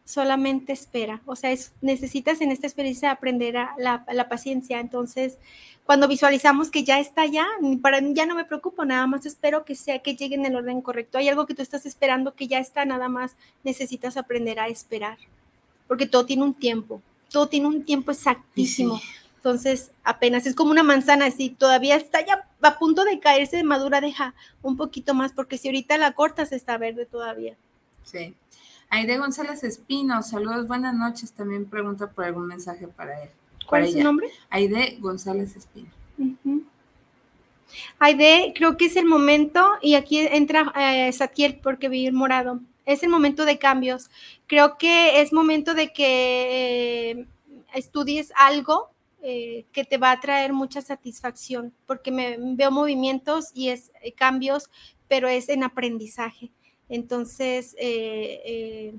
solamente 0.04 0.74
espera. 0.74 1.22
O 1.26 1.36
sea, 1.36 1.52
es, 1.52 1.74
necesitas 1.82 2.42
en 2.42 2.52
esta 2.52 2.68
experiencia 2.68 3.12
aprender 3.12 3.58
a 3.58 3.76
la, 3.78 4.04
la, 4.12 4.28
paciencia. 4.28 4.80
Entonces, 4.80 5.38
cuando 5.86 6.08
visualizamos 6.08 6.72
que 6.72 6.84
ya 6.84 7.00
está 7.00 7.26
ya, 7.26 7.48
para 7.82 8.00
ya 8.02 8.26
no 8.26 8.36
me 8.36 8.46
preocupo, 8.46 8.86
nada 8.86 9.06
más 9.08 9.26
espero 9.26 9.66
que 9.66 9.76
sea 9.76 10.00
que 10.00 10.16
llegue 10.16 10.36
en 10.36 10.46
el 10.46 10.56
orden 10.56 10.82
correcto. 10.82 11.18
Hay 11.18 11.30
algo 11.30 11.46
que 11.46 11.54
tú 11.54 11.62
estás 11.62 11.86
esperando 11.86 12.34
que 12.34 12.48
ya 12.48 12.60
está, 12.60 12.86
nada 12.86 13.08
más 13.08 13.36
necesitas 13.64 14.18
aprender 14.18 14.60
a 14.60 14.68
esperar, 14.68 15.18
porque 15.88 16.08
todo 16.08 16.26
tiene 16.26 16.44
un 16.44 16.54
tiempo 16.54 17.02
todo 17.30 17.48
tiene 17.48 17.68
un 17.68 17.84
tiempo 17.84 18.12
exactísimo. 18.12 19.00
Entonces, 19.38 19.92
apenas 20.04 20.46
es 20.46 20.54
como 20.54 20.72
una 20.72 20.84
manzana, 20.84 21.32
si 21.32 21.50
todavía 21.50 21.96
está 21.96 22.26
ya 22.26 22.46
a 22.62 22.78
punto 22.78 23.06
de 23.06 23.20
caerse 23.20 23.58
de 23.58 23.64
madura, 23.64 24.02
deja 24.02 24.34
un 24.62 24.76
poquito 24.76 25.14
más, 25.14 25.32
porque 25.32 25.58
si 25.58 25.70
ahorita 25.70 25.98
la 25.98 26.12
cortas 26.12 26.52
está 26.52 26.78
verde 26.78 27.06
todavía. 27.06 27.56
Sí. 28.04 28.36
Aide 28.90 29.18
González 29.18 29.64
Espino, 29.64 30.22
saludos, 30.24 30.68
buenas 30.68 30.94
noches. 30.96 31.32
También 31.32 31.66
pregunta 31.66 32.10
por 32.10 32.26
algún 32.26 32.48
mensaje 32.48 32.88
para 32.88 33.24
él. 33.24 33.30
¿Cuál 33.66 33.86
es 33.86 33.94
su 33.94 34.04
nombre? 34.04 34.28
Aide 34.50 34.98
González 35.00 35.56
Espino. 35.56 35.90
Aide, 38.00 38.52
creo 38.56 38.78
que 38.78 38.86
es 38.86 38.96
el 38.96 39.06
momento, 39.06 39.70
y 39.82 39.94
aquí 39.94 40.20
entra 40.20 40.74
eh, 40.76 41.12
Satiel 41.14 41.60
porque 41.62 41.88
vi 41.88 42.12
morado 42.12 42.60
es 42.90 43.04
el 43.04 43.10
momento 43.10 43.46
de 43.46 43.60
cambios. 43.60 44.10
Creo 44.48 44.78
que 44.80 45.22
es 45.22 45.32
momento 45.32 45.76
de 45.76 45.94
que 45.94 47.12
eh, 47.12 47.26
estudies 47.76 48.34
algo 48.36 48.90
eh, 49.22 49.66
que 49.72 49.84
te 49.84 49.98
va 49.98 50.12
a 50.12 50.20
traer 50.20 50.54
mucha 50.54 50.82
satisfacción, 50.82 51.72
porque 51.86 52.12
me 52.12 52.38
veo 52.40 52.72
movimientos 52.72 53.52
y 53.54 53.70
es 53.70 53.92
eh, 54.02 54.12
cambios, 54.14 54.72
pero 55.08 55.28
es 55.28 55.50
en 55.50 55.64
aprendizaje. 55.64 56.50
Entonces, 56.92 57.76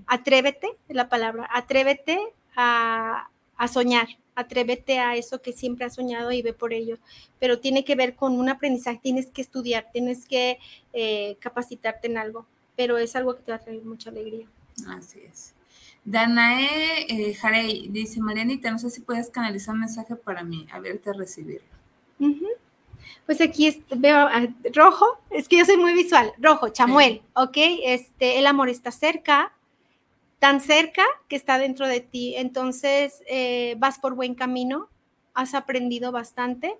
atrévete, 0.06 0.68
la 0.88 1.08
palabra, 1.08 1.48
atrévete 1.52 2.20
a, 2.54 3.28
soñar, 3.66 4.06
atrévete 4.36 5.00
a 5.00 5.16
eso 5.16 5.42
que 5.42 5.52
siempre 5.52 5.86
has 5.86 5.96
soñado 5.96 6.30
y 6.30 6.40
ve 6.40 6.52
por 6.52 6.72
ello, 6.72 6.98
pero 7.40 7.58
tiene 7.58 7.84
que 7.84 7.96
ver 7.96 8.14
con 8.14 8.38
un 8.38 8.48
aprendizaje, 8.48 9.00
tienes 9.02 9.26
que 9.32 9.42
estudiar, 9.42 9.88
tienes 9.92 10.24
que 10.24 10.58
capacitarte 11.40 12.06
en 12.06 12.18
algo 12.18 12.46
pero 12.80 12.96
es 12.96 13.14
algo 13.14 13.36
que 13.36 13.42
te 13.42 13.52
va 13.52 13.58
a 13.58 13.60
traer 13.60 13.84
mucha 13.84 14.08
alegría. 14.08 14.46
Así 14.88 15.20
es. 15.20 15.52
Danae 16.02 17.04
eh, 17.10 17.34
Jarey 17.34 17.88
dice, 17.90 18.22
Marianita, 18.22 18.70
no 18.70 18.78
sé 18.78 18.88
si 18.88 19.02
puedes 19.02 19.28
canalizar 19.28 19.74
un 19.74 19.80
mensaje 19.80 20.16
para 20.16 20.44
mí, 20.44 20.66
a 20.72 20.80
verte 20.80 21.12
recibirlo. 21.12 21.68
Pues 22.16 22.38
Pues 23.26 23.40
aquí 23.42 23.84
veo 23.94 24.16
ah, 24.16 24.48
rojo, 24.72 25.04
es 25.28 25.46
que 25.46 25.58
yo 25.58 25.66
soy 25.66 25.76
muy 25.76 25.92
visual, 25.92 26.32
rojo, 26.38 26.70
chamuel, 26.70 27.20
¿ok? 27.34 27.58
Este, 27.84 28.38
el 28.38 28.46
amor 28.46 28.70
está 28.70 28.92
cerca, 28.92 29.52
tan 30.38 30.62
cerca 30.62 31.04
que 31.28 31.36
está 31.36 31.58
dentro 31.58 31.86
de 31.86 32.00
ti, 32.00 32.34
entonces 32.36 33.22
eh, 33.28 33.74
vas 33.76 33.98
por 33.98 34.14
buen 34.14 34.34
camino, 34.34 34.88
has 35.34 35.52
aprendido 35.52 36.12
bastante, 36.12 36.78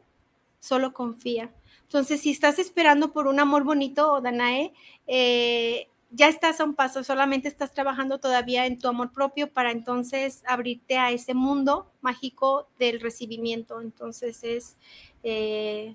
solo 0.61 0.94
confía. 0.94 1.51
Entonces, 1.82 2.22
si 2.22 2.30
estás 2.30 2.59
esperando 2.59 3.12
por 3.12 3.26
un 3.26 3.38
amor 3.40 3.64
bonito, 3.64 4.20
Danae, 4.22 4.72
eh, 5.09 5.89
ya 6.11 6.28
estás 6.28 6.61
a 6.61 6.64
un 6.64 6.74
paso, 6.74 7.04
solamente 7.04 7.48
estás 7.48 7.72
trabajando 7.72 8.18
todavía 8.18 8.66
en 8.66 8.78
tu 8.78 8.88
amor 8.88 9.12
propio 9.12 9.50
para 9.52 9.70
entonces 9.70 10.42
abrirte 10.46 10.98
a 10.98 11.11
ese 11.12 11.34
mundo 11.34 11.90
mágico 12.00 12.68
del 12.78 13.00
recibimiento. 13.00 13.80
Entonces 13.80 14.42
es 14.42 14.76
eh, 15.22 15.94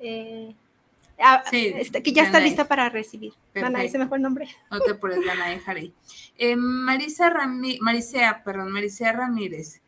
eh, 0.00 0.54
ah, 1.18 1.44
este, 1.52 2.02
que 2.02 2.12
ya 2.12 2.24
está 2.24 2.40
lista 2.40 2.66
para 2.66 2.88
recibir. 2.88 3.34
Danae, 3.54 3.90
se 3.90 3.98
me 3.98 4.08
fue 4.08 4.16
el 4.16 4.22
nombre. 4.22 4.48
No 4.70 4.80
te 4.80 4.92
apures, 4.92 5.18
Danae. 5.24 5.92
Eh, 6.38 6.56
Marisa 6.56 7.28
Ramírez, 7.28 7.80
Marisea, 7.82 8.42
perdón, 8.42 8.72
Marisea 8.72 9.12
Ramírez. 9.12 9.82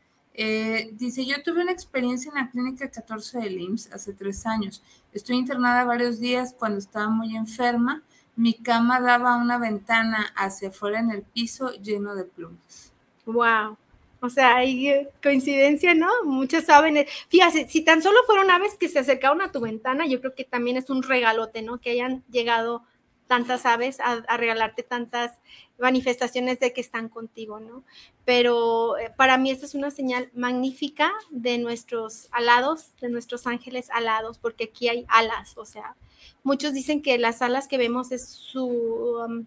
dice, 0.93 1.25
yo 1.25 1.43
tuve 1.43 1.63
una 1.63 1.73
experiencia 1.73 2.29
en 2.29 2.35
la 2.35 2.51
clínica 2.51 2.91
14 2.91 3.39
del 3.39 3.59
IMSS 3.59 3.93
hace 3.93 4.13
tres 4.13 4.45
años. 4.45 4.83
Estoy 5.15 5.37
internada 5.37 5.85
varios 5.85 6.21
días 6.21 6.55
cuando 6.59 6.79
estaba 6.79 7.09
muy 7.09 7.35
enferma 7.35 8.03
mi 8.37 8.55
cama 8.55 9.01
daba 9.01 9.37
una 9.37 9.59
ventana 9.59 10.33
hacia 10.37 10.69
afuera 10.69 11.01
en 11.01 11.11
el 11.11 11.23
piso 11.23 11.71
lleno 11.73 12.15
de 12.15 12.25
plumas. 12.25 12.93
Wow. 13.27 13.77
O 14.21 14.31
sea, 14.31 14.57
hay 14.57 14.89
eh, 14.89 15.09
coincidencia, 15.21 15.95
¿no? 15.95 16.09
Muchos 16.25 16.65
saben. 16.65 17.05
Fíjate, 17.29 17.69
si 17.69 17.83
tan 17.83 18.03
solo 18.03 18.19
fueron 18.25 18.51
aves 18.51 18.77
que 18.79 18.89
se 18.89 19.01
acercaron 19.01 19.43
a 19.43 19.51
tu 19.51 19.61
ventana, 19.61 20.07
yo 20.07 20.21
creo 20.21 20.35
que 20.35 20.45
también 20.45 20.77
es 20.77 20.91
un 20.91 21.03
regalote, 21.03 21.61
¿no? 21.63 21.79
Que 21.81 21.91
hayan 21.91 22.23
llegado 22.31 22.85
tantas 23.33 23.65
aves 23.65 23.99
a, 24.01 24.37
regalarte 24.37 24.83
tantas 24.83 25.39
manifestaciones 25.79 26.61
de 26.61 26.75
que 26.75 26.83
están 26.83 27.09
contigo, 27.09 27.61
¿no? 27.61 27.83
Pero 28.27 28.99
eh, 28.99 29.11
para 29.17 29.39
mí 29.39 29.51
esta 29.51 29.65
es 29.65 29.75
una 29.75 29.91
señal 29.91 30.29
magnífica 30.35 31.11
de 31.31 31.57
nuestros 31.57 32.29
alados, 32.31 32.93
de 33.01 33.09
nuestros 33.09 33.47
ángeles 33.47 33.89
alados, 33.91 34.37
porque 34.37 34.65
aquí 34.65 34.89
hay 34.89 35.07
alas, 35.09 35.57
o 35.57 35.65
sea, 35.65 35.97
Muchos 36.45 36.73
dicen 36.73 37.03
que 37.03 37.19
las 37.19 37.43
alas 37.43 37.67
que 37.69 37.79
vemos 37.79 38.13
es 38.13 38.29
su, 38.29 38.67
um, 38.67 39.47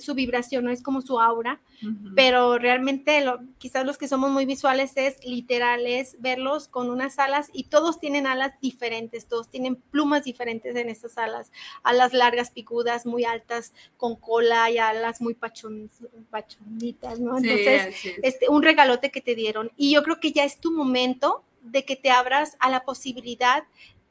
su 0.00 0.14
vibración, 0.14 0.64
no 0.64 0.70
es 0.70 0.82
como 0.82 1.00
su 1.00 1.20
aura, 1.20 1.60
pero 2.16 2.58
realmente 2.58 3.24
quizás 3.58 3.86
los 3.86 3.98
que 3.98 4.08
somos 4.08 4.30
muy 4.30 4.46
visuales 4.46 4.92
es 4.96 5.24
literal, 5.24 5.86
es 5.86 6.20
verlos 6.20 6.68
con 6.68 6.90
unas 6.90 7.18
alas 7.18 7.48
y 7.52 7.64
todos 7.64 8.00
tienen 8.00 8.26
alas 8.26 8.58
diferentes, 8.60 9.26
todos 9.26 9.48
tienen 9.48 9.76
plumas 9.76 10.24
diferentes 10.24 10.74
en 10.76 10.88
estas 10.88 11.18
alas, 11.18 11.52
alas 11.82 12.12
largas, 12.12 12.50
picudas, 12.50 13.06
muy 13.06 13.24
altas, 13.24 13.72
con 13.96 14.16
cola 14.16 14.70
y 14.70 14.78
alas 14.78 15.20
muy 15.20 15.34
pachonitas, 15.34 17.20
¿no? 17.20 17.38
Entonces, 17.38 17.94
este, 18.22 18.48
un 18.48 18.62
regalote 18.62 19.10
que 19.10 19.20
te 19.20 19.34
dieron. 19.34 19.70
Y 19.76 19.92
yo 19.92 20.02
creo 20.02 20.20
que 20.20 20.32
ya 20.32 20.44
es 20.44 20.60
tu 20.60 20.72
momento 20.72 21.44
de 21.62 21.84
que 21.84 21.96
te 21.96 22.10
abras 22.10 22.56
a 22.60 22.70
la 22.70 22.84
posibilidad 22.84 23.64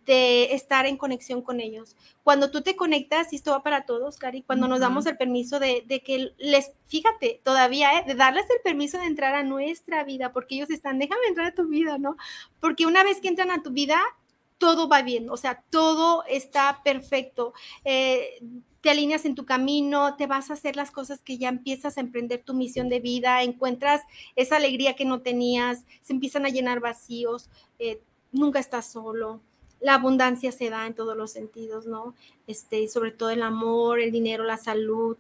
de 0.08 0.56
estar 0.56 0.86
en 0.86 0.98
conexión 0.98 1.42
con 1.42 1.60
ellos. 1.60 1.96
Cuando 2.24 2.50
tú 2.50 2.62
te 2.62 2.78
conectas, 2.78 3.34
y 3.34 3.36
esto 3.36 3.52
va 3.52 3.62
para 3.62 3.86
todos, 3.86 4.18
Cari, 4.18 4.42
cuando 4.42 4.68
nos 4.70 4.80
damos 4.80 5.06
el 5.06 5.18
permiso 5.18 5.60
de, 5.60 5.84
que 6.04 6.32
les, 6.38 6.72
fíjate, 6.88 7.42
todavía, 7.44 8.00
¿eh? 8.00 8.04
de 8.08 8.16
darles 8.16 8.50
el 8.50 8.62
permiso 8.64 8.98
de 8.98 9.06
entrar 9.06 9.36
a 9.36 9.44
nuestra 9.44 10.06
vida, 10.06 10.32
porque 10.32 10.56
ellos 10.56 10.70
están, 10.70 10.98
déjame 10.98 11.28
entrar 11.28 11.48
a 11.48 11.54
tu 11.56 11.68
vida, 11.68 11.98
¿no? 11.98 12.16
Porque 12.62 12.86
una 12.86 13.04
vez 13.04 13.20
que 13.20 13.28
entran 13.28 13.52
a 13.52 13.62
tu 13.62 13.72
vida, 13.72 14.00
todo 14.58 14.88
va 14.88 15.02
bien, 15.02 15.30
o 15.30 15.36
sea, 15.36 15.62
todo 15.70 16.24
está 16.26 16.82
perfecto. 16.84 17.54
Eh, 17.84 18.40
te 18.80 18.90
alineas 18.90 19.26
en 19.26 19.36
tu 19.36 19.46
camino, 19.46 20.16
te 20.16 20.26
vas 20.26 20.50
a 20.50 20.54
hacer 20.54 20.78
las 20.78 20.90
cosas 20.90 21.22
que 21.22 21.38
ya 21.38 21.50
empiezas 21.50 21.98
a 21.98 22.02
emprender 22.02 22.44
tu 22.44 22.54
misión 22.54 22.88
de 22.88 23.02
vida, 23.02 23.44
encuentras 23.44 24.04
esa 24.38 24.56
alegría 24.56 24.96
que 24.96 25.04
no 25.04 25.20
tenías, 25.20 25.84
se 26.00 26.14
empiezan 26.14 26.46
a 26.46 26.50
llenar 26.50 26.80
vacíos, 26.80 27.50
eh, 27.78 28.00
nunca 28.32 28.60
estás 28.60 28.90
solo, 28.90 29.42
la 29.80 29.96
abundancia 29.96 30.52
se 30.52 30.70
da 30.70 30.88
en 30.88 30.94
todos 30.94 31.16
los 31.16 31.32
sentidos, 31.32 31.86
¿no? 31.86 32.16
Este, 32.48 32.88
sobre 32.88 33.12
todo 33.12 33.30
el 33.30 33.44
amor, 33.44 34.00
el 34.00 34.12
dinero, 34.12 34.44
la 34.44 34.58
salud. 34.58 35.18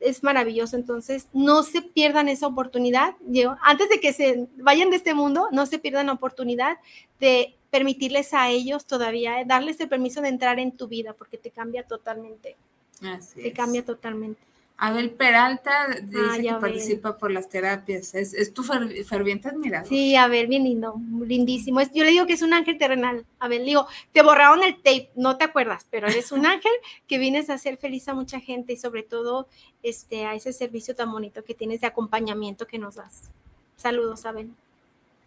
Es, 0.00 0.22
maravilloso, 0.22 0.74
entonces 0.76 1.28
no 1.34 1.62
se 1.62 1.82
pierdan 1.82 2.28
esa 2.28 2.46
oportunidad. 2.46 3.14
Yo, 3.26 3.56
antes 3.62 3.90
de 3.90 4.00
que 4.00 4.12
se 4.12 4.48
vayan 4.56 4.90
de 4.90 4.96
este 4.96 5.12
mundo, 5.12 5.48
no 5.52 5.66
se 5.66 5.78
pierdan 5.78 6.06
la 6.06 6.14
oportunidad 6.14 6.78
de 7.20 7.54
permitirles 7.70 8.32
a 8.32 8.48
ellos 8.48 8.86
todavía, 8.86 9.40
eh, 9.40 9.44
darles 9.46 9.78
el 9.80 9.88
permiso 9.88 10.22
de 10.22 10.28
entrar 10.28 10.58
en 10.58 10.72
tu 10.72 10.88
vida, 10.88 11.12
porque 11.12 11.36
te 11.36 11.50
cambia 11.50 11.82
totalmente. 11.84 12.56
Así 13.02 13.42
te 13.42 13.52
cambia 13.52 13.84
totalmente. 13.84 14.40
Abel 14.82 15.10
Peralta 15.10 15.88
dice 16.04 16.42
que 16.42 16.54
participa 16.54 17.18
por 17.18 17.30
las 17.30 17.50
terapias. 17.50 18.14
Es, 18.14 18.54
tu 18.54 18.62
ferviente 18.62 19.48
admirador. 19.48 19.86
Sí, 19.86 20.16
Abel, 20.16 20.46
bien 20.46 20.64
lindo, 20.64 20.94
lindísimo. 21.22 21.82
yo 21.82 22.02
le 22.02 22.12
digo 22.12 22.26
que 22.26 22.32
es 22.32 22.40
un 22.40 22.54
ángel 22.54 22.78
terrenal. 22.78 23.26
Abel, 23.38 23.66
digo, 23.66 23.86
te 24.12 24.22
borraron 24.22 24.62
el 24.62 24.76
tape, 24.76 25.10
no 25.16 25.36
te 25.36 25.44
acuerdas, 25.44 25.86
pero 25.90 26.08
eres 26.08 26.32
un 26.32 26.46
ángel 26.46 26.72
que 27.06 27.18
vienes 27.18 27.50
a 27.50 27.54
hacer 27.54 27.76
feliz 27.76 28.08
a 28.08 28.14
mucha 28.14 28.40
gente 28.40 28.72
y 28.72 28.78
sobre 28.78 29.02
todo 29.02 29.48
este, 29.82 30.24
a 30.24 30.34
ese 30.34 30.54
servicio 30.54 30.94
tan 30.96 31.12
bonito 31.12 31.44
que 31.44 31.52
tienes 31.54 31.82
de 31.82 31.86
acompañamiento 31.86 32.66
que 32.66 32.78
nos 32.78 32.94
das. 32.94 33.30
Saludos, 33.76 34.24
Abel. 34.24 34.50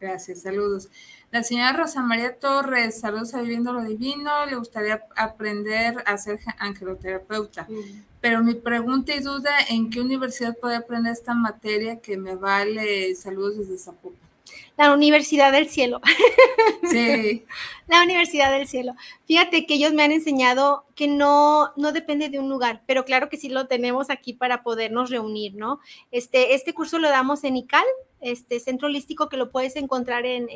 Gracias, 0.04 0.42
saludos. 0.42 0.90
La 1.32 1.44
señora 1.44 1.72
Rosa 1.72 2.02
María 2.02 2.38
Torres, 2.38 3.00
saludos 3.00 3.34
a 3.34 3.42
Viviendo 3.42 3.72
lo 3.72 3.86
Divino, 3.86 4.46
le 4.46 4.58
gustaría 4.58 5.02
aprender 5.16 6.04
a 6.06 6.18
ser 6.18 6.42
angeloterapeuta. 6.60 7.66
Mm. 7.70 8.04
Pero 8.20 8.44
mi 8.44 8.54
pregunta 8.54 9.16
y 9.16 9.22
duda, 9.22 9.52
¿en 9.70 9.90
qué 9.90 10.02
universidad 10.02 10.58
puedo 10.60 10.76
aprender 10.76 11.14
esta 11.14 11.34
materia 11.34 12.02
que 12.02 12.18
me 12.18 12.36
vale? 12.36 13.16
Saludos 13.16 13.60
desde 13.60 13.78
Zapopan. 13.78 14.20
La 14.76 14.94
Universidad 14.94 15.54
del 15.54 15.70
Cielo. 15.70 16.02
Sí. 16.90 17.46
la 17.88 18.04
Universidad 18.04 18.52
del 18.52 18.68
Cielo. 18.68 18.94
Fíjate 19.26 19.66
que 19.66 19.76
ellos 19.76 19.94
me 19.94 20.04
han 20.04 20.12
enseñado 20.12 20.86
que 20.96 21.08
no, 21.08 21.72
no 21.78 21.94
depende 21.94 22.30
de 22.30 22.40
un 22.40 22.50
lugar, 22.50 22.84
pero 22.86 23.06
claro 23.06 23.30
que 23.30 23.38
sí 23.38 23.48
lo 23.48 23.68
tenemos 23.68 24.10
aquí 24.10 24.34
para 24.34 24.64
podernos 24.64 25.10
reunir, 25.10 25.56
¿no? 25.56 25.80
Este, 26.12 26.54
este 26.54 26.74
curso 26.74 27.00
lo 27.00 27.10
damos 27.10 27.46
en 27.46 27.56
ICAL, 27.56 27.86
este 28.24 28.60
centro 28.60 28.88
holístico 28.88 29.30
que 29.30 29.38
lo 29.38 29.52
puedes 29.52 29.76
encontrar 29.76 30.26
en, 30.26 30.48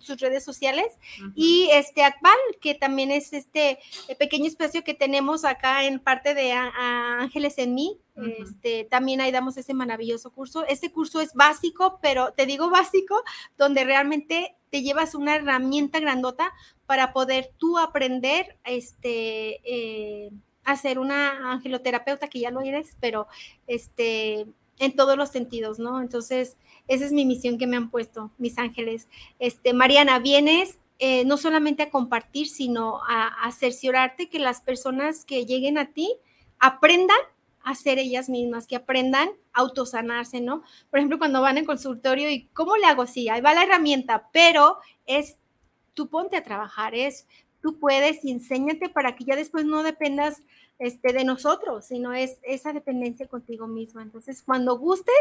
sus 0.00 0.18
redes 0.18 0.44
sociales. 0.44 0.86
Y 1.34 1.68
este 1.72 2.02
ACBAL 2.04 2.38
que 2.60 2.74
también 2.74 3.10
es 3.10 3.32
este 3.32 3.78
pequeño 4.18 4.46
espacio 4.46 4.82
que 4.84 4.94
tenemos 4.94 5.44
acá 5.44 5.84
en 5.84 5.98
parte 5.98 6.34
de 6.34 6.52
Ángeles 6.52 7.58
en 7.58 7.74
mí. 7.74 7.98
Este 8.42 8.84
también 8.84 9.20
ahí 9.20 9.30
damos 9.30 9.56
ese 9.56 9.74
maravilloso 9.74 10.30
curso. 10.30 10.66
Este 10.66 10.90
curso 10.90 11.20
es 11.20 11.34
básico 11.34 11.98
pero 12.02 12.32
te 12.32 12.46
digo 12.46 12.70
básico 12.70 13.22
donde 13.58 13.84
realmente 13.84 14.56
te 14.70 14.82
llevas 14.82 15.14
una 15.14 15.36
herramienta 15.36 16.00
grandota 16.00 16.52
para 16.86 17.12
poder 17.12 17.50
tú 17.58 17.78
aprender 17.78 18.56
este 18.64 19.60
eh, 19.64 20.30
a 20.64 20.76
ser 20.76 20.98
una 20.98 21.52
angeloterapeuta 21.52 22.28
que 22.28 22.40
ya 22.40 22.50
lo 22.50 22.60
eres 22.60 22.96
pero 23.00 23.26
este 23.66 24.46
en 24.80 24.96
todos 24.96 25.16
los 25.16 25.28
sentidos, 25.28 25.78
¿no? 25.78 26.00
Entonces, 26.00 26.56
esa 26.88 27.04
es 27.04 27.12
mi 27.12 27.24
misión 27.24 27.58
que 27.58 27.68
me 27.68 27.76
han 27.76 27.90
puesto 27.90 28.32
mis 28.38 28.58
ángeles. 28.58 29.06
Este, 29.38 29.72
Mariana, 29.72 30.18
vienes 30.18 30.78
eh, 30.98 31.24
no 31.26 31.36
solamente 31.36 31.82
a 31.82 31.90
compartir, 31.90 32.48
sino 32.48 33.00
a, 33.08 33.50
cerciorarte 33.52 34.28
que 34.28 34.38
las 34.38 34.60
personas 34.60 35.24
que 35.24 35.46
lleguen 35.46 35.78
a 35.78 35.92
ti 35.92 36.16
aprendan 36.58 37.18
a 37.62 37.74
ser 37.74 37.98
ellas 37.98 38.30
mismas, 38.30 38.66
que 38.66 38.76
aprendan 38.76 39.28
a 39.52 39.60
autosanarse, 39.60 40.40
¿no? 40.40 40.62
Por 40.88 40.98
ejemplo, 40.98 41.18
cuando 41.18 41.42
van 41.42 41.58
en 41.58 41.66
consultorio 41.66 42.30
y 42.30 42.46
¿cómo 42.54 42.76
le 42.76 42.86
hago? 42.86 43.06
Sí, 43.06 43.28
ahí 43.28 43.42
va 43.42 43.52
la 43.52 43.64
herramienta, 43.64 44.28
pero 44.32 44.78
es 45.06 45.38
tú 45.92 46.08
ponte 46.08 46.36
a 46.36 46.42
trabajar, 46.42 46.94
es 46.94 47.26
tú 47.60 47.78
puedes 47.78 48.24
y 48.24 48.30
enséñate 48.30 48.88
para 48.88 49.14
que 49.16 49.24
ya 49.24 49.36
después 49.36 49.64
no 49.64 49.82
dependas 49.82 50.42
este, 50.78 51.12
de 51.12 51.24
nosotros, 51.24 51.84
sino 51.84 52.14
es 52.14 52.38
esa 52.42 52.72
dependencia 52.72 53.28
contigo 53.28 53.66
mismo. 53.66 54.00
Entonces, 54.00 54.42
cuando 54.42 54.78
gustes, 54.78 55.14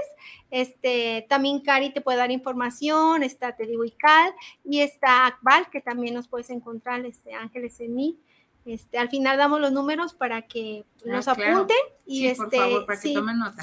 este, 0.52 1.26
también 1.28 1.60
Cari 1.60 1.92
te 1.92 2.02
puede 2.02 2.18
dar 2.18 2.32
información, 2.32 3.24
está, 3.24 3.56
te 3.56 3.66
digo, 3.66 3.84
ICAL, 3.84 4.34
y 4.64 4.80
está 4.80 5.28
Akbal, 5.28 5.70
que 5.70 5.82
también 5.82 6.14
nos 6.14 6.28
puedes 6.28 6.50
encontrar, 6.50 7.06
este, 7.06 7.34
Ángeles 7.34 7.80
en 7.82 7.94
mí. 7.94 8.18
Este, 8.66 8.98
al 8.98 9.10
final 9.10 9.38
damos 9.38 9.60
los 9.60 9.72
números 9.72 10.14
para 10.14 10.44
que 10.44 10.86
ah, 11.00 11.08
nos 11.08 11.28
apunten 11.28 11.78
y 12.06 12.28
este 12.28 12.60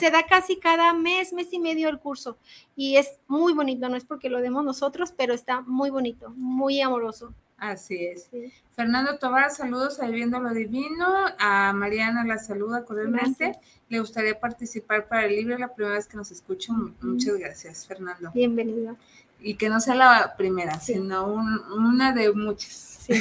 se 0.01 0.11
da 0.11 0.27
casi 0.27 0.57
cada 0.57 0.93
mes, 0.95 1.33
mes 1.33 1.53
y 1.53 1.61
medio 1.61 1.89
el 1.91 2.01
curso 2.01 2.39
y 2.75 2.97
es 2.97 3.19
muy 3.29 3.53
bonito, 3.53 3.89
no 3.89 3.97
es 3.97 4.05
porque 4.05 4.31
lo 4.31 4.41
demos 4.41 4.65
nosotros, 4.65 5.13
pero 5.17 5.35
está 5.35 5.61
muy 5.61 5.91
bonito, 5.91 6.31
muy 6.31 6.81
amoroso. 6.81 7.35
Así 7.59 8.05
es. 8.05 8.31
Fernando 8.75 9.19
Tobar, 9.19 9.51
saludos 9.51 10.01
a 10.01 10.07
Viviendo 10.07 10.39
lo 10.39 10.53
Divino. 10.53 11.07
A 11.39 11.73
Mariana 11.73 12.25
la 12.25 12.39
saluda 12.39 12.85
cordialmente. 12.85 13.53
Le 13.89 14.01
gustaría 14.01 14.39
participar 14.39 15.09
para 15.09 15.25
el 15.25 15.37
libro, 15.37 15.57
la 15.57 15.73
primera 15.75 15.97
vez 15.97 16.07
que 16.07 16.17
nos 16.17 16.31
escucho. 16.31 16.73
Muchas 17.01 17.39
gracias, 17.39 17.87
Fernando. 17.87 18.31
Bienvenido. 18.35 18.97
Y 19.41 19.55
que 19.55 19.69
no 19.69 19.81
sea 19.81 19.95
la 19.95 20.35
primera, 20.37 20.79
sino 20.81 21.27
una 21.27 22.13
de 22.13 22.33
muchas. 22.33 22.73
Sí, 22.73 23.15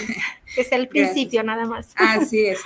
es 0.58 0.72
el 0.72 0.88
principio 0.90 1.44
nada 1.44 1.66
más. 1.66 1.94
Así 1.96 2.46
es. 2.46 2.60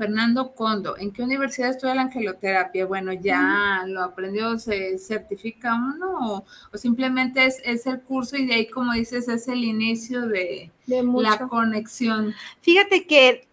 Fernando 0.00 0.54
Condo, 0.54 0.96
¿en 0.96 1.12
qué 1.12 1.22
universidad 1.22 1.72
estudia 1.72 1.94
la 1.94 2.00
angeloterapia? 2.00 2.86
Bueno, 2.86 3.12
ya 3.12 3.84
lo 3.86 4.02
aprendió, 4.02 4.58
se 4.58 4.96
certifica 4.96 5.74
uno 5.74 6.42
o, 6.72 6.78
simplemente 6.78 7.44
es, 7.44 7.60
es, 7.66 7.86
el 7.86 8.00
curso 8.00 8.38
y 8.38 8.46
de 8.46 8.54
ahí, 8.54 8.66
como 8.66 8.94
dices, 8.94 9.28
es 9.28 9.46
el 9.46 9.62
inicio 9.62 10.22
de, 10.26 10.70
de 10.86 11.02
la 11.02 11.46
conexión. 11.46 12.34
Fíjate 12.62 13.06
que 13.06 13.46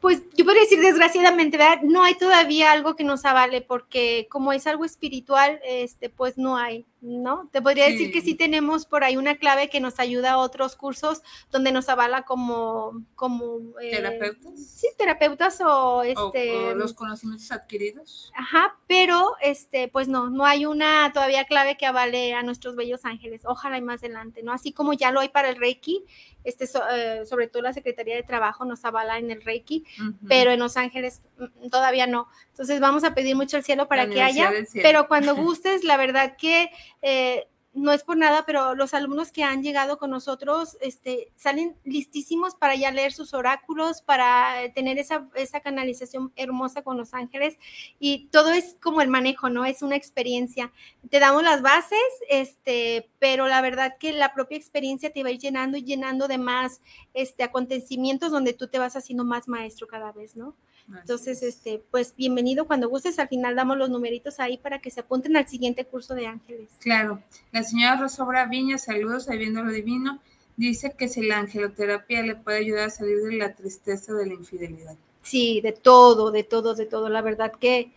pues 0.00 0.22
yo 0.34 0.46
podría 0.46 0.62
decir 0.62 0.80
desgraciadamente, 0.80 1.58
¿verdad? 1.58 1.82
No 1.82 2.02
hay 2.02 2.14
todavía 2.14 2.72
algo 2.72 2.96
que 2.96 3.04
nos 3.04 3.26
avale 3.26 3.60
porque 3.60 4.26
como 4.30 4.54
es 4.54 4.66
algo 4.66 4.86
espiritual, 4.86 5.60
este, 5.66 6.08
pues 6.08 6.38
no 6.38 6.56
hay, 6.56 6.86
¿no? 7.00 7.48
Te 7.52 7.62
podría 7.62 7.86
decir 7.86 8.12
que 8.12 8.20
sí 8.20 8.34
tenemos 8.34 8.84
por 8.84 9.04
ahí 9.04 9.16
una 9.16 9.36
clave 9.36 9.68
que 9.68 9.80
nos 9.80 10.00
ayuda 10.00 10.32
a 10.32 10.38
otros 10.38 10.76
cursos 10.76 11.22
donde 11.50 11.72
nos 11.72 11.88
avala 11.88 12.22
como, 12.22 13.04
como 13.14 13.78
eh, 13.80 13.90
terapeutas. 13.90 14.52
Sí, 14.58 14.88
terapeutas 14.96 15.60
o 15.60 16.02
este. 16.02 16.72
O, 16.72 16.74
los 16.74 16.94
conocimientos 16.94 17.50
adquiridos. 17.52 18.32
Ajá, 18.34 18.76
pero 18.86 19.36
este, 19.40 19.88
pues 19.88 20.08
no, 20.08 20.30
no 20.30 20.44
hay 20.44 20.66
una 20.66 21.12
todavía 21.12 21.44
clave 21.44 21.76
que 21.76 21.86
avale 21.86 22.34
a 22.34 22.42
nuestros 22.42 22.74
bellos 22.74 23.04
ángeles. 23.04 23.42
Ojalá 23.44 23.78
y 23.78 23.82
más 23.82 24.02
adelante, 24.02 24.42
¿no? 24.42 24.52
Así 24.52 24.72
como 24.72 24.92
ya 24.92 25.12
lo 25.12 25.20
hay 25.20 25.28
para 25.28 25.48
el 25.48 25.56
Reiki, 25.56 26.04
este, 26.44 26.68
eh, 26.92 27.26
sobre 27.26 27.48
todo 27.48 27.62
la 27.62 27.72
Secretaría 27.72 28.16
de 28.16 28.22
Trabajo 28.22 28.64
nos 28.64 28.84
avala 28.84 29.18
en 29.18 29.30
el 29.30 29.42
Reiki, 29.42 29.84
pero 30.28 30.50
en 30.50 30.60
Los 30.60 30.76
Ángeles 30.76 31.22
mm, 31.38 31.68
todavía 31.68 32.06
no. 32.06 32.28
Entonces 32.58 32.80
vamos 32.80 33.04
a 33.04 33.14
pedir 33.14 33.36
mucho 33.36 33.56
al 33.56 33.62
cielo 33.62 33.86
para 33.86 34.08
que 34.08 34.20
haya, 34.20 34.50
pero 34.74 35.06
cuando 35.06 35.36
gustes, 35.36 35.84
la 35.84 35.96
verdad 35.96 36.36
que 36.36 36.72
eh, 37.02 37.46
no 37.72 37.92
es 37.92 38.02
por 38.02 38.16
nada, 38.16 38.44
pero 38.46 38.74
los 38.74 38.94
alumnos 38.94 39.30
que 39.30 39.44
han 39.44 39.62
llegado 39.62 39.96
con 39.96 40.10
nosotros 40.10 40.76
este, 40.80 41.30
salen 41.36 41.76
listísimos 41.84 42.56
para 42.56 42.74
ya 42.74 42.90
leer 42.90 43.12
sus 43.12 43.32
oráculos, 43.32 44.02
para 44.02 44.64
eh, 44.64 44.70
tener 44.70 44.98
esa, 44.98 45.28
esa 45.36 45.60
canalización 45.60 46.32
hermosa 46.34 46.82
con 46.82 46.96
los 46.96 47.14
ángeles 47.14 47.58
y 48.00 48.26
todo 48.32 48.50
es 48.50 48.76
como 48.82 49.02
el 49.02 49.08
manejo, 49.08 49.50
¿no? 49.50 49.64
Es 49.64 49.82
una 49.82 49.94
experiencia. 49.94 50.72
Te 51.08 51.20
damos 51.20 51.44
las 51.44 51.62
bases, 51.62 52.00
este, 52.28 53.08
pero 53.20 53.46
la 53.46 53.60
verdad 53.60 53.96
que 54.00 54.12
la 54.12 54.34
propia 54.34 54.58
experiencia 54.58 55.12
te 55.12 55.22
va 55.22 55.28
a 55.28 55.32
ir 55.32 55.38
llenando 55.38 55.78
y 55.78 55.84
llenando 55.84 56.26
de 56.26 56.38
más 56.38 56.80
este, 57.14 57.44
acontecimientos 57.44 58.32
donde 58.32 58.52
tú 58.52 58.66
te 58.66 58.80
vas 58.80 58.96
haciendo 58.96 59.22
más 59.22 59.46
maestro 59.46 59.86
cada 59.86 60.10
vez, 60.10 60.34
¿no? 60.34 60.56
Entonces, 60.96 61.42
este, 61.42 61.82
pues 61.90 62.14
bienvenido 62.16 62.66
cuando 62.66 62.88
gustes. 62.88 63.18
Al 63.18 63.28
final 63.28 63.54
damos 63.54 63.76
los 63.76 63.90
numeritos 63.90 64.40
ahí 64.40 64.58
para 64.58 64.80
que 64.80 64.90
se 64.90 65.00
apunten 65.00 65.36
al 65.36 65.46
siguiente 65.46 65.84
curso 65.84 66.14
de 66.14 66.26
ángeles. 66.26 66.70
Claro. 66.80 67.22
La 67.52 67.62
señora 67.62 67.96
Rosobra 67.96 68.46
Viña, 68.46 68.78
saludos 68.78 69.28
ahí 69.28 69.38
viendo 69.38 69.62
lo 69.62 69.72
divino. 69.72 70.20
Dice 70.56 70.94
que 70.96 71.08
si 71.08 71.26
la 71.26 71.38
angeloterapia 71.38 72.22
le 72.22 72.34
puede 72.34 72.58
ayudar 72.58 72.86
a 72.86 72.90
salir 72.90 73.18
de 73.18 73.36
la 73.36 73.54
tristeza 73.54 74.14
de 74.14 74.26
la 74.26 74.34
infidelidad. 74.34 74.96
Sí, 75.22 75.60
de 75.60 75.72
todo, 75.72 76.30
de 76.30 76.42
todo, 76.42 76.74
de 76.74 76.86
todo. 76.86 77.08
La 77.08 77.22
verdad 77.22 77.52
que 77.52 77.92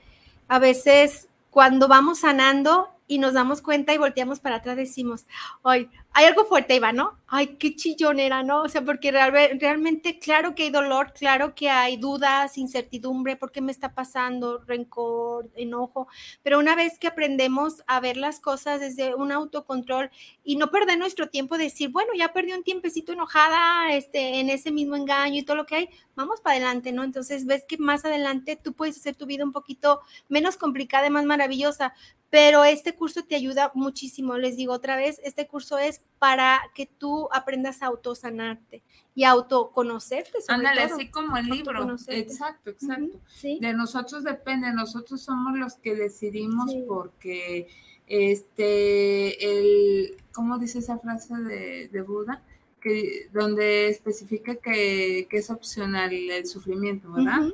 a 0.48 0.60
veces 0.60 1.28
cuando 1.50 1.88
vamos 1.88 2.20
sanando 2.20 2.90
y 3.08 3.18
nos 3.18 3.34
damos 3.34 3.62
cuenta 3.62 3.94
y 3.94 3.98
volteamos 3.98 4.40
para 4.40 4.58
atrás, 4.58 4.78
decimos, 4.78 5.26
ay, 5.64 5.90
hay 6.14 6.26
algo 6.26 6.44
fuerte, 6.44 6.76
Iván, 6.76 6.98
¿no? 6.98 7.18
Ay, 7.28 7.56
qué 7.58 7.74
chillonera, 7.74 8.44
¿no? 8.44 8.64
O 8.64 8.68
sea, 8.70 8.82
porque 8.84 9.12
realmente, 9.12 10.20
claro 10.20 10.54
que 10.56 10.64
hay 10.64 10.70
dolor, 10.70 11.14
claro 11.14 11.56
que 11.56 11.70
hay 11.70 11.96
dudas, 11.96 12.58
incertidumbre, 12.58 13.38
¿por 13.38 13.54
qué 13.54 13.62
me 13.62 13.72
está 13.72 13.94
pasando? 13.94 14.60
Rencor, 14.68 15.50
enojo. 15.56 16.10
Pero 16.44 16.60
una 16.60 16.76
vez 16.76 17.00
que 17.00 17.08
aprendemos 17.08 17.84
a 17.88 18.02
ver 18.02 18.18
las 18.18 18.42
cosas 18.42 18.82
desde 18.82 19.16
un 19.16 19.32
autocontrol 19.32 20.12
y 20.44 20.58
no 20.58 20.70
perder 20.70 20.98
nuestro 20.98 21.30
tiempo 21.30 21.58
de 21.58 21.66
decir, 21.66 21.90
bueno, 21.90 22.12
ya 22.14 22.34
perdí 22.34 22.52
un 22.52 22.64
tiempecito 22.64 23.14
enojada 23.14 23.94
este, 23.94 24.42
en 24.42 24.50
ese 24.50 24.72
mismo 24.72 24.98
engaño 24.98 25.40
y 25.40 25.44
todo 25.44 25.56
lo 25.56 25.66
que 25.66 25.76
hay, 25.76 25.90
vamos 26.16 26.42
para 26.42 26.58
adelante, 26.58 26.92
¿no? 26.92 27.06
Entonces 27.06 27.46
ves 27.46 27.64
que 27.66 27.78
más 27.78 28.04
adelante 28.04 28.58
tú 28.58 28.74
puedes 28.74 28.98
hacer 28.98 29.16
tu 29.16 29.26
vida 29.26 29.46
un 29.46 29.54
poquito 29.54 30.02
menos 30.28 30.58
complicada 30.58 31.08
y 31.08 31.10
más 31.10 31.24
maravillosa, 31.24 31.94
pero 32.30 32.64
este 32.64 32.96
curso 32.96 33.24
te 33.24 33.36
ayuda 33.36 33.72
muchísimo. 33.76 34.38
Les 34.38 34.56
digo 34.56 34.74
otra 34.74 34.96
vez, 34.96 35.20
este 35.24 35.48
curso 35.48 35.78
es 35.78 36.01
para 36.20 36.62
que 36.76 36.86
tú 36.86 37.28
aprendas 37.32 37.82
a 37.82 37.88
autosanarte 37.88 38.84
y 39.16 39.24
autoconocerte. 39.24 40.38
Ándale, 40.48 40.82
así 40.82 41.10
como 41.10 41.36
el 41.38 41.48
libro. 41.48 41.96
Exacto, 42.08 42.70
exacto. 42.70 43.20
De 43.42 43.74
nosotros 43.74 44.24
depende, 44.24 44.72
nosotros 44.72 45.22
somos 45.22 45.58
los 45.58 45.76
que 45.76 45.96
decidimos 45.96 46.74
porque 46.88 47.68
este, 48.08 49.60
el, 49.60 50.16
¿cómo 50.32 50.60
dice 50.60 50.80
esa 50.80 51.00
frase 51.00 51.36
de, 51.36 52.02
Buda? 52.02 52.42
Que, 52.80 53.30
donde 53.34 53.90
especifica 53.90 54.56
que, 54.56 55.28
es 55.30 55.50
opcional 55.50 56.14
el 56.14 56.46
sufrimiento, 56.46 57.12
¿verdad? 57.12 57.52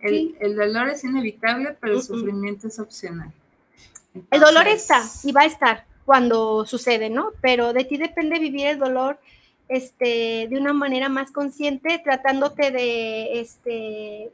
el, 0.00 0.36
el, 0.40 0.56
dolor 0.56 0.88
es 0.88 1.04
inevitable, 1.04 1.76
pero 1.80 1.94
el 1.94 2.02
sufrimiento 2.02 2.68
es 2.68 2.78
opcional 2.78 3.32
el 4.30 4.40
dolor 4.40 4.66
está 4.66 5.02
y 5.22 5.32
va 5.32 5.42
a 5.42 5.46
estar 5.46 5.86
cuando 6.10 6.66
sucede, 6.66 7.08
¿no? 7.08 7.30
Pero 7.40 7.72
de 7.72 7.84
ti 7.84 7.96
depende 7.96 8.40
vivir 8.40 8.66
el 8.66 8.80
dolor 8.80 9.16
este, 9.68 10.48
de 10.50 10.56
una 10.58 10.72
manera 10.72 11.08
más 11.08 11.30
consciente, 11.30 12.00
tratándote 12.02 12.72
de 12.72 13.38
este, 13.38 14.32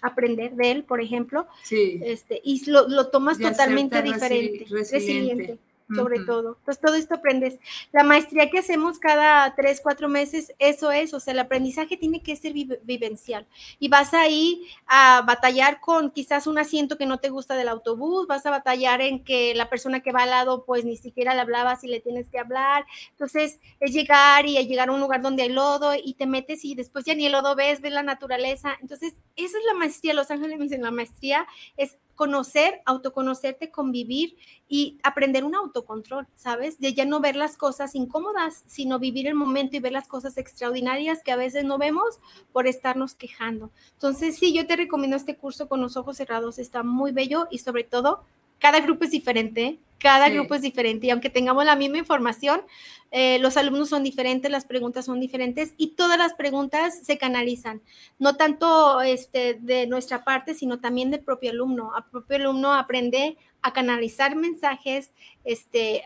aprender 0.00 0.56
de 0.56 0.72
él, 0.72 0.82
por 0.82 1.00
ejemplo. 1.00 1.46
Sí. 1.62 2.00
Este, 2.04 2.40
y 2.42 2.68
lo, 2.68 2.88
lo 2.88 3.06
tomas 3.10 3.38
totalmente 3.38 4.02
diferente, 4.02 4.66
resiliente 4.68 5.56
sobre 5.94 6.20
todo. 6.20 6.56
Entonces, 6.58 6.80
todo 6.80 6.94
esto 6.94 7.14
aprendes. 7.16 7.58
La 7.92 8.04
maestría 8.04 8.50
que 8.50 8.58
hacemos 8.58 8.98
cada 8.98 9.54
tres, 9.54 9.80
cuatro 9.82 10.08
meses, 10.08 10.52
eso 10.58 10.90
es, 10.90 11.14
o 11.14 11.20
sea, 11.20 11.32
el 11.32 11.40
aprendizaje 11.40 11.96
tiene 11.96 12.22
que 12.22 12.36
ser 12.36 12.52
vivencial. 12.52 13.46
Y 13.78 13.88
vas 13.88 14.14
ahí 14.14 14.66
a 14.86 15.22
batallar 15.26 15.80
con 15.80 16.10
quizás 16.10 16.46
un 16.46 16.58
asiento 16.58 16.98
que 16.98 17.06
no 17.06 17.18
te 17.18 17.30
gusta 17.30 17.54
del 17.54 17.68
autobús, 17.68 18.26
vas 18.26 18.46
a 18.46 18.50
batallar 18.50 19.00
en 19.00 19.24
que 19.24 19.54
la 19.54 19.68
persona 19.68 20.00
que 20.00 20.12
va 20.12 20.22
al 20.22 20.30
lado, 20.30 20.64
pues 20.64 20.84
ni 20.84 20.96
siquiera 20.96 21.34
le 21.34 21.40
hablabas 21.40 21.84
y 21.84 21.88
le 21.88 22.00
tienes 22.00 22.28
que 22.28 22.38
hablar. 22.38 22.86
Entonces, 23.10 23.60
es 23.80 23.92
llegar 23.92 24.46
y 24.46 24.56
llegar 24.66 24.88
a 24.88 24.92
un 24.92 25.00
lugar 25.00 25.22
donde 25.22 25.42
hay 25.42 25.48
lodo 25.48 25.92
y 25.94 26.14
te 26.14 26.26
metes 26.26 26.64
y 26.64 26.74
después 26.74 27.04
ya 27.04 27.14
ni 27.14 27.26
el 27.26 27.32
lodo 27.32 27.54
ves, 27.54 27.80
ves 27.80 27.92
la 27.92 28.02
naturaleza. 28.02 28.76
Entonces, 28.80 29.14
esa 29.36 29.58
es 29.58 29.64
la 29.64 29.74
maestría. 29.74 30.14
Los 30.14 30.30
Ángeles 30.30 30.58
me 30.58 30.64
dicen, 30.64 30.82
la 30.82 30.90
maestría 30.90 31.46
es 31.76 31.98
conocer, 32.14 32.82
autoconocerte, 32.84 33.70
convivir 33.70 34.36
y 34.68 34.98
aprender 35.02 35.44
un 35.44 35.54
autocontrol, 35.54 36.26
¿sabes? 36.34 36.78
De 36.78 36.94
ya 36.94 37.04
no 37.04 37.20
ver 37.20 37.36
las 37.36 37.56
cosas 37.56 37.94
incómodas, 37.94 38.64
sino 38.66 38.98
vivir 38.98 39.26
el 39.26 39.34
momento 39.34 39.76
y 39.76 39.80
ver 39.80 39.92
las 39.92 40.08
cosas 40.08 40.38
extraordinarias 40.38 41.22
que 41.22 41.32
a 41.32 41.36
veces 41.36 41.64
no 41.64 41.78
vemos 41.78 42.20
por 42.52 42.66
estarnos 42.66 43.14
quejando. 43.14 43.70
Entonces, 43.94 44.36
sí, 44.36 44.52
yo 44.52 44.66
te 44.66 44.76
recomiendo 44.76 45.16
este 45.16 45.36
curso 45.36 45.68
con 45.68 45.80
los 45.80 45.96
ojos 45.96 46.16
cerrados, 46.16 46.58
está 46.58 46.82
muy 46.82 47.12
bello 47.12 47.48
y 47.50 47.58
sobre 47.58 47.84
todo, 47.84 48.24
cada 48.62 48.78
grupo 48.78 49.02
es 49.02 49.10
diferente, 49.10 49.80
cada 49.98 50.28
grupo 50.28 50.54
es 50.54 50.62
diferente 50.62 51.08
y 51.08 51.10
aunque 51.10 51.30
tengamos 51.30 51.64
la 51.64 51.74
misma 51.74 51.98
información, 51.98 52.62
eh, 53.10 53.40
los 53.40 53.56
alumnos 53.56 53.88
son 53.88 54.04
diferentes, 54.04 54.52
las 54.52 54.64
preguntas 54.64 55.06
son 55.06 55.18
diferentes 55.18 55.74
y 55.76 55.96
todas 55.96 56.16
las 56.16 56.34
preguntas 56.34 57.00
se 57.02 57.18
canalizan, 57.18 57.82
no 58.20 58.36
tanto 58.36 59.00
este, 59.00 59.54
de 59.54 59.88
nuestra 59.88 60.22
parte, 60.22 60.54
sino 60.54 60.78
también 60.78 61.10
del 61.10 61.24
propio 61.24 61.50
alumno. 61.50 61.90
El 61.96 62.04
propio 62.04 62.36
alumno 62.36 62.72
aprende 62.72 63.36
a 63.62 63.72
canalizar 63.72 64.36
mensajes, 64.36 65.10
este, 65.42 66.04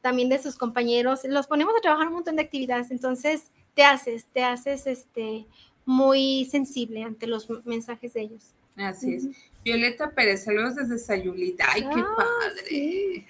también 0.00 0.30
de 0.30 0.42
sus 0.42 0.56
compañeros. 0.56 1.20
Los 1.24 1.46
ponemos 1.46 1.74
a 1.76 1.82
trabajar 1.82 2.08
un 2.08 2.14
montón 2.14 2.36
de 2.36 2.42
actividades, 2.42 2.90
entonces 2.90 3.50
te 3.74 3.84
haces, 3.84 4.24
te 4.32 4.44
haces 4.44 4.86
este, 4.86 5.44
muy 5.84 6.46
sensible 6.50 7.02
ante 7.02 7.26
los 7.26 7.46
mensajes 7.66 8.14
de 8.14 8.22
ellos. 8.22 8.54
Así 8.78 9.12
es. 9.12 9.26
Violeta 9.68 10.10
Pérez, 10.12 10.44
saludos 10.44 10.76
desde 10.76 10.98
Sayulita. 10.98 11.66
Ay, 11.68 11.82
qué 11.82 12.00
ah, 12.00 12.16
padre. 12.16 13.26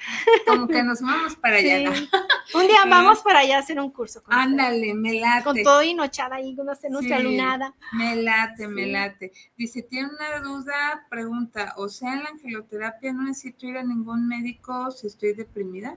Como 0.47 0.69
que 0.69 0.85
nos 0.85 1.01
vamos 1.01 1.35
para 1.35 1.57
allá. 1.57 1.91
Un 2.55 2.67
día 2.69 2.85
vamos 2.89 3.23
para 3.23 3.41
allá 3.41 3.57
a 3.57 3.59
hacer 3.59 3.81
un 3.81 3.91
curso. 3.91 4.23
Ándale, 4.29 4.95
me 4.95 5.15
late. 5.15 5.43
Con 5.43 5.61
todo 5.65 5.83
nochada 5.97 6.37
ahí, 6.37 6.55
con 6.55 6.67
nuestra 6.67 7.19
lunada. 7.19 7.75
Me 7.93 8.15
late, 8.15 8.69
me 8.69 8.87
late. 8.87 9.33
Dice, 9.57 9.83
tiene 9.83 10.11
una 10.11 10.41
duda, 10.41 11.07
pregunta, 11.11 11.75
o 11.77 11.89
sea, 11.89 12.13
en 12.13 12.23
la 12.23 12.29
angeloterapia 12.29 13.13
no 13.13 13.25
necesito 13.25 13.67
ir 13.67 13.77
a 13.77 13.83
ningún 13.83 14.29
médico 14.29 14.93
si 14.93 15.09
estoy 15.09 15.33
deprimida. 15.33 15.97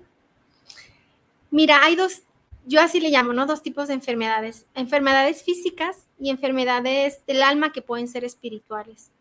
Mira, 1.51 1.83
hay 1.83 1.95
dos, 1.95 2.23
yo 2.65 2.81
así 2.81 2.99
le 2.99 3.11
llamo, 3.11 3.31
¿no? 3.31 3.45
Dos 3.45 3.61
tipos 3.61 3.89
de 3.89 3.93
enfermedades. 3.93 4.65
Enfermedades 4.73 5.43
físicas 5.43 6.07
y 6.19 6.31
enfermedades 6.31 7.23
del 7.27 7.43
alma 7.43 7.71
que 7.71 7.83
pueden 7.83 8.07
ser 8.07 8.25
espirituales 8.25 9.11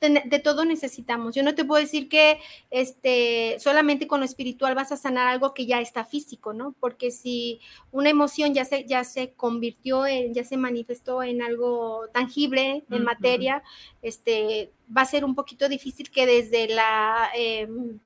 de 0.00 0.38
todo 0.38 0.64
necesitamos. 0.64 1.34
Yo 1.34 1.42
no 1.42 1.54
te 1.54 1.64
puedo 1.64 1.82
decir 1.82 2.08
que 2.08 2.38
este, 2.70 3.56
solamente 3.58 4.06
con 4.06 4.20
lo 4.20 4.26
espiritual 4.26 4.74
vas 4.74 4.92
a 4.92 4.96
sanar 4.96 5.28
algo 5.28 5.52
que 5.52 5.66
ya 5.66 5.80
está 5.80 6.04
físico, 6.04 6.54
¿no? 6.54 6.74
Porque 6.80 7.10
si 7.10 7.60
una 7.92 8.08
emoción 8.08 8.54
ya 8.54 8.64
se, 8.64 8.84
ya 8.84 9.04
se 9.04 9.32
convirtió 9.32 10.06
en, 10.06 10.32
ya 10.32 10.44
se 10.44 10.56
manifestó 10.56 11.22
en 11.22 11.42
algo 11.42 12.06
tangible, 12.12 12.82
en 12.90 13.04
materia, 13.04 13.62
este, 14.00 14.70
va 14.96 15.02
a 15.02 15.06
ser 15.06 15.24
un 15.24 15.34
poquito 15.34 15.68
difícil 15.68 16.10
que 16.10 16.24
desde 16.24 16.68
la 16.68 17.28
em, 17.34 17.98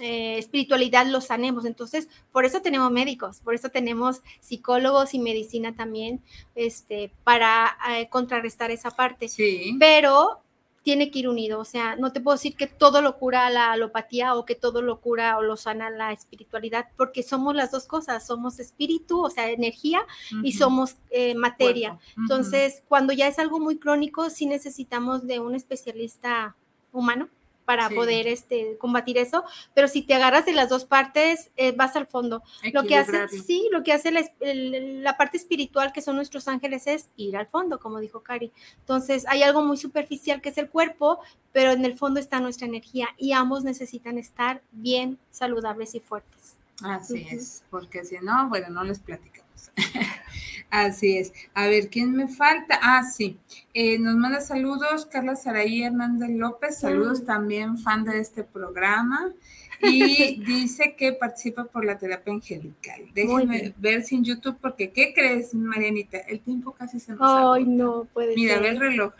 eh, 0.00 0.38
espiritualidad 0.38 1.06
lo 1.06 1.20
sanemos. 1.20 1.66
Entonces, 1.66 2.08
por 2.32 2.46
eso 2.46 2.62
tenemos 2.62 2.90
médicos, 2.90 3.40
por 3.40 3.54
eso 3.54 3.68
tenemos 3.68 4.22
psicólogos 4.40 5.12
y 5.12 5.18
medicina 5.18 5.74
también, 5.74 6.22
este, 6.54 7.10
para 7.22 7.76
eh, 7.90 8.08
contrarrestar 8.08 8.70
esa 8.70 8.90
parte. 8.90 9.28
Sí. 9.28 9.76
Pero 9.78 10.40
tiene 10.82 11.10
que 11.10 11.20
ir 11.20 11.28
unido, 11.28 11.60
o 11.60 11.64
sea, 11.64 11.96
no 11.96 12.12
te 12.12 12.20
puedo 12.20 12.36
decir 12.36 12.56
que 12.56 12.66
todo 12.66 13.02
lo 13.02 13.16
cura 13.16 13.50
la 13.50 13.72
alopatía 13.72 14.34
o 14.34 14.44
que 14.44 14.54
todo 14.54 14.80
lo 14.80 15.00
cura 15.00 15.36
o 15.36 15.42
lo 15.42 15.56
sana 15.56 15.90
la 15.90 16.12
espiritualidad, 16.12 16.86
porque 16.96 17.22
somos 17.22 17.54
las 17.54 17.70
dos 17.70 17.86
cosas, 17.86 18.26
somos 18.26 18.58
espíritu, 18.58 19.22
o 19.22 19.30
sea, 19.30 19.50
energía, 19.50 20.00
y 20.42 20.52
somos 20.52 20.96
eh, 21.10 21.34
materia. 21.34 21.98
Entonces, 22.16 22.82
cuando 22.88 23.12
ya 23.12 23.26
es 23.26 23.38
algo 23.38 23.60
muy 23.60 23.78
crónico, 23.78 24.30
sí 24.30 24.46
necesitamos 24.46 25.26
de 25.26 25.40
un 25.40 25.54
especialista 25.54 26.56
humano 26.92 27.28
para 27.68 27.90
poder 27.90 28.26
este, 28.28 28.78
combatir 28.78 29.18
eso, 29.18 29.44
pero 29.74 29.88
si 29.88 30.00
te 30.00 30.14
agarras 30.14 30.46
de 30.46 30.54
las 30.54 30.70
dos 30.70 30.86
partes, 30.86 31.50
eh, 31.58 31.72
vas 31.72 31.96
al 31.96 32.06
fondo. 32.06 32.42
Lo 32.72 32.84
que 32.84 32.96
hace, 32.96 33.28
sí, 33.28 33.68
lo 33.70 33.82
que 33.82 33.92
hace 33.92 34.10
la, 34.10 35.16
parte 35.18 35.36
espiritual, 35.36 35.92
que 35.92 36.00
son 36.00 36.16
nuestros 36.16 36.48
ángeles, 36.48 36.86
es 36.86 37.10
ir 37.18 37.36
al 37.36 37.46
fondo, 37.46 37.78
como 37.78 37.98
dijo 38.00 38.20
Cari. 38.20 38.52
Entonces, 38.78 39.26
hay 39.28 39.42
algo 39.42 39.62
muy 39.62 39.76
superficial 39.76 40.40
que 40.40 40.48
es 40.48 40.56
el 40.56 40.70
cuerpo, 40.70 41.18
pero 41.52 41.72
en 41.72 41.84
el 41.84 41.94
fondo 41.98 42.20
está 42.20 42.40
nuestra 42.40 42.66
energía 42.66 43.08
y 43.18 43.32
ambos 43.32 43.64
necesitan 43.64 44.16
estar 44.16 44.62
bien 44.72 45.18
saludables 45.30 45.94
y 45.94 46.00
fuertes. 46.00 46.56
Así 46.82 47.26
es, 47.30 47.64
porque 47.68 48.02
si 48.02 48.16
no, 48.22 48.48
bueno, 48.48 48.70
no 48.70 48.82
les 48.82 48.98
platicamos. 48.98 49.72
Así 50.70 51.16
es. 51.16 51.32
A 51.54 51.66
ver, 51.66 51.88
¿quién 51.88 52.12
me 52.14 52.28
falta? 52.28 52.78
Ah, 52.82 53.02
sí. 53.02 53.38
Eh, 53.72 53.98
nos 53.98 54.16
manda 54.16 54.40
saludos 54.40 55.06
Carla 55.06 55.34
Saraí 55.34 55.82
Hernández 55.82 56.30
López. 56.30 56.78
Saludos 56.78 57.24
también, 57.24 57.78
fan 57.78 58.04
de 58.04 58.18
este 58.18 58.44
programa. 58.44 59.32
Y 59.80 60.42
dice 60.46 60.94
que 60.96 61.12
participa 61.12 61.64
por 61.64 61.84
la 61.84 61.96
terapia 61.96 62.32
angelical. 62.32 63.02
Déjenme 63.14 63.72
ver 63.78 64.02
sin 64.02 64.24
YouTube, 64.24 64.58
porque 64.60 64.90
¿qué 64.90 65.14
crees, 65.14 65.54
Marianita? 65.54 66.18
El 66.18 66.40
tiempo 66.40 66.72
casi 66.72 67.00
se 67.00 67.12
nos 67.12 67.20
Ay, 67.22 67.64
no 67.64 68.04
puede 68.12 68.34
Mira, 68.34 68.54
ser. 68.54 68.62
Mira, 68.62 68.72
ve 68.72 68.76
el 68.76 68.80
reloj. 68.90 69.12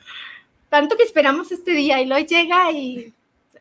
Tanto 0.68 0.96
que 0.96 1.02
esperamos 1.02 1.50
este 1.50 1.70
día 1.70 2.02
y 2.02 2.06
lo 2.06 2.18
llega 2.18 2.70
y 2.72 3.14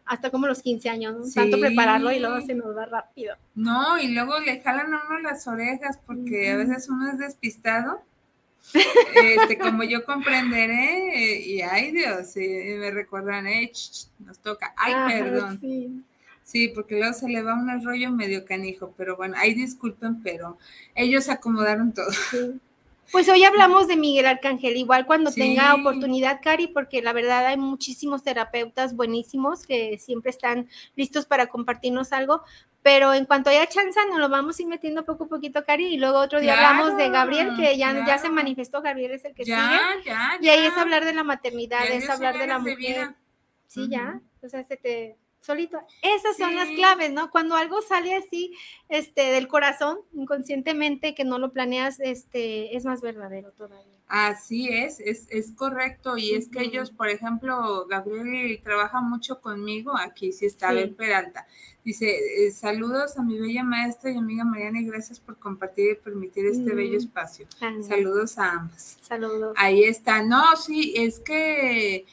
hasta 0.07 0.29
como 0.31 0.47
los 0.47 0.61
15 0.61 0.89
años, 0.89 1.33
Tanto 1.33 1.59
prepararlo 1.59 2.11
y 2.11 2.19
luego 2.19 2.41
se 2.41 2.55
nos 2.55 2.75
va 2.75 2.85
rápido. 2.85 3.35
No, 3.55 3.99
y 3.99 4.09
luego 4.13 4.39
le 4.39 4.61
jalan 4.61 4.93
a 4.93 5.01
uno 5.07 5.19
las 5.19 5.47
orejas 5.47 5.99
porque 6.05 6.51
a 6.51 6.57
veces 6.57 6.89
uno 6.89 7.11
es 7.11 7.19
despistado. 7.19 8.01
este, 9.15 9.57
como 9.57 9.83
yo 9.83 10.03
comprenderé, 10.03 11.39
y 11.39 11.61
ay 11.61 11.91
Dios, 11.91 12.33
me 12.35 12.91
recuerdan, 12.91 13.47
eh, 13.47 13.71
nos 14.19 14.39
toca, 14.39 14.73
ay, 14.75 14.93
perdón. 15.07 15.59
Sí. 15.61 16.03
sí. 16.43 16.67
porque 16.75 16.97
luego 16.97 17.13
se 17.13 17.29
le 17.29 17.43
va 17.43 17.53
un 17.53 17.81
rollo 17.83 18.11
medio 18.11 18.43
canijo, 18.43 18.93
pero 18.97 19.15
bueno, 19.15 19.35
ay, 19.37 19.53
disculpen, 19.53 20.21
pero 20.21 20.57
ellos 20.95 21.29
acomodaron 21.29 21.93
todo. 21.93 22.11
Sí. 22.31 22.59
Pues 23.11 23.29
hoy 23.29 23.43
hablamos 23.43 23.87
de 23.87 23.95
Miguel 23.95 24.25
Arcángel, 24.25 24.75
igual 24.75 25.05
cuando 25.05 25.31
tenga 25.31 25.75
oportunidad, 25.75 26.39
Cari, 26.41 26.67
porque 26.67 27.01
la 27.01 27.13
verdad 27.13 27.45
hay 27.45 27.57
muchísimos 27.57 28.23
terapeutas 28.23 28.95
buenísimos 28.95 29.65
que 29.65 29.97
siempre 29.97 30.31
están 30.31 30.69
listos 30.95 31.25
para 31.25 31.47
compartirnos 31.47 32.11
algo, 32.11 32.43
pero 32.81 33.13
en 33.13 33.25
cuanto 33.25 33.49
haya 33.49 33.65
chance 33.67 33.99
nos 34.09 34.19
lo 34.19 34.29
vamos 34.29 34.59
a 34.59 34.61
ir 34.61 34.67
metiendo 34.67 35.05
poco 35.05 35.25
a 35.25 35.27
poquito, 35.27 35.63
Cari, 35.63 35.87
y 35.87 35.97
luego 35.97 36.19
otro 36.19 36.39
día 36.39 36.53
hablamos 36.53 36.97
de 36.97 37.09
Gabriel, 37.09 37.55
que 37.57 37.77
ya, 37.77 38.05
ya 38.05 38.17
se 38.17 38.29
manifestó, 38.29 38.81
Gabriel 38.81 39.11
es 39.11 39.25
el 39.25 39.33
que 39.33 39.45
sigue, 39.45 39.57
y 40.41 40.49
ahí 40.49 40.65
es 40.65 40.77
hablar 40.77 41.05
de 41.05 41.13
la 41.13 41.23
maternidad, 41.23 41.85
es 41.87 42.09
hablar 42.09 42.37
de 42.37 42.47
la 42.47 42.59
mujer. 42.59 43.15
Sí, 43.67 43.87
ya, 43.89 44.21
o 44.41 44.49
sea, 44.49 44.63
se 44.63 44.77
te 44.77 45.17
solito. 45.39 45.79
Esas 46.01 46.37
son 46.37 46.55
las 46.55 46.67
claves, 46.69 47.11
¿no? 47.11 47.29
Cuando 47.31 47.55
algo 47.55 47.81
sale 47.81 48.15
así, 48.15 48.53
este, 48.89 49.31
del 49.31 49.47
corazón, 49.47 49.99
inconscientemente, 50.13 51.15
que 51.15 51.23
no 51.23 51.39
lo 51.39 51.51
planeas, 51.51 51.99
este, 51.99 52.75
es 52.75 52.85
más 52.85 53.01
verdadero 53.01 53.51
todavía. 53.51 53.97
Así 54.07 54.69
es, 54.69 55.01
es, 55.01 55.27
es 55.29 55.51
correcto. 55.51 56.17
Y 56.17 56.31
es 56.31 56.47
que 56.47 56.61
ellos, 56.61 56.91
por 56.91 57.09
ejemplo, 57.09 57.85
Gabriel 57.87 58.61
trabaja 58.63 59.01
mucho 59.01 59.41
conmigo, 59.41 59.97
aquí 59.97 60.31
sí 60.31 60.45
está 60.45 60.69
Abel 60.69 60.95
Peralta. 60.95 61.45
Dice, 61.83 62.09
eh, 62.09 62.51
saludos 62.51 63.17
a 63.17 63.23
mi 63.23 63.39
bella 63.39 63.63
maestra 63.63 64.11
y 64.11 64.17
amiga 64.17 64.43
Mariana 64.43 64.81
y 64.81 64.85
gracias 64.85 65.19
por 65.19 65.37
compartir 65.39 65.91
y 65.91 65.95
permitir 65.95 66.45
este 66.45 66.73
bello 66.73 66.97
espacio. 66.97 67.47
Saludos 67.81 68.37
a 68.37 68.51
ambas. 68.51 68.97
Saludos. 69.01 69.53
Ahí 69.57 69.83
está. 69.83 70.21
No, 70.21 70.55
sí, 70.57 70.93
es 70.97 71.19
que 71.19 72.05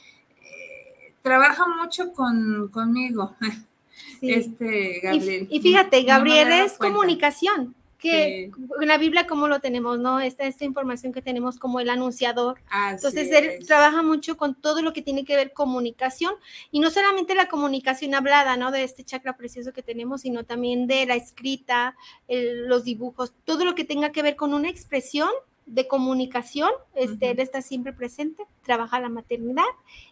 trabaja 1.24 1.64
mucho 1.66 2.12
con, 2.12 2.68
conmigo, 2.68 3.34
este 4.20 5.00
Gabriel. 5.02 5.48
Y, 5.50 5.60
fíjate, 5.60 6.02
Gabriel 6.02 6.52
es 6.52 6.74
comunicación, 6.74 7.74
que 7.98 8.50
en 8.80 8.88
la 8.88 8.98
Biblia 8.98 9.26
como 9.26 9.48
lo 9.48 9.58
tenemos, 9.58 9.98
¿no? 9.98 10.20
Esta, 10.20 10.44
esta 10.44 10.66
información 10.66 11.14
que 11.14 11.22
tenemos 11.22 11.58
como 11.58 11.80
el 11.80 11.88
anunciador. 11.88 12.60
Entonces, 12.90 13.32
él 13.32 13.66
trabaja 13.66 14.02
mucho 14.02 14.36
con 14.36 14.54
todo 14.54 14.82
lo 14.82 14.92
que 14.92 15.00
tiene 15.00 15.24
que 15.24 15.34
ver 15.34 15.54
comunicación, 15.54 16.34
y 16.70 16.80
no 16.80 16.90
solamente 16.90 17.34
la 17.34 17.48
comunicación 17.48 18.14
hablada, 18.14 18.58
¿no? 18.58 18.70
De 18.70 18.84
este 18.84 19.02
chakra 19.02 19.34
precioso 19.34 19.72
que 19.72 19.82
tenemos, 19.82 20.20
sino 20.20 20.44
también 20.44 20.86
de 20.86 21.06
la 21.06 21.16
escrita, 21.16 21.96
los 22.28 22.84
dibujos, 22.84 23.32
todo 23.46 23.64
lo 23.64 23.74
que 23.74 23.84
tenga 23.84 24.12
que 24.12 24.22
ver 24.22 24.36
con 24.36 24.52
una 24.52 24.68
expresión 24.68 25.30
de 25.66 25.88
comunicación, 25.88 26.70
este, 26.94 27.30
él 27.30 27.40
está 27.40 27.62
siempre 27.62 27.92
presente, 27.92 28.44
trabaja 28.62 29.00
la 29.00 29.08
maternidad 29.08 29.64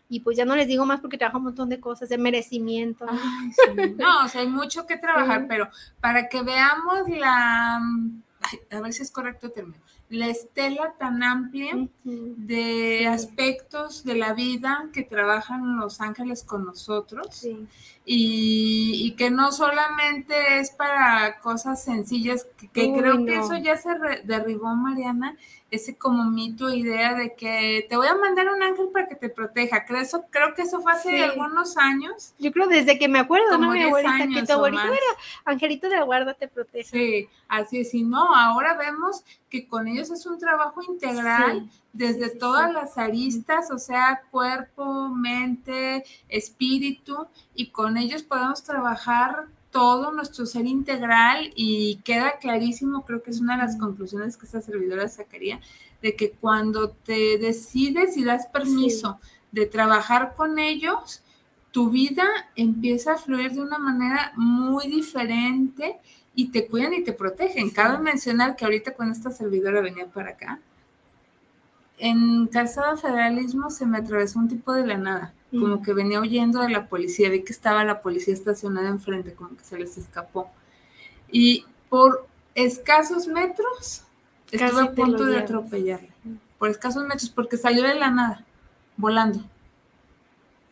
y 0.08 0.20
pues 0.20 0.36
ya 0.36 0.44
no 0.44 0.56
les 0.56 0.66
digo 0.66 0.86
más 0.86 1.00
porque 1.00 1.18
trabaja 1.18 1.38
un 1.38 1.44
montón 1.44 1.68
de 1.68 1.80
cosas, 1.80 2.08
de 2.08 2.18
merecimiento. 2.18 3.06
No, 3.96 4.24
o 4.24 4.28
sea, 4.28 4.40
hay 4.40 4.48
mucho 4.48 4.86
que 4.86 4.96
trabajar, 4.96 5.46
pero 5.48 5.68
para 6.00 6.28
que 6.28 6.42
veamos 6.42 7.08
la, 7.08 7.76
a 8.70 8.80
ver 8.80 8.92
si 8.92 9.02
es 9.02 9.10
correcto 9.10 9.46
el 9.46 9.52
término, 9.52 9.82
la 10.12 10.28
estela 10.28 10.92
tan 10.98 11.22
amplia 11.22 11.88
de 12.04 13.06
aspectos 13.06 14.04
de 14.04 14.14
la 14.14 14.34
vida 14.34 14.90
que 14.92 15.02
trabajan 15.02 15.78
los 15.78 16.02
ángeles 16.02 16.42
con 16.44 16.66
nosotros. 16.66 17.46
Y, 18.04 19.14
que 19.16 19.30
no 19.30 19.52
solamente 19.52 20.58
es 20.58 20.70
para 20.70 21.38
cosas 21.38 21.82
sencillas, 21.82 22.46
que, 22.72 22.92
creo 22.92 23.24
que 23.24 23.36
eso 23.36 23.56
ya 23.56 23.76
se 23.76 23.90
derribó, 24.24 24.74
Mariana, 24.74 25.36
ese 25.72 25.96
como 25.96 26.30
mito, 26.30 26.68
idea 26.68 27.14
de 27.14 27.34
que 27.34 27.86
te 27.88 27.96
voy 27.96 28.06
a 28.06 28.14
mandar 28.14 28.46
un 28.50 28.62
ángel 28.62 28.88
para 28.92 29.08
que 29.08 29.16
te 29.16 29.30
proteja. 29.30 29.86
Creo, 29.86 30.00
eso, 30.00 30.26
creo 30.28 30.54
que 30.54 30.62
eso 30.62 30.82
fue 30.82 30.92
hace 30.92 31.24
algunos 31.24 31.78
años. 31.78 32.34
Yo 32.38 32.52
creo 32.52 32.68
desde 32.68 32.98
que 32.98 33.08
me 33.08 33.18
acuerdo, 33.18 33.56
¿no? 33.56 33.70
Mi 33.70 33.82
abuelita, 33.82 34.28
que 34.28 34.46
tu 34.46 34.52
abuelito 34.52 34.84
era 34.84 35.00
angelito 35.46 35.88
de 35.88 35.96
la 35.96 36.02
guarda 36.02 36.34
te 36.34 36.46
protege. 36.46 36.90
Sí, 36.90 37.28
así 37.48 37.80
es. 37.80 37.94
Y 37.94 38.02
no, 38.02 38.34
ahora 38.34 38.74
vemos 38.74 39.24
que 39.48 39.66
con 39.66 39.88
ellos 39.88 40.10
es 40.10 40.26
un 40.26 40.38
trabajo 40.38 40.82
integral 40.82 41.70
desde 41.94 42.28
todas 42.28 42.70
las 42.70 42.98
aristas, 42.98 43.70
o 43.70 43.78
sea, 43.78 44.24
cuerpo, 44.30 45.08
mente, 45.08 46.04
espíritu, 46.28 47.26
y 47.54 47.70
con 47.70 47.96
ellos 47.96 48.22
podemos 48.22 48.62
trabajar 48.62 49.46
todo 49.72 50.12
nuestro 50.12 50.46
ser 50.46 50.66
integral 50.66 51.50
y 51.56 51.96
queda 52.04 52.38
clarísimo, 52.38 53.04
creo 53.04 53.22
que 53.22 53.30
es 53.30 53.40
una 53.40 53.56
de 53.56 53.64
las 53.64 53.76
conclusiones 53.76 54.36
que 54.36 54.46
esta 54.46 54.60
servidora 54.60 55.08
sacaría, 55.08 55.60
de 56.02 56.14
que 56.14 56.30
cuando 56.30 56.90
te 56.90 57.38
decides 57.38 58.16
y 58.16 58.24
das 58.24 58.46
permiso 58.46 59.18
de 59.50 59.66
trabajar 59.66 60.34
con 60.36 60.58
ellos, 60.58 61.22
tu 61.72 61.90
vida 61.90 62.24
empieza 62.54 63.14
a 63.14 63.18
fluir 63.18 63.52
de 63.52 63.62
una 63.62 63.78
manera 63.78 64.32
muy 64.36 64.88
diferente 64.88 65.96
y 66.34 66.50
te 66.50 66.66
cuidan 66.66 66.92
y 66.92 67.02
te 67.02 67.14
protegen. 67.14 67.70
Cabe 67.70 67.98
mencionar 67.98 68.56
que 68.56 68.66
ahorita 68.66 68.94
cuando 68.94 69.14
esta 69.14 69.30
servidora 69.30 69.80
venía 69.80 70.06
para 70.06 70.30
acá, 70.30 70.60
en 71.98 72.46
Calzada 72.48 72.96
Federalismo 72.96 73.70
se 73.70 73.86
me 73.86 73.98
atravesó 73.98 74.38
un 74.38 74.48
tipo 74.48 74.72
de 74.72 74.86
la 74.86 74.98
nada 74.98 75.34
como 75.58 75.82
que 75.82 75.92
venía 75.92 76.20
huyendo 76.20 76.60
de 76.60 76.70
la 76.70 76.88
policía, 76.88 77.28
vi 77.28 77.42
que 77.42 77.52
estaba 77.52 77.84
la 77.84 78.00
policía 78.00 78.32
estacionada 78.32 78.88
enfrente, 78.88 79.34
como 79.34 79.56
que 79.56 79.64
se 79.64 79.78
les 79.78 79.98
escapó. 79.98 80.50
Y 81.30 81.66
por 81.88 82.26
escasos 82.54 83.26
metros 83.26 84.04
estuve 84.50 84.82
a 84.82 84.92
punto 84.92 85.24
de 85.26 85.38
atropellarle, 85.38 86.10
por 86.58 86.70
escasos 86.70 87.04
metros, 87.04 87.30
porque 87.30 87.56
salió 87.56 87.82
de 87.82 87.94
la 87.94 88.10
nada, 88.10 88.44
volando. 88.96 89.44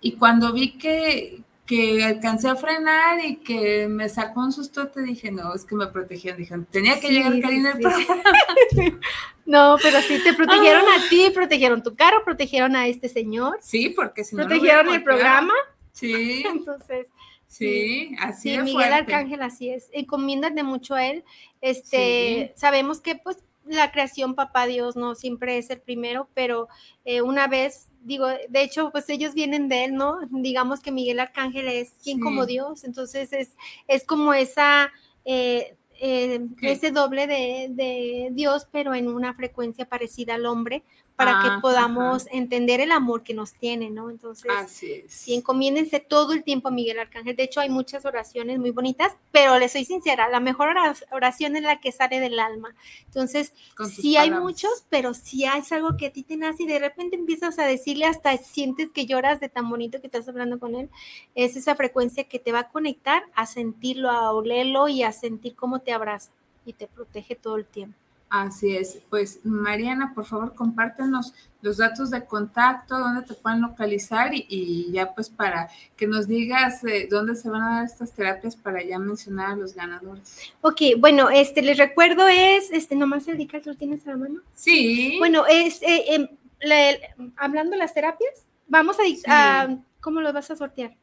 Y 0.01 0.13
cuando 0.13 0.53
vi 0.53 0.79
que, 0.79 1.43
que 1.71 2.03
alcancé 2.05 2.49
a 2.49 2.57
frenar 2.57 3.25
y 3.25 3.37
que 3.37 3.87
me 3.87 4.09
sacó 4.09 4.41
un 4.41 4.51
susto, 4.51 4.89
te 4.89 5.03
dije, 5.03 5.31
no, 5.31 5.55
es 5.55 5.65
que 5.65 5.77
me 5.77 5.87
protegieron. 5.87 6.41
Dije, 6.41 6.57
tenía 6.73 6.99
que 6.99 7.07
Sí, 7.07 7.13
llegar 7.15 7.41
Karina 7.41 7.77
sí. 7.77 8.93
No, 9.47 9.77
pero 9.81 10.01
sí, 10.01 10.19
te 10.25 10.35
protegieron 10.35 10.83
Ah. 10.89 10.97
a 11.07 11.09
ti, 11.09 11.31
protegieron 11.33 11.83
tu 11.83 11.95
carro, 11.95 12.25
protegieron 12.25 12.75
a 12.75 12.89
este 12.89 13.09
señor, 13.09 13.59
Sí, 13.61 13.91
porque 13.91 14.25
si 14.25 14.35
no. 14.35 14.47
protegieron 14.47 14.93
el 14.93 15.03
programa. 15.05 15.55
Sí, 15.93 16.43
Entonces, 16.47 17.07
sí, 17.47 18.17
así 18.21 18.51
Sí, 18.51 18.57
de 18.57 18.63
Miguel 18.65 18.75
fuerte. 18.75 18.95
Arcángel, 18.95 19.43
así 19.43 19.71
es. 19.71 19.89
Encomiéndate 19.93 20.63
mucho 20.65 20.95
a 20.97 21.07
él. 21.07 21.25
Este, 21.61 22.53
sabemos 22.57 23.01
que 23.01 23.15
pues 23.15 23.39
la 23.65 23.93
creación, 23.93 24.35
papá 24.35 24.67
Dios, 24.67 24.97
no 24.97 25.15
siempre 25.15 25.57
es 25.59 25.71
el 25.71 25.81
primero, 25.81 26.29
pero 26.35 26.67
eh, 27.05 27.23
una 27.23 27.47
vez, 27.47 27.90
digo, 28.01 28.27
de 28.27 28.63
hecho, 28.63 28.91
pues 28.91 29.09
ellos 29.09 29.35
vienen 29.35 29.69
de 29.69 29.85
él, 29.85 29.95
¿no? 29.95 30.19
Digamos 30.31 30.81
que 30.81 30.93
Miguel 30.93 31.21
Arcángel 31.21 31.69
es 31.69 31.93
quien 32.03 32.19
Sí. 32.19 32.23
como 32.23 32.47
Dios, 32.47 32.85
entonces 32.85 33.33
es, 33.33 33.57
es 33.89 34.05
como 34.05 34.35
esa, 34.35 34.91
eh, 35.25 35.77
eh, 36.01 36.41
ese 36.63 36.91
doble 36.93 37.27
de, 37.27 37.69
de 37.71 38.29
Dios, 38.33 38.67
pero 38.73 38.95
en 38.95 39.09
una 39.09 39.35
frecuencia 39.35 39.87
parecida 39.89 40.35
al 40.35 40.47
hombre, 40.47 40.83
para 41.21 41.39
Ah, 41.39 41.43
que 41.43 41.61
podamos 41.61 42.27
entender 42.31 42.81
el 42.81 42.93
amor 42.93 43.23
que 43.23 43.35
nos 43.35 43.53
tiene, 43.53 43.91
¿no? 43.91 44.09
Entonces, 44.09 44.51
Así 44.51 44.91
es. 44.93 45.13
Sí, 45.13 45.35
encomiéndense 45.35 46.01
todo 46.01 46.33
el 46.33 46.43
tiempo 46.45 46.69
a 46.69 46.71
Miguel 46.71 46.99
Arcángel. 46.99 47.37
De 47.37 47.43
hecho, 47.43 47.61
hay 47.61 47.69
muchas 47.69 48.07
oraciones 48.07 48.59
muy 48.59 48.71
bonitas, 48.71 49.13
pero 49.31 49.59
les 49.59 49.73
soy 49.73 49.85
sincera, 49.85 50.29
la 50.31 50.41
mejor 50.41 50.69
ora- 50.69 50.95
oración 51.13 51.57
es 51.57 51.63
la 51.63 51.79
que 51.79 51.93
sale 51.93 52.21
del 52.21 52.41
alma. 52.41 52.75
Entonces, 53.05 53.53
sí 54.03 54.17
hay 54.17 54.31
muchos, 54.45 54.85
pero 54.89 55.13
si 55.13 55.45
hay 55.45 55.63
algo 55.73 55.97
que 55.99 56.07
a 56.07 56.13
ti 56.13 56.23
te 56.23 56.37
nace 56.39 56.63
y 56.63 56.67
de 56.67 56.79
repente 56.79 57.17
empiezas 57.17 57.59
a 57.59 57.67
decirle 57.67 58.07
hasta 58.07 58.35
sientes 58.39 58.91
que 58.91 59.05
lloras 59.05 59.41
de 59.41 59.49
tan 59.51 59.69
bonito 59.69 60.01
que 60.01 60.07
estás 60.07 60.27
hablando 60.29 60.59
con 60.59 60.75
él, 60.75 60.89
es 61.35 61.55
esa 61.57 61.75
frecuencia 61.75 62.25
que 62.25 62.39
te 62.39 62.51
va 62.53 62.61
a 62.61 62.69
conectar 62.69 63.25
a 63.35 63.45
sentirlo, 63.45 64.09
a 64.11 64.33
olerlo 64.33 64.89
y 64.89 65.03
a 65.03 65.13
sentir 65.13 65.55
cómo 65.55 65.81
te 65.81 65.93
abraza 65.93 66.31
y 66.65 66.73
te 66.73 66.87
protege 66.87 67.35
todo 67.35 67.57
el 67.57 67.67
tiempo. 67.67 67.97
Así 68.31 68.77
es. 68.77 69.01
Pues 69.11 69.41
Mariana, 69.45 70.13
por 70.15 70.25
favor, 70.25 70.55
compártenos 70.55 71.35
los 71.63 71.77
datos 71.79 72.11
de 72.11 72.25
contacto, 72.25 72.97
dónde 72.99 73.23
te 73.23 73.35
pueden 73.35 73.61
localizar 73.61 74.33
y, 74.33 74.47
y 74.49 74.93
ya 74.93 75.13
pues 75.15 75.29
para 75.29 75.69
que 75.97 76.07
nos 76.07 76.27
digas 76.29 76.83
eh, 76.85 77.07
dónde 77.11 77.35
se 77.35 77.51
van 77.51 77.63
a 77.63 77.75
dar 77.77 77.85
estas 77.87 78.13
terapias 78.13 78.55
para 78.57 78.83
ya 78.83 78.99
mencionar 79.01 79.51
a 79.51 79.57
los 79.57 79.75
ganadores. 79.75 80.53
Ok, 80.63 80.81
bueno, 80.99 81.29
este 81.29 81.61
les 81.61 81.77
recuerdo 81.77 82.29
es, 82.29 82.71
este, 82.71 82.95
nomás 82.97 83.27
el 83.29 83.37
Dical, 83.37 83.63
¿lo 83.67 83.75
tienes 83.75 84.07
a 84.07 84.11
la 84.13 84.17
mano? 84.17 84.41
Sí. 84.55 85.17
Bueno, 85.19 85.45
es, 85.47 85.83
eh, 85.83 86.31
la- 86.63 86.97
hablando 87.37 87.73
de 87.73 87.79
las 87.79 87.93
terapias, 87.95 88.47
vamos 88.69 88.99
a, 89.01 89.03
dic- 89.03 89.17
Sí. 89.17 89.25
a- 89.27 89.77
¿cómo 90.01 90.21
lo 90.21 90.33
vas 90.33 90.51
a 90.53 90.57
sortear? 90.57 90.97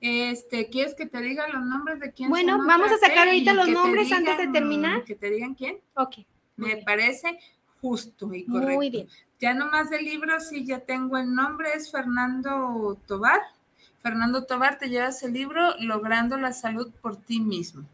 Este, 0.00 0.68
¿quieres 0.68 0.94
que 0.96 1.06
te 1.06 1.20
diga 1.20 1.46
los 1.48 1.64
nombres 1.64 2.00
de 2.00 2.10
quién 2.12 2.28
Bueno, 2.28 2.58
vamos 2.66 2.90
a 2.90 2.98
sacar 2.98 3.26
eh? 3.28 3.30
ahorita 3.30 3.52
los 3.54 3.68
nombres 3.68 4.10
antes 4.10 4.36
de 4.38 4.48
terminar. 4.48 5.04
Que 5.04 5.14
te 5.14 5.30
digan 5.30 5.54
quién. 5.54 5.76
Ok, 5.94 6.16
Me 6.56 6.76
parece 6.78 7.38
justo 7.80 8.32
y 8.34 8.44
correcto. 8.46 8.74
muy 8.74 8.90
bien. 8.90 9.08
Ya 9.40 9.54
nomás 9.54 9.90
del 9.90 10.04
libro, 10.04 10.38
sí, 10.40 10.64
ya 10.64 10.80
tengo 10.80 11.16
el 11.18 11.34
nombre, 11.34 11.70
es 11.74 11.90
Fernando 11.90 12.96
Tobar. 13.06 13.40
Fernando 14.02 14.44
Tobar, 14.44 14.78
te 14.78 14.88
llevas 14.88 15.22
el 15.22 15.32
libro 15.32 15.74
Logrando 15.80 16.36
la 16.36 16.52
Salud 16.52 16.90
por 17.00 17.16
ti 17.16 17.40
mismo. 17.40 17.84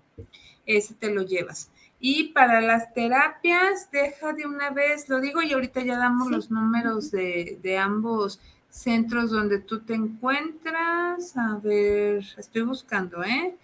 Ese 0.67 0.95
te 0.95 1.11
lo 1.13 1.23
llevas. 1.23 1.71
Y 2.01 2.29
para 2.29 2.61
las 2.61 2.93
terapias, 2.95 3.91
deja 3.91 4.33
de 4.33 4.47
una 4.47 4.71
vez, 4.71 5.09
lo 5.09 5.21
digo 5.21 5.43
y 5.43 5.53
ahorita 5.53 5.83
ya 5.83 5.97
damos 5.99 6.29
Sí. 6.29 6.35
los 6.35 6.51
números 6.51 7.11
de, 7.11 7.59
de 7.63 7.79
ambos 7.79 8.41
centros 8.71 9.31
donde 9.31 9.59
tú 9.61 9.81
te 9.81 9.95
encuentras. 9.95 11.37
A 11.37 11.57
ver, 11.63 12.25
estoy 12.37 12.63
buscando, 12.63 13.25
¿eh? 13.25 13.57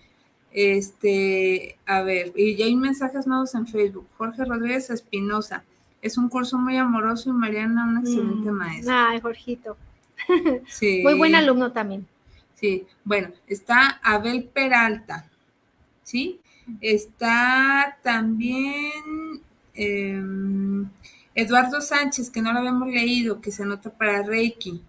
Este, 0.55 1.77
a 1.85 2.03
ver, 2.03 2.33
y 2.37 2.55
ya 2.55 2.67
hay 2.67 2.77
mensajes 2.77 3.27
nuevos 3.27 3.55
en 3.57 3.67
Facebook. 3.67 4.07
Jorge 4.17 4.45
Rodríguez 4.45 4.89
Espinosa. 4.89 5.65
Es 6.01 6.17
un 6.17 6.29
curso 6.29 6.57
muy 6.59 6.77
amoroso 6.77 7.31
y 7.31 7.33
Mariana, 7.33 7.85
una 7.85 8.01
excelente 8.01 8.51
Mm, 8.51 8.55
maestra. 8.55 9.09
Ay, 9.11 9.21
Jorgito. 9.21 9.77
Sí. 10.69 11.01
Muy 11.03 11.15
buen 11.15 11.35
alumno 11.35 11.73
también. 11.73 12.07
Sí, 12.55 12.87
bueno, 13.05 13.31
está 13.49 13.99
Abel 14.03 14.45
Peralta, 14.45 15.27
¿sí? 16.05 16.41
Está 16.81 17.99
también 18.03 18.93
em, 19.75 20.89
Eduardo 21.35 21.81
Sánchez, 21.81 22.31
que 22.31 22.41
no 22.41 22.53
lo 22.53 22.61
habíamos 22.61 22.89
leído, 22.89 23.41
que 23.41 23.51
se 23.51 23.65
anota 23.65 23.91
para 23.91 24.23
Reiki. 24.23 24.81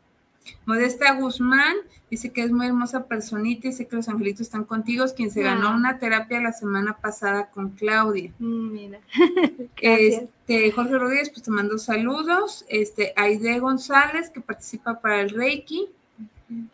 Modesta 0.66 1.14
Guzmán 1.16 1.76
dice 2.10 2.32
que 2.32 2.44
es 2.44 2.52
muy 2.52 2.68
hermosa 2.68 3.06
personita 3.08 3.68
y 3.68 3.72
dice 3.72 3.88
que 3.88 3.96
los 3.96 4.08
angelitos 4.10 4.42
están 4.42 4.64
contigo, 4.64 5.06
quien 5.16 5.32
se 5.32 5.42
ganó 5.42 5.70
Ah. 5.70 5.76
una 5.76 5.98
terapia 6.00 6.40
la 6.42 6.54
semana 6.54 6.98
pasada 6.98 7.50
con 7.50 7.72
Claudia. 7.72 8.32
Mm, 8.40 8.72
Mira. 8.72 9.00
Este, 9.82 10.72
Jorge 10.72 10.98
Rodríguez, 10.98 11.30
pues 11.30 11.44
te 11.44 11.52
mando 11.52 11.78
saludos. 11.78 12.66
Este, 12.70 13.14
Aide 13.16 13.60
González, 13.60 14.30
que 14.30 14.42
participa 14.42 15.00
para 15.02 15.22
el 15.22 15.30
Reiki. 15.32 15.88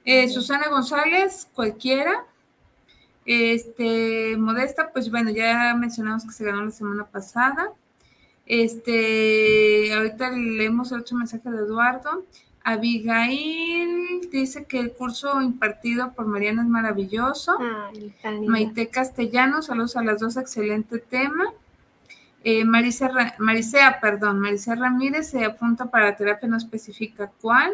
Eh, 0.05 0.28
Susana 0.30 0.67
González, 0.69 1.47
cualquiera. 1.53 2.26
Este, 3.26 4.36
Modesta, 4.38 4.91
pues 4.91 5.09
bueno, 5.09 5.30
ya 5.32 5.74
mencionamos 5.76 6.26
que 6.26 6.32
se 6.32 6.43
ganó 6.43 6.65
la 6.65 6.72
semana 6.72 7.05
pasada. 7.05 7.72
Este, 8.45 9.93
ahorita 9.93 10.32
leemos 10.32 10.91
el 10.91 11.01
otro 11.01 11.17
mensaje 11.17 11.49
de 11.49 11.57
Eduardo. 11.59 12.26
Abigail 12.64 14.30
dice 14.32 14.66
que 14.66 14.80
el 14.80 14.93
curso 14.93 15.41
impartido 15.41 16.14
por 16.14 16.26
Mariana 16.26 16.62
es 16.62 16.68
maravilloso. 16.68 17.57
Ay. 17.59 18.14
Maite 18.47 18.89
Castellano, 18.89 19.62
saludos 19.62 19.97
a 19.97 20.03
las 20.03 20.20
dos, 20.20 20.38
excelente 20.38 20.99
tema. 20.99 21.45
Eh, 22.43 22.66
Marisa 22.66 23.12
Marisea, 23.38 23.99
perdón, 23.99 24.39
Marisa 24.39 24.76
Ramírez 24.76 25.30
se 25.30 25.45
apunta 25.45 25.86
para 25.86 26.05
la 26.05 26.16
terapia, 26.16 26.49
no 26.49 26.57
especifica 26.57 27.32
cuál. 27.41 27.74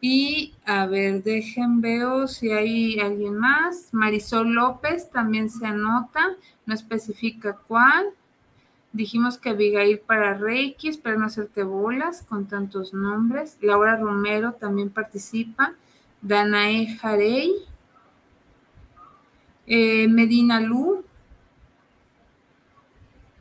Y 0.00 0.54
a 0.64 0.86
ver, 0.86 1.22
dejen, 1.22 1.80
veo 1.80 2.28
si 2.28 2.50
hay 2.50 3.00
alguien 3.00 3.34
más. 3.34 3.88
Marisol 3.92 4.54
López 4.54 5.10
también 5.10 5.50
se 5.50 5.66
anota, 5.66 6.36
no 6.66 6.74
especifica 6.74 7.58
cuál. 7.66 8.06
Dijimos 8.98 9.38
que 9.38 9.50
Abigail 9.50 10.00
para 10.00 10.34
Reiki, 10.34 10.88
espero 10.88 11.20
no 11.20 11.26
hacerte 11.26 11.62
bolas 11.62 12.24
con 12.28 12.48
tantos 12.48 12.92
nombres. 12.92 13.56
Laura 13.60 13.94
Romero 13.96 14.54
también 14.54 14.90
participa. 14.90 15.74
Danae 16.20 16.96
Jarey. 16.96 17.52
Eh, 19.68 20.08
Medina 20.08 20.58
Lu. 20.58 21.04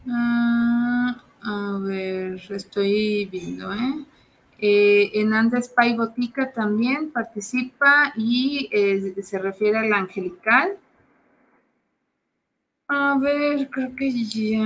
Ah, 0.08 1.24
a 1.42 1.80
ver, 1.82 2.40
estoy 2.52 3.26
viendo, 3.26 3.74
¿eh? 3.74 4.06
Eh, 4.60 5.10
en 5.16 5.34
Andes 5.34 5.70
Pai 5.70 5.96
Botica 5.96 6.52
también 6.52 7.10
participa 7.10 8.14
y 8.16 8.70
eh, 8.72 9.16
se 9.24 9.40
refiere 9.40 9.80
al 9.80 9.92
angelical. 9.92 10.78
A 12.88 13.18
ver, 13.20 13.70
creo 13.70 13.94
que 13.96 14.12
ya. 14.12 14.64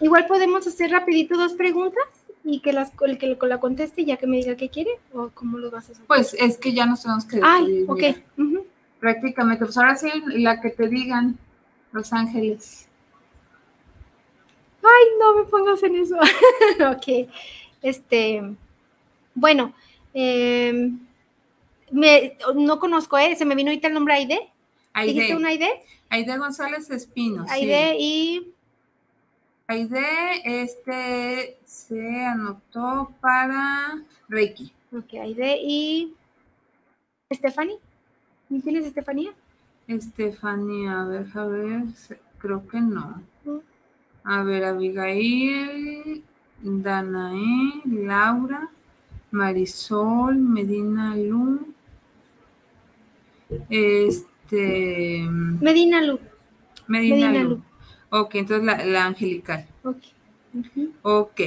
Igual 0.00 0.26
podemos 0.26 0.66
hacer 0.66 0.90
rapidito 0.90 1.38
dos 1.38 1.52
preguntas 1.52 2.04
y 2.42 2.60
que 2.60 2.72
las, 2.72 2.92
el 3.02 3.18
que 3.18 3.36
la 3.46 3.60
conteste 3.60 4.04
ya 4.04 4.16
que 4.16 4.26
me 4.26 4.38
diga 4.38 4.56
qué 4.56 4.68
quiere 4.68 4.90
o 5.12 5.30
cómo 5.32 5.58
lo 5.58 5.70
vas 5.70 5.88
a 5.88 5.92
hacer. 5.92 6.04
Pues 6.06 6.34
es 6.34 6.58
que 6.58 6.72
ya 6.72 6.86
nos 6.86 7.02
tenemos 7.02 7.24
que 7.24 7.40
Ay, 7.42 7.84
despedir, 7.86 8.22
ok. 8.36 8.64
Prácticamente, 8.98 9.64
pues 9.64 9.78
ahora 9.78 9.96
sí, 9.96 10.10
la 10.26 10.60
que 10.60 10.70
te 10.70 10.88
digan, 10.88 11.38
Los 11.92 12.12
Ángeles. 12.12 12.88
Ay, 14.82 15.08
no 15.18 15.36
me 15.36 15.44
pongas 15.44 15.82
en 15.84 15.94
eso. 15.96 16.16
ok. 16.90 17.30
Este, 17.80 18.56
bueno, 19.34 19.72
eh, 20.12 20.90
me, 21.92 22.36
no 22.56 22.78
conozco, 22.78 23.16
¿eh? 23.18 23.36
Se 23.36 23.44
me 23.44 23.54
vino 23.54 23.70
ahorita 23.70 23.88
el 23.88 23.94
nombre 23.94 24.14
Aide. 24.14 24.50
¿Dijiste 24.94 25.22
Aide, 25.22 25.36
una 25.36 25.48
Aide? 25.48 25.70
Aide 26.08 26.38
González 26.38 26.90
Espino. 26.90 27.44
sí. 27.46 27.50
Aide 27.52 27.96
y 27.98 28.52
Aide, 29.66 30.62
este 30.62 31.58
se 31.64 32.24
anotó 32.24 33.12
para 33.20 34.02
Reiki. 34.28 34.72
Ok, 34.92 35.14
Aide 35.14 35.58
y 35.62 36.14
Stephanie. 37.32 37.78
¿No 38.48 38.60
¿Tienes 38.60 38.84
Estefanía? 38.84 39.32
Estefanía, 39.86 41.02
a 41.02 41.04
ver, 41.04 41.26
a 41.34 41.44
ver, 41.46 41.82
creo 42.38 42.66
que 42.66 42.80
no. 42.80 43.22
A 44.24 44.42
ver, 44.42 44.64
Abigail, 44.64 46.24
Danae, 46.62 47.82
Laura, 47.84 48.70
Marisol, 49.30 50.36
Medina 50.36 51.14
Lu, 51.16 51.72
este, 53.68 54.29
Medina 54.52 56.02
Lu. 56.02 56.18
Medina, 56.86 57.28
Medina 57.28 57.42
Lu. 57.42 57.48
Lu. 57.50 57.62
Ok, 58.10 58.34
entonces 58.36 58.64
la, 58.64 58.84
la 58.84 59.06
angelical. 59.06 59.66
Ok. 59.84 59.98
Ok. 61.02 61.40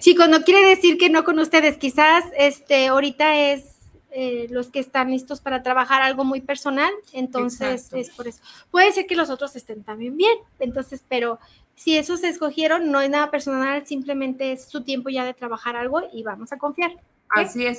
Chicos, 0.00 0.28
no 0.28 0.42
quiere 0.42 0.66
decir 0.66 0.98
que 0.98 1.10
no 1.10 1.24
con 1.24 1.38
ustedes. 1.38 1.76
Quizás 1.76 2.24
este 2.36 2.88
ahorita 2.88 3.52
es 3.52 3.72
eh, 4.10 4.46
los 4.50 4.68
que 4.68 4.78
están 4.78 5.10
listos 5.10 5.40
para 5.40 5.62
trabajar 5.62 6.02
algo 6.02 6.24
muy 6.24 6.42
personal, 6.42 6.92
entonces 7.12 7.90
es 7.94 8.10
por 8.10 8.28
eso. 8.28 8.42
Puede 8.70 8.92
ser 8.92 9.06
que 9.06 9.16
los 9.16 9.30
otros 9.30 9.56
estén 9.56 9.82
también 9.84 10.16
bien, 10.16 10.36
entonces, 10.58 11.02
pero 11.08 11.38
si 11.76 11.96
esos 11.96 12.20
se 12.20 12.28
escogieron, 12.28 12.90
no 12.90 13.00
es 13.00 13.08
nada 13.08 13.30
personal, 13.30 13.86
simplemente 13.86 14.52
es 14.52 14.66
su 14.66 14.82
tiempo 14.82 15.08
ya 15.08 15.24
de 15.24 15.32
trabajar 15.32 15.76
algo 15.76 16.02
y 16.12 16.22
vamos 16.22 16.52
a 16.52 16.58
confiar. 16.58 16.92
Así 17.30 17.64
es, 17.64 17.78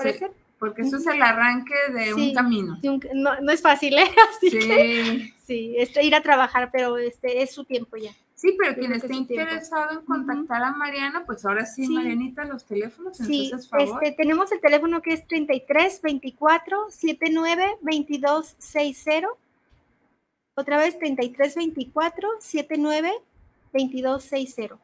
porque 0.64 0.84
eso 0.84 0.96
es 0.96 1.06
el 1.08 1.22
arranque 1.22 1.76
de 1.94 2.14
un 2.14 2.34
camino. 2.34 2.80
no, 3.14 3.52
es 3.52 3.62
fácil, 3.62 3.98
¿eh? 3.98 4.06
Así 4.30 4.50
sí. 4.50 4.60
Que, 4.60 5.34
sí, 5.46 5.76
este, 5.78 6.06
ir 6.06 6.16
a 6.16 6.22
trabajar, 6.22 6.70
pero 6.72 6.98
este 6.98 7.44
es 7.44 7.52
su 7.52 7.66
tiempo 7.66 7.98
ya. 7.98 8.12
Sí, 8.34 8.56
pero 8.58 8.74
quien 8.74 8.94
esté 8.94 9.14
interesado 9.14 10.00
en 10.00 10.06
contactar 10.06 10.64
a 10.64 10.72
Mariana, 10.72 11.26
pues 11.26 11.44
ahora 11.46 11.66
sí, 11.66 11.90
Marianita, 11.90 12.46
los 12.46 12.64
teléfonos, 12.64 13.18
sí, 13.18 13.52
Este, 13.54 14.14
tenemos 14.14 14.54
el 14.54 14.62
teléfono 14.62 15.02
que 15.02 15.12
es 15.12 15.28
33 15.28 16.02
24 16.02 16.86
79 16.90 17.76
22 17.82 18.56
60. 18.58 19.28
Otra 20.56 20.78
vez 20.78 20.98
33 20.98 21.56
24 21.56 22.30
79 22.40 23.12
22 23.74 24.24
60. 24.24 24.78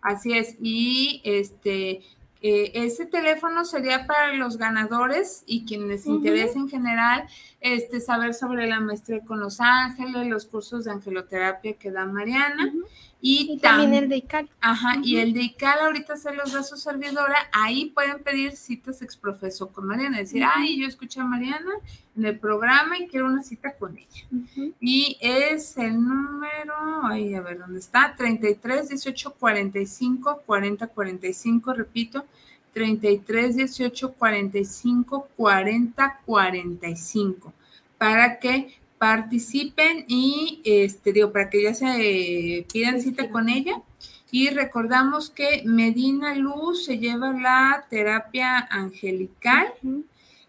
Así 0.00 0.32
es, 0.32 0.56
y 0.58 1.20
este 1.22 2.00
eh, 2.40 2.70
ese 2.74 3.06
teléfono 3.06 3.64
sería 3.64 4.06
para 4.06 4.32
los 4.32 4.58
ganadores 4.58 5.42
y 5.46 5.64
quienes 5.64 5.88
les 5.88 6.06
interesa 6.06 6.58
en 6.58 6.68
general 6.68 7.26
este, 7.60 8.00
saber 8.00 8.34
sobre 8.34 8.68
la 8.68 8.80
maestría 8.80 9.24
con 9.24 9.40
los 9.40 9.60
ángeles, 9.60 10.26
los 10.26 10.46
cursos 10.46 10.84
de 10.84 10.92
angeloterapia 10.92 11.74
que 11.74 11.90
da 11.90 12.06
Mariana. 12.06 12.72
Y, 13.20 13.58
también 13.58 13.94
el 13.94 14.08
de 14.08 14.18
ICAL. 14.18 14.48
Ajá, 14.60 15.00
y 15.02 15.16
el 15.16 15.32
de 15.32 15.42
ICAL 15.42 15.80
ahorita 15.80 16.16
se 16.16 16.32
los 16.32 16.52
da 16.52 16.62
su 16.62 16.76
servidora. 16.76 17.36
Ahí 17.52 17.86
pueden 17.86 18.22
pedir 18.22 18.52
citas 18.52 19.02
exprofeso 19.02 19.68
con 19.68 19.86
Mariana. 19.86 20.18
Decir, 20.18 20.44
ay, 20.44 20.80
yo 20.80 20.86
escuché 20.86 21.20
a 21.20 21.24
Mariana 21.24 21.72
en 22.16 22.24
el 22.24 22.38
programa 22.38 22.96
y 22.98 23.08
quiero 23.08 23.26
una 23.26 23.42
cita 23.42 23.74
con 23.74 23.98
ella. 23.98 24.72
Y 24.80 25.18
es 25.20 25.76
el 25.78 26.00
número, 26.00 26.74
ay, 27.02 27.34
a 27.34 27.40
ver 27.40 27.58
dónde 27.58 27.80
está, 27.80 28.14
33 28.16 28.88
18 28.88 29.34
45 29.34 30.42
40 30.46 30.86
45, 30.86 31.74
repito, 31.74 32.24
33 32.72 33.56
18 33.56 34.12
45 34.12 35.28
40 35.36 36.20
45 36.24 37.52
para 37.98 38.38
que 38.38 38.78
participen 38.98 40.04
y 40.08 40.60
este 40.64 41.12
digo 41.12 41.32
para 41.32 41.48
que 41.50 41.62
ya 41.62 41.74
se 41.74 42.66
pidan 42.72 43.00
cita 43.00 43.30
con 43.30 43.48
ella. 43.48 43.82
Y 44.30 44.50
recordamos 44.50 45.30
que 45.30 45.62
Medina 45.64 46.34
Luz 46.34 46.84
se 46.84 46.98
lleva 46.98 47.32
la 47.32 47.86
terapia 47.88 48.58
angelical 48.70 49.72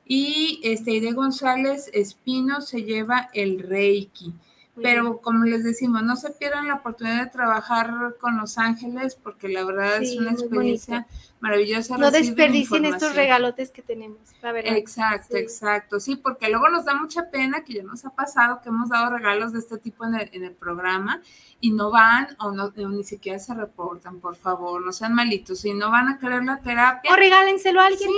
y 0.05 0.59
este 0.63 0.99
González 1.13 1.89
Espino 1.93 2.61
se 2.61 2.83
lleva 2.83 3.29
el 3.33 3.59
Reiki. 3.59 4.33
Pero 4.81 5.19
como 5.21 5.45
les 5.45 5.63
decimos, 5.63 6.03
no 6.03 6.15
se 6.15 6.31
pierdan 6.31 6.67
la 6.67 6.75
oportunidad 6.75 7.25
de 7.25 7.31
trabajar 7.31 8.15
con 8.19 8.37
Los 8.37 8.57
Ángeles 8.57 9.15
porque 9.15 9.49
la 9.49 9.63
verdad 9.63 10.01
es 10.01 10.17
una 10.17 10.31
experiencia 10.31 11.07
maravillosa. 11.39 11.97
No 11.97 12.11
desperdicien 12.11 12.85
estos 12.85 13.15
regalotes 13.15 13.71
que 13.71 13.81
tenemos, 13.81 14.19
la 14.41 14.51
verdad. 14.51 14.75
Exacto, 14.75 15.37
exacto. 15.37 15.99
Sí, 15.99 16.15
porque 16.15 16.49
luego 16.49 16.69
nos 16.69 16.85
da 16.85 16.93
mucha 16.95 17.29
pena 17.29 17.63
que 17.63 17.75
ya 17.75 17.83
nos 17.83 18.05
ha 18.05 18.09
pasado 18.09 18.61
que 18.61 18.69
hemos 18.69 18.89
dado 18.89 19.15
regalos 19.15 19.53
de 19.53 19.59
este 19.59 19.77
tipo 19.77 20.05
en 20.05 20.15
el, 20.15 20.51
programa 20.59 21.21
y 21.61 21.71
no 21.71 21.91
van 21.91 22.35
o, 22.39 22.51
no, 22.51 22.71
ni 22.75 23.03
siquiera 23.03 23.39
se 23.39 23.53
reportan, 23.53 24.19
por 24.19 24.35
favor, 24.35 24.83
no 24.83 24.91
sean 24.91 25.13
malitos. 25.13 25.59
Si 25.59 25.73
no 25.73 25.91
van 25.91 26.09
a 26.09 26.19
querer 26.19 26.43
la 26.43 26.59
terapia. 26.59 27.11
O 27.11 27.15
regálenselo 27.15 27.79
a 27.79 27.85
alguien. 27.85 28.09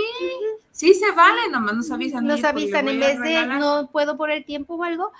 Sí, 0.72 0.92
sí 0.94 0.94
se 0.94 1.12
vale, 1.12 1.50
nomás 1.52 1.76
nos 1.76 1.92
avisan. 1.92 2.26
Nos 2.26 2.44
avisan 2.44 2.88
en 2.88 3.00
vez 3.00 3.20
de 3.20 3.46
no 3.46 3.90
puedo 3.92 4.18
por 4.18 4.32
el 4.32 4.46
tiempo 4.46 4.76
o 4.76 4.84
algo 4.84 5.12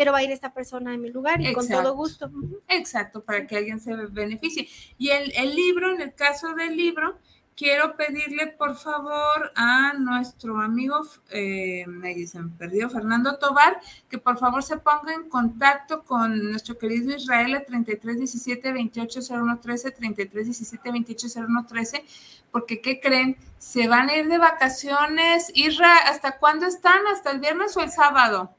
pero 0.00 0.12
va 0.12 0.18
a 0.20 0.22
ir 0.22 0.30
esta 0.30 0.54
persona 0.54 0.94
en 0.94 1.02
mi 1.02 1.10
lugar 1.10 1.42
y 1.42 1.52
con 1.52 1.68
todo 1.68 1.94
gusto. 1.94 2.30
Exacto, 2.68 3.22
para 3.22 3.46
que 3.46 3.58
alguien 3.58 3.80
se 3.80 3.94
beneficie. 3.94 4.66
Y 4.96 5.10
el, 5.10 5.30
el, 5.36 5.54
libro, 5.54 5.94
en 5.94 6.00
el 6.00 6.14
caso 6.14 6.54
del 6.54 6.74
libro, 6.74 7.18
quiero 7.54 7.94
pedirle 7.96 8.46
por 8.46 8.76
favor 8.76 9.52
a 9.54 9.92
nuestro 9.92 10.58
amigo, 10.58 11.02
eh, 11.32 11.84
se 12.26 12.40
me 12.40 12.48
perdió, 12.56 12.88
Fernando 12.88 13.36
Tobar, 13.36 13.78
que 14.08 14.16
por 14.16 14.38
favor 14.38 14.62
se 14.62 14.78
ponga 14.78 15.12
en 15.12 15.28
contacto 15.28 16.02
con 16.02 16.50
nuestro 16.50 16.78
querido 16.78 17.14
Israel 17.14 17.56
a 17.56 17.64
3317 17.64 18.72
280113, 18.72 19.90
3317 19.90 20.88
280113, 20.88 22.04
porque 22.50 22.80
¿qué 22.80 23.00
creen? 23.00 23.36
Se 23.58 23.86
van 23.86 24.08
a 24.08 24.16
ir 24.16 24.28
de 24.28 24.38
vacaciones. 24.38 25.52
Isra, 25.54 25.94
¿hasta 26.08 26.38
cuándo 26.38 26.64
están? 26.64 27.06
¿Hasta 27.12 27.32
el 27.32 27.40
viernes 27.40 27.76
o 27.76 27.82
el 27.82 27.90
sábado? 27.90 28.56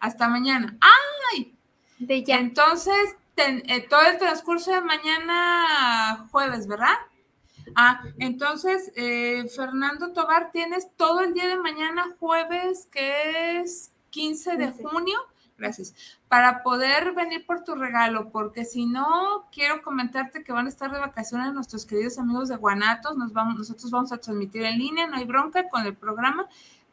Hasta 0.00 0.28
mañana. 0.28 0.76
¡Ay! 1.32 1.54
De 1.98 2.22
ya. 2.22 2.38
Entonces, 2.38 3.16
eh, 3.36 3.86
todo 3.88 4.02
el 4.02 4.18
transcurso 4.18 4.72
de 4.72 4.80
mañana 4.80 6.26
jueves, 6.30 6.66
¿verdad? 6.66 6.94
Ah, 7.74 8.02
entonces, 8.18 8.92
eh, 8.96 9.46
Fernando 9.54 10.12
Tobar, 10.12 10.50
tienes 10.50 10.88
todo 10.96 11.20
el 11.20 11.34
día 11.34 11.46
de 11.46 11.56
mañana 11.56 12.16
jueves, 12.18 12.88
que 12.90 13.60
es 13.60 13.92
15 14.10 14.56
de 14.56 14.72
junio. 14.72 15.18
Gracias. 15.56 15.94
Para 16.28 16.62
poder 16.62 17.14
venir 17.14 17.44
por 17.44 17.64
tu 17.64 17.74
regalo, 17.74 18.30
porque 18.30 18.64
si 18.64 18.86
no, 18.86 19.48
quiero 19.50 19.82
comentarte 19.82 20.44
que 20.44 20.52
van 20.52 20.66
a 20.66 20.68
estar 20.68 20.90
de 20.90 21.00
vacaciones 21.00 21.52
nuestros 21.52 21.84
queridos 21.84 22.18
amigos 22.18 22.48
de 22.48 22.56
Guanatos. 22.56 23.16
Nos 23.16 23.32
vamos, 23.32 23.56
nosotros 23.56 23.90
vamos 23.90 24.12
a 24.12 24.18
transmitir 24.18 24.62
en 24.62 24.78
línea, 24.78 25.06
no 25.08 25.16
hay 25.16 25.24
bronca 25.24 25.68
con 25.68 25.84
el 25.84 25.96
programa 25.96 26.48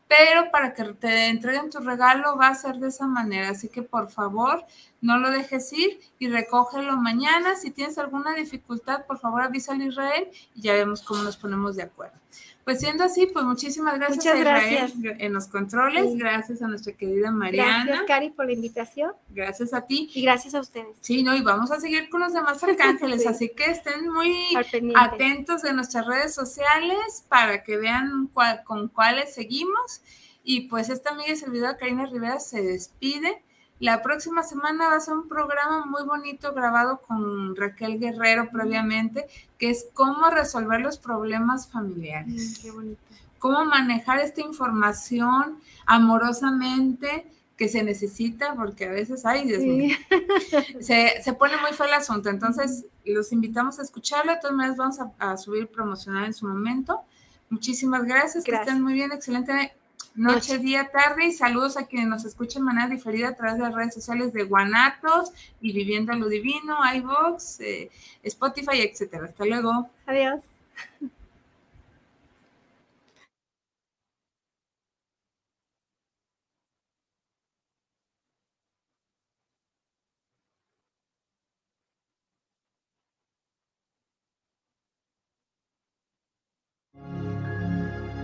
pero 0.07 0.51
para 0.51 0.73
que 0.73 0.83
te 0.93 1.27
entreguen 1.27 1.69
tu 1.69 1.79
regalo 1.79 2.37
va 2.37 2.49
a 2.49 2.55
ser 2.55 2.77
de 2.77 2.89
esa 2.89 3.07
manera. 3.07 3.49
Así 3.49 3.69
que 3.69 3.81
por 3.81 4.09
favor, 4.09 4.65
no 5.01 5.17
lo 5.17 5.31
dejes 5.31 5.71
ir 5.73 5.99
y 6.19 6.29
recógelo 6.29 6.97
mañana. 6.97 7.55
Si 7.55 7.71
tienes 7.71 7.97
alguna 7.97 8.33
dificultad, 8.35 9.05
por 9.05 9.19
favor 9.19 9.41
avisa 9.41 9.73
al 9.73 9.81
Israel 9.81 10.29
y 10.53 10.61
ya 10.61 10.73
vemos 10.73 11.01
cómo 11.01 11.23
nos 11.23 11.37
ponemos 11.37 11.75
de 11.75 11.83
acuerdo. 11.83 12.24
Pues 12.65 12.79
siendo 12.79 13.03
así, 13.03 13.27
pues 13.27 13.45
muchísimas 13.45 13.95
gracias 13.99 14.25
a 14.25 14.37
Israel 14.39 15.15
en 15.19 15.33
los 15.33 15.45
controles, 15.47 16.15
gracias 16.15 16.63
a 16.63 16.67
nuestra 16.67 16.93
querida 16.93 17.29
Mariana. 17.29 17.85
Gracias, 17.85 18.07
Cari, 18.07 18.29
por 18.31 18.47
la 18.47 18.53
invitación. 18.53 19.11
Gracias 19.29 19.71
a 19.71 19.85
ti. 19.85 20.09
Y 20.15 20.23
gracias 20.23 20.55
a 20.55 20.61
ustedes. 20.61 20.97
Sí, 21.01 21.21
no, 21.21 21.35
y 21.35 21.41
vamos 21.41 21.69
a 21.69 21.79
seguir 21.79 22.09
con 22.09 22.21
los 22.21 22.33
demás 22.33 22.63
arcángeles, 22.63 23.27
así 23.27 23.49
que 23.49 23.65
estén 23.65 24.11
muy 24.11 24.47
atentos 24.95 25.61
de 25.61 25.73
nuestras 25.73 26.07
redes 26.07 26.33
sociales 26.33 27.23
para 27.29 27.61
que 27.61 27.77
vean 27.77 28.31
con 28.63 28.87
cuáles 28.87 29.35
seguimos. 29.35 30.01
Y 30.43 30.61
pues 30.61 30.89
esta 30.89 31.11
amiga 31.11 31.33
y 31.33 31.35
servidora 31.35 31.77
Karina 31.77 32.07
Rivera 32.07 32.39
se 32.39 32.63
despide. 32.63 33.43
La 33.79 34.01
próxima 34.01 34.41
semana 34.43 34.87
va 34.87 34.95
a 34.95 34.99
ser 35.01 35.15
un 35.15 35.27
programa 35.27 35.85
muy 35.85 36.03
bonito 36.03 36.53
grabado 36.53 37.01
con 37.01 37.55
Raquel 37.55 37.99
Guerrero 37.99 38.49
previamente, 38.49 39.25
que 39.57 39.69
es 39.69 39.87
cómo 39.93 40.29
resolver 40.29 40.79
los 40.79 40.97
problemas 40.97 41.67
familiares. 41.67 42.63
Mm, 42.63 42.93
cómo 43.37 43.65
manejar 43.65 44.19
esta 44.19 44.41
información 44.41 45.59
amorosamente 45.85 47.29
que 47.57 47.67
se 47.67 47.83
necesita, 47.83 48.55
porque 48.55 48.85
a 48.85 48.91
veces, 48.91 49.25
ay, 49.25 49.45
Dios 49.45 49.61
se, 50.79 51.33
pone 51.33 51.57
muy 51.57 51.71
feo 51.71 51.87
el 51.87 51.93
asunto. 51.93 52.29
Entonces, 52.29 52.85
los 53.05 53.31
invitamos 53.33 53.79
a 53.79 53.81
escucharlo. 53.81 54.33
De 54.33 54.39
todas 54.39 54.55
maneras, 54.55 54.77
vamos 54.77 54.99
a, 55.19 55.37
subir 55.37 55.67
promocional 55.67 56.25
en 56.25 56.33
su 56.33 56.47
momento. 56.47 57.01
Muchísimas 57.49 58.03
gracias, 58.03 58.43
gracias. 58.43 58.45
que 58.45 58.55
estén 58.55 58.81
muy 58.81 58.93
bien, 58.93 59.11
excelente 59.11 59.73
noche, 60.15 60.57
día, 60.57 60.89
tarde 60.91 61.25
y 61.25 61.31
saludos 61.31 61.77
a 61.77 61.85
quienes 61.85 62.07
nos 62.07 62.25
escuchen 62.25 62.61
de 62.61 62.65
manera 62.65 62.87
diferida 62.87 63.29
a 63.29 63.35
través 63.35 63.57
de 63.57 63.63
las 63.63 63.73
redes 63.73 63.93
sociales 63.93 64.33
de 64.33 64.43
Guanatos 64.43 65.31
y 65.61 65.73
Viviendo 65.73 66.13
lo 66.13 66.27
Divino, 66.27 66.77
iVox, 66.95 67.59
eh, 67.59 67.89
Spotify, 68.23 68.81
etcétera. 68.81 69.25
Hasta 69.25 69.45
luego. 69.45 69.89
Adiós. 70.05 70.41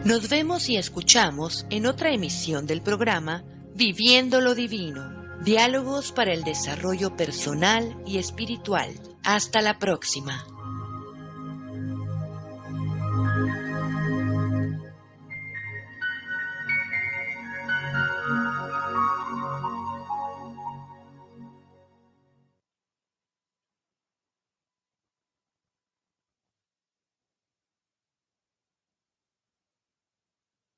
Nos 0.03 0.29
vemos 0.29 0.67
y 0.67 0.77
escuchamos 0.77 1.67
en 1.69 1.85
otra 1.85 2.11
emisión 2.11 2.65
del 2.65 2.81
programa 2.81 3.43
Viviendo 3.75 4.41
lo 4.41 4.55
Divino, 4.55 5.13
diálogos 5.43 6.11
para 6.11 6.33
el 6.33 6.43
desarrollo 6.43 7.15
personal 7.15 7.95
y 8.07 8.17
espiritual. 8.17 8.89
Hasta 9.23 9.61
la 9.61 9.77
próxima. 9.77 10.43